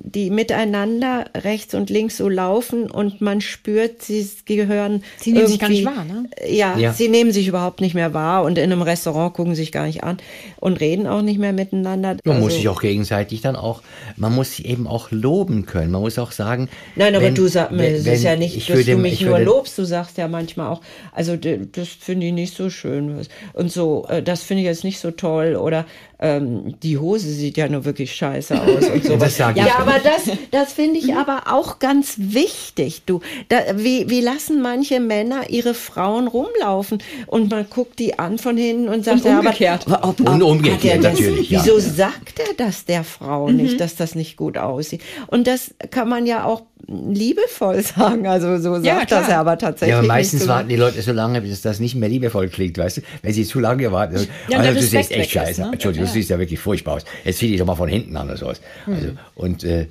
die 0.00 0.30
miteinander 0.30 1.24
rechts 1.34 1.74
und 1.74 1.90
links 1.90 2.16
so 2.16 2.28
laufen 2.28 2.88
und 2.88 3.20
man 3.20 3.40
spürt, 3.40 4.02
sie 4.02 4.24
gehören. 4.44 5.02
Sie 5.16 5.32
nehmen 5.32 5.48
sich 5.48 5.58
gar 5.58 5.68
nicht 5.68 5.84
wahr, 5.84 6.04
ne? 6.04 6.28
Ja, 6.48 6.78
ja, 6.78 6.92
sie 6.92 7.08
nehmen 7.08 7.32
sich 7.32 7.48
überhaupt 7.48 7.80
nicht 7.80 7.94
mehr 7.94 8.14
wahr 8.14 8.44
und 8.44 8.58
in 8.58 8.70
einem 8.70 8.82
Restaurant 8.82 9.34
gucken 9.34 9.56
sich 9.56 9.72
gar 9.72 9.86
nicht 9.86 10.04
an 10.04 10.18
und 10.60 10.78
reden 10.80 11.08
auch 11.08 11.22
nicht 11.22 11.40
mehr 11.40 11.52
miteinander. 11.52 12.16
Man 12.24 12.36
also, 12.36 12.46
muss 12.46 12.54
sich 12.54 12.68
auch 12.68 12.80
gegenseitig 12.80 13.40
dann 13.40 13.56
auch, 13.56 13.82
man 14.16 14.32
muss 14.32 14.56
sich 14.56 14.66
eben 14.66 14.86
auch 14.86 15.10
loben 15.10 15.66
können. 15.66 15.90
Man 15.90 16.02
muss 16.02 16.18
auch 16.20 16.30
sagen. 16.30 16.68
Nein, 16.94 17.14
aber 17.16 17.24
wenn, 17.24 17.34
du 17.34 17.48
sagst, 17.48 17.72
es 17.80 18.06
ist 18.06 18.22
ja 18.22 18.36
nicht, 18.36 18.68
dass 18.68 18.76
würde, 18.76 18.92
du 18.92 18.98
mich 18.98 19.20
nur 19.20 19.40
lobst, 19.40 19.76
du 19.78 19.84
sagst 19.84 20.16
ja 20.16 20.28
manchmal 20.28 20.68
auch, 20.68 20.80
also 21.10 21.36
das 21.36 21.88
finde 21.88 22.26
ich 22.26 22.32
nicht 22.32 22.56
so 22.56 22.70
schön 22.70 23.26
und 23.54 23.72
so, 23.72 24.06
äh, 24.08 24.22
das 24.22 24.42
finde 24.42 24.62
ich 24.62 24.66
jetzt 24.66 24.84
nicht 24.84 25.00
so 25.00 25.10
toll 25.10 25.56
oder 25.56 25.86
ähm, 26.22 26.76
die 26.82 26.98
Hose 26.98 27.28
sieht 27.28 27.56
ja 27.56 27.68
nur 27.68 27.84
wirklich 27.84 28.14
scheiße 28.14 28.60
aus 28.60 28.88
und 28.88 29.04
so. 29.04 29.16
das 29.16 29.36
sag 29.36 29.56
ich 29.56 29.64
ja, 29.64 29.78
aber 29.78 29.98
das, 29.98 30.36
das 30.52 30.72
finde 30.72 31.00
ich 31.00 31.14
aber 31.14 31.42
auch 31.50 31.80
ganz 31.80 32.14
wichtig. 32.16 33.02
Du, 33.04 33.20
da, 33.48 33.56
wie, 33.74 34.08
wie 34.08 34.20
lassen 34.20 34.62
manche 34.62 35.00
Männer 35.00 35.50
ihre 35.50 35.74
Frauen 35.74 36.28
rumlaufen 36.28 37.02
und 37.26 37.50
man 37.50 37.66
guckt 37.68 37.98
die 37.98 38.20
an 38.20 38.38
von 38.38 38.56
hinten 38.56 38.88
und 38.88 39.04
sagt, 39.04 39.24
und 39.24 39.38
umgekehrt. 39.38 39.86
Ja, 39.88 39.94
aber, 39.96 40.08
ob, 40.08 40.20
ob, 40.20 40.28
und 40.28 40.42
umgekehrt 40.42 41.02
das, 41.02 41.14
natürlich. 41.14 41.50
Ja. 41.50 41.64
Wieso 41.64 41.80
sagt 41.80 42.38
er 42.38 42.54
das 42.56 42.84
der 42.84 43.02
Frau 43.02 43.48
mhm. 43.48 43.56
nicht, 43.56 43.80
dass 43.80 43.96
das 43.96 44.14
nicht 44.14 44.36
gut 44.36 44.56
aussieht? 44.56 45.02
Und 45.26 45.48
das 45.48 45.74
kann 45.90 46.08
man 46.08 46.26
ja 46.26 46.44
auch 46.44 46.62
liebevoll 46.86 47.82
sagen. 47.96 48.26
Also 48.26 48.58
so 48.58 48.74
sagt 48.74 48.86
ja, 48.86 49.04
das 49.04 49.28
er 49.28 49.38
aber 49.38 49.58
tatsächlich. 49.58 49.92
Ja, 49.92 49.98
aber 49.98 50.06
meistens 50.06 50.42
so 50.42 50.48
warten 50.48 50.68
die 50.68 50.76
Leute 50.76 51.00
so 51.02 51.12
lange, 51.12 51.40
bis 51.40 51.60
das 51.62 51.80
nicht 51.80 51.94
mehr 51.94 52.08
liebevoll 52.08 52.48
klingt, 52.48 52.78
weißt 52.78 52.98
du? 52.98 53.00
Wenn 53.22 53.32
sie 53.32 53.44
zu 53.44 53.60
lange 53.60 53.90
warten. 53.92 54.26
Ja, 54.48 54.58
also 54.58 54.74
du 54.74 54.86
siehst 54.86 55.10
echt 55.10 55.30
scheiße. 55.30 55.62
Ne? 55.62 55.70
Entschuldigung, 55.72 56.06
ja. 56.06 56.12
du 56.12 56.18
siehst 56.18 56.30
ja 56.30 56.38
wirklich 56.38 56.60
furchtbar 56.60 56.96
aus. 56.96 57.04
Jetzt 57.24 57.38
zieh 57.38 57.48
dich 57.48 57.58
doch 57.58 57.66
mal 57.66 57.76
von 57.76 57.88
hinten 57.88 58.16
an 58.16 58.28
oder 58.28 58.36
sowas. 58.36 58.60
Mhm. 58.86 58.94
Also, 58.94 59.08
und 59.34 59.64
äh, 59.64 59.86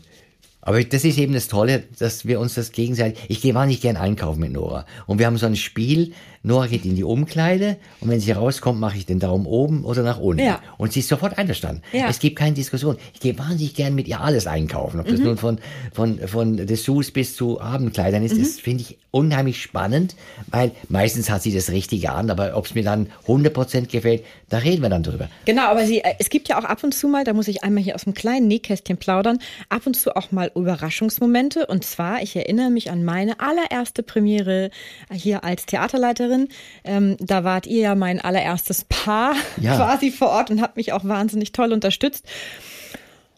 aber 0.61 0.83
das 0.83 1.03
ist 1.03 1.17
eben 1.17 1.33
das 1.33 1.47
Tolle, 1.47 1.83
dass 1.97 2.25
wir 2.25 2.39
uns 2.39 2.53
das 2.53 2.71
gegenseitig. 2.71 3.19
Ich 3.27 3.41
gehe 3.41 3.55
wahnsinnig 3.55 3.81
gern 3.81 3.97
einkaufen 3.97 4.39
mit 4.39 4.51
Nora. 4.51 4.85
Und 5.07 5.19
wir 5.19 5.25
haben 5.25 5.37
so 5.37 5.47
ein 5.47 5.55
Spiel, 5.55 6.13
Nora 6.43 6.67
geht 6.67 6.85
in 6.85 6.95
die 6.95 7.03
Umkleide 7.03 7.77
und 7.99 8.09
wenn 8.09 8.19
sie 8.19 8.31
rauskommt, 8.31 8.79
mache 8.79 8.97
ich 8.97 9.05
den 9.05 9.19
Daumen 9.19 9.45
oben 9.45 9.83
oder 9.83 10.01
nach 10.01 10.19
unten. 10.19 10.43
Ja. 10.43 10.59
Und 10.77 10.93
sie 10.93 11.01
ist 11.01 11.09
sofort 11.09 11.37
einverstanden. 11.37 11.83
Ja. 11.91 12.07
Es 12.09 12.19
gibt 12.19 12.35
keine 12.35 12.53
Diskussion. 12.53 12.97
Ich 13.13 13.19
gehe 13.19 13.37
wahnsinnig 13.37 13.75
gern 13.75 13.93
mit 13.93 14.07
ihr 14.07 14.21
alles 14.21 14.47
einkaufen. 14.47 14.99
Ob 14.99 15.07
das 15.07 15.19
mhm. 15.19 15.25
nun 15.25 15.37
von, 15.37 15.59
von, 15.93 16.19
von 16.27 16.57
Dessous 16.57 17.11
bis 17.11 17.35
zu 17.35 17.61
Abendkleidern 17.61 18.23
ist, 18.23 18.35
mhm. 18.35 18.39
das 18.39 18.59
finde 18.59 18.83
ich 18.83 18.97
unheimlich 19.11 19.61
spannend, 19.61 20.15
weil 20.47 20.71
meistens 20.87 21.29
hat 21.29 21.43
sie 21.43 21.53
das 21.53 21.69
Richtige 21.69 22.11
an, 22.11 22.29
aber 22.29 22.55
ob 22.55 22.65
es 22.65 22.73
mir 22.73 22.83
dann 22.83 23.09
100% 23.27 23.87
gefällt, 23.87 24.23
da 24.49 24.59
reden 24.59 24.81
wir 24.81 24.89
dann 24.89 25.03
drüber. 25.03 25.29
Genau, 25.45 25.63
aber 25.63 25.85
sie, 25.85 25.99
äh, 25.99 26.15
es 26.17 26.29
gibt 26.29 26.47
ja 26.47 26.57
auch 26.57 26.63
ab 26.63 26.83
und 26.83 26.93
zu 26.93 27.07
mal, 27.07 27.25
da 27.25 27.33
muss 27.33 27.49
ich 27.49 27.63
einmal 27.63 27.83
hier 27.83 27.95
aus 27.95 28.05
dem 28.05 28.13
kleinen 28.13 28.47
Nähkästchen 28.47 28.97
plaudern, 28.97 29.39
ab 29.69 29.85
und 29.85 29.95
zu 29.95 30.15
auch 30.15 30.31
mal 30.31 30.50
Überraschungsmomente. 30.55 31.65
Und 31.67 31.85
zwar, 31.85 32.21
ich 32.21 32.35
erinnere 32.35 32.69
mich 32.69 32.91
an 32.91 33.03
meine 33.03 33.39
allererste 33.39 34.03
Premiere 34.03 34.69
hier 35.11 35.43
als 35.43 35.65
Theaterleiterin. 35.65 36.49
Ähm, 36.83 37.17
da 37.19 37.43
wart 37.43 37.67
ihr 37.67 37.81
ja 37.81 37.95
mein 37.95 38.19
allererstes 38.19 38.85
Paar 38.85 39.35
ja. 39.57 39.75
quasi 39.77 40.11
vor 40.11 40.29
Ort 40.29 40.51
und 40.51 40.61
habt 40.61 40.77
mich 40.77 40.93
auch 40.93 41.03
wahnsinnig 41.03 41.51
toll 41.51 41.73
unterstützt. 41.73 42.25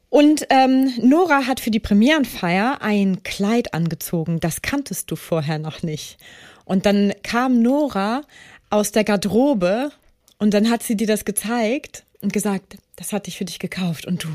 Und 0.09 0.45
ähm, 0.51 0.93
Nora 1.01 1.47
hat 1.47 1.59
für 1.59 1.71
die 1.71 1.79
Premierenfeier 1.79 2.81
ein 2.81 3.23
Kleid 3.23 3.73
angezogen. 3.73 4.39
Das 4.39 4.61
kanntest 4.61 5.09
du 5.09 5.15
vorher 5.15 5.57
noch 5.57 5.81
nicht. 5.81 6.17
Und 6.65 6.85
dann 6.85 7.13
kam 7.23 7.61
Nora 7.61 8.21
aus 8.69 8.91
der 8.91 9.03
Garderobe 9.03 9.91
und 10.37 10.53
dann 10.53 10.69
hat 10.69 10.83
sie 10.83 10.95
dir 10.95 11.07
das 11.07 11.25
gezeigt 11.25 12.03
und 12.21 12.31
gesagt, 12.31 12.77
das 12.95 13.11
hatte 13.11 13.29
ich 13.29 13.37
für 13.37 13.45
dich 13.45 13.59
gekauft. 13.59 14.05
Und 14.05 14.23
du, 14.23 14.27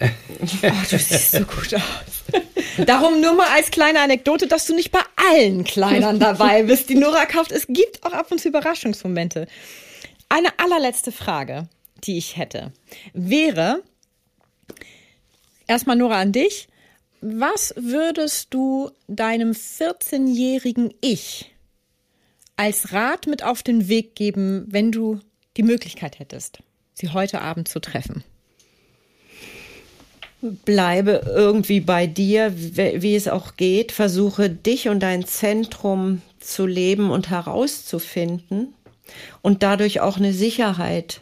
Oh, 0.00 0.06
du 0.90 0.98
siehst 0.98 1.32
so 1.32 1.40
gut 1.40 1.74
aus. 1.74 2.42
Darum 2.86 3.20
nur 3.20 3.34
mal 3.34 3.48
als 3.48 3.70
kleine 3.70 4.00
Anekdote, 4.00 4.46
dass 4.46 4.66
du 4.66 4.74
nicht 4.74 4.90
bei 4.90 5.02
allen 5.16 5.64
Kleinern 5.64 6.18
dabei 6.18 6.62
bist, 6.62 6.88
die 6.88 6.94
Nora 6.94 7.26
kauft. 7.26 7.52
Es 7.52 7.66
gibt 7.68 8.02
auch 8.04 8.12
ab 8.12 8.30
und 8.30 8.40
zu 8.40 8.48
Überraschungsmomente. 8.48 9.46
Eine 10.28 10.58
allerletzte 10.58 11.12
Frage, 11.12 11.68
die 12.04 12.16
ich 12.16 12.36
hätte, 12.36 12.72
wäre 13.12 13.82
erstmal 15.66 15.96
Nora 15.96 16.20
an 16.20 16.32
dich. 16.32 16.68
Was 17.20 17.74
würdest 17.76 18.54
du 18.54 18.90
deinem 19.08 19.50
14-jährigen 19.50 20.94
Ich 21.02 21.52
als 22.56 22.92
Rat 22.92 23.26
mit 23.26 23.42
auf 23.42 23.62
den 23.62 23.88
Weg 23.88 24.14
geben, 24.14 24.64
wenn 24.68 24.92
du 24.92 25.20
die 25.56 25.62
Möglichkeit 25.62 26.18
hättest, 26.18 26.60
sie 26.94 27.10
heute 27.10 27.42
Abend 27.42 27.68
zu 27.68 27.80
treffen? 27.80 28.24
Bleibe 30.42 31.22
irgendwie 31.26 31.80
bei 31.80 32.06
dir, 32.06 32.52
wie 32.56 33.14
es 33.14 33.28
auch 33.28 33.56
geht, 33.56 33.92
versuche 33.92 34.48
dich 34.50 34.88
und 34.88 35.00
dein 35.00 35.24
Zentrum 35.26 36.22
zu 36.38 36.66
leben 36.66 37.10
und 37.10 37.28
herauszufinden 37.30 38.74
und 39.42 39.62
dadurch 39.62 40.00
auch 40.00 40.16
eine 40.16 40.32
Sicherheit 40.32 41.20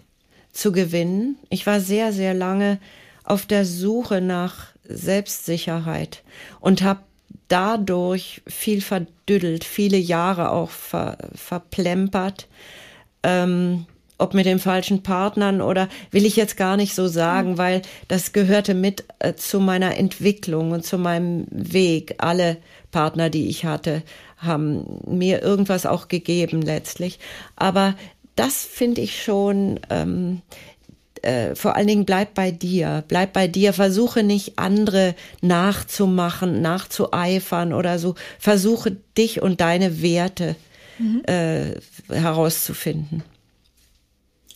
zu 0.53 0.73
gewinnen. 0.73 1.37
Ich 1.51 1.67
war 1.67 1.81
sehr, 1.81 2.13
sehr 2.13 2.35
lange 2.35 2.79
auf 3.25 3.47
der 3.47 3.65
Suche 3.65 4.21
nach 4.21 4.69
Selbstsicherheit 4.85 6.23
und 6.61 6.83
habe 6.83 7.01
dadurch 7.49 8.43
viel 8.47 8.81
verdüdelt, 8.81 9.65
viele 9.65 9.97
Jahre 9.99 10.51
auch 10.51 10.71
ver, 10.71 11.19
verplempert. 11.35 12.47
Ähm, 13.23 13.87
ob 14.19 14.35
mit 14.35 14.47
den 14.47 14.59
falschen 14.59 15.03
Partnern 15.03 15.61
oder 15.61 15.89
will 16.11 16.27
ich 16.27 16.37
jetzt 16.37 16.57
gar 16.57 16.77
nicht 16.77 16.95
so 16.95 17.07
sagen, 17.07 17.53
mhm. 17.53 17.59
weil 17.59 17.83
das 18.09 18.33
gehörte 18.33 18.75
mit 18.75 19.05
äh, 19.21 19.35
zu 19.35 19.61
meiner 19.61 19.97
Entwicklung 19.97 20.73
und 20.73 20.85
zu 20.85 20.99
meinem 20.99 21.47
Weg. 21.51 22.17
Alle 22.19 22.59
Partner, 22.91 23.31
die 23.31 23.49
ich 23.49 23.65
hatte, 23.65 24.03
haben 24.37 25.01
mir 25.07 25.43
irgendwas 25.43 25.87
auch 25.87 26.09
gegeben 26.09 26.63
letztlich. 26.63 27.19
Aber 27.57 27.95
das 28.37 28.65
finde 28.65 29.01
ich 29.01 29.23
schon, 29.23 29.81
ähm, 29.91 30.43
äh, 31.23 31.55
vor 31.55 31.77
allen 31.77 31.89
Dingen 31.89 32.05
bleib 32.05 32.35
bei 32.35 32.51
dir, 32.51 33.05
bleib 33.09 33.33
bei 33.33 33.49
dir, 33.49 33.73
versuche 33.73 34.23
nicht 34.23 34.59
andere 34.59 35.15
nachzumachen, 35.41 36.63
nachzueifern 36.63 37.73
oder 37.73 37.99
so, 37.99 38.15
versuche 38.39 38.97
dich 39.17 39.43
und 39.43 39.61
deine 39.61 40.03
Werte 40.03 40.57
mhm. 40.99 41.23
äh, 41.27 41.75
herauszufinden. 42.09 43.23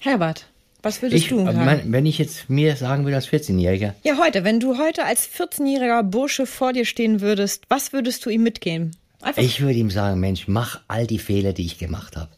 Herbert, 0.04 0.46
was 0.82 1.00
würdest 1.00 1.22
ich, 1.22 1.28
du 1.28 1.44
sagen? 1.44 1.64
Mein, 1.64 1.92
wenn 1.92 2.06
ich 2.06 2.18
jetzt 2.18 2.50
mir 2.50 2.74
sagen 2.74 3.04
würde 3.04 3.14
als 3.14 3.28
14-Jähriger. 3.28 3.94
Ja, 4.02 4.18
heute, 4.18 4.42
wenn 4.42 4.58
du 4.58 4.76
heute 4.76 5.04
als 5.04 5.28
14-jähriger 5.28 6.02
Bursche 6.02 6.44
vor 6.44 6.72
dir 6.72 6.84
stehen 6.84 7.20
würdest, 7.20 7.66
was 7.68 7.92
würdest 7.92 8.26
du 8.26 8.30
ihm 8.30 8.42
mitgeben? 8.42 8.96
Einfach. 9.20 9.40
Ich 9.40 9.60
würde 9.60 9.78
ihm 9.78 9.92
sagen, 9.92 10.18
Mensch, 10.18 10.48
mach 10.48 10.80
all 10.88 11.06
die 11.06 11.20
Fehler, 11.20 11.52
die 11.52 11.64
ich 11.64 11.78
gemacht 11.78 12.16
habe. 12.16 12.30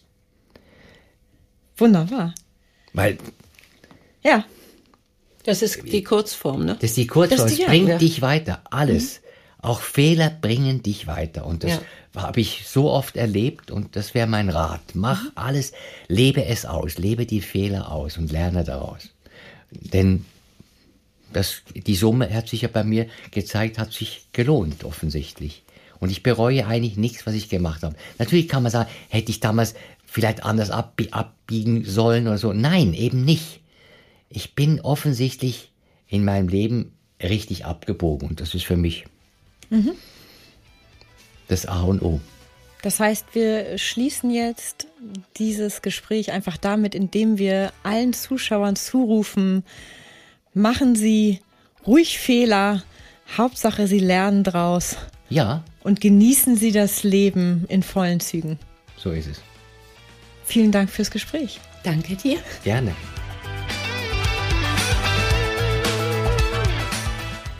Wunderbar. 1.79 2.35
Weil. 2.93 3.17
Ja. 4.23 4.45
Das 5.45 5.63
ist 5.63 5.83
die 5.91 6.05
Kurzform, 6.05 6.67
ne? 6.67 6.75
Das 6.75 6.91
ist 6.91 6.99
die 6.99 7.07
Kurzform. 7.07 7.49
Es 7.49 7.65
bringt 7.65 7.89
ja. 7.89 7.97
dich 7.99 8.21
weiter. 8.21 8.63
Alles. 8.71 9.21
Mhm. 9.21 9.25
Auch 9.63 9.81
Fehler 9.81 10.29
bringen 10.29 10.83
dich 10.83 11.07
weiter. 11.07 11.47
Und 11.47 11.65
das 11.65 11.71
ja 11.73 11.81
habe 12.15 12.41
ich 12.41 12.65
so 12.67 12.91
oft 12.91 13.17
erlebt 13.17 13.71
und 13.71 13.97
das 13.97 14.15
wäre 14.15 14.27
mein 14.27 14.49
Rat. 14.49 14.95
Mach 14.95 15.23
mhm. 15.23 15.33
alles, 15.35 15.73
lebe 16.09 16.45
es 16.45 16.65
aus, 16.65 16.99
lebe 16.99 17.27
die 17.27 17.41
Fehler 17.41 17.91
aus 17.91 18.19
und 18.19 18.31
lerne 18.31 18.65
daraus. 18.65 19.11
Denn 19.71 20.25
das, 21.33 21.63
die 21.75 21.97
Summe 21.97 22.33
hat 22.33 22.49
sich 22.49 22.63
ja 22.63 22.69
bei 22.69 22.85
mir 22.85 23.07
gezeigt, 23.33 23.79
hat 23.79 23.93
sich 23.93 24.27
gelohnt 24.33 24.85
offensichtlich. 24.85 25.63
Und 25.99 26.11
ich 26.11 26.23
bereue 26.23 26.67
eigentlich 26.67 26.97
nichts, 26.97 27.27
was 27.27 27.35
ich 27.35 27.49
gemacht 27.49 27.83
habe. 27.83 27.97
Natürlich 28.19 28.49
kann 28.49 28.63
man 28.63 28.71
sagen, 28.71 28.91
hätte 29.09 29.31
ich 29.31 29.41
damals 29.41 29.75
vielleicht 30.07 30.45
anders 30.45 30.71
abbi 30.71 31.09
abbiegen 31.11 31.85
sollen 31.85 32.29
oder 32.29 32.39
so. 32.39 32.53
Nein, 32.53 32.95
eben 32.95 33.25
nicht. 33.25 33.61
Ich 34.29 34.55
bin 34.55 34.81
offensichtlich 34.81 35.73
in 36.07 36.25
meinem 36.25 36.49
Leben 36.49 36.93
richtig 37.23 37.65
abgebogen 37.65 38.29
und 38.29 38.41
das 38.41 38.55
ist 38.55 38.65
für 38.65 38.77
mich 38.77 39.07
mhm. 39.71 39.93
Das 41.49 41.67
A 41.67 41.83
und 41.83 42.03
O. 42.03 42.21
Das 42.83 43.01
heißt, 43.01 43.29
wir 43.33 43.79
schließen 43.79 44.31
jetzt 44.31 44.89
dieses 45.39 45.81
Gespräch 45.81 46.33
einfach 46.33 46.59
damit, 46.59 46.95
indem 46.95 47.39
wir 47.39 47.73
allen 47.83 48.13
Zuschauern 48.13 48.77
zurufen, 48.77 49.65
machen 50.53 50.95
Sie 50.95 51.41
ruhig 51.87 52.19
Fehler, 52.19 52.83
Hauptsache 53.39 53.87
Sie 53.87 54.01
lernen 54.01 54.45
draus. 54.45 54.97
Ja. 55.31 55.65
Und 55.83 56.03
genießen 56.03 56.57
Sie 56.57 56.73
das 56.73 57.05
Leben 57.05 57.65
in 57.69 57.83
vollen 57.83 58.21
Zügen. 58.21 58.59
So 58.99 59.13
ist 59.13 59.29
es. 59.29 59.41
Vielen 60.45 60.71
Dank 60.71 60.91
fürs 60.91 61.11
Gespräch. 61.11 61.61
Danke 61.85 62.17
dir. 62.17 62.39
Gerne. 62.65 62.95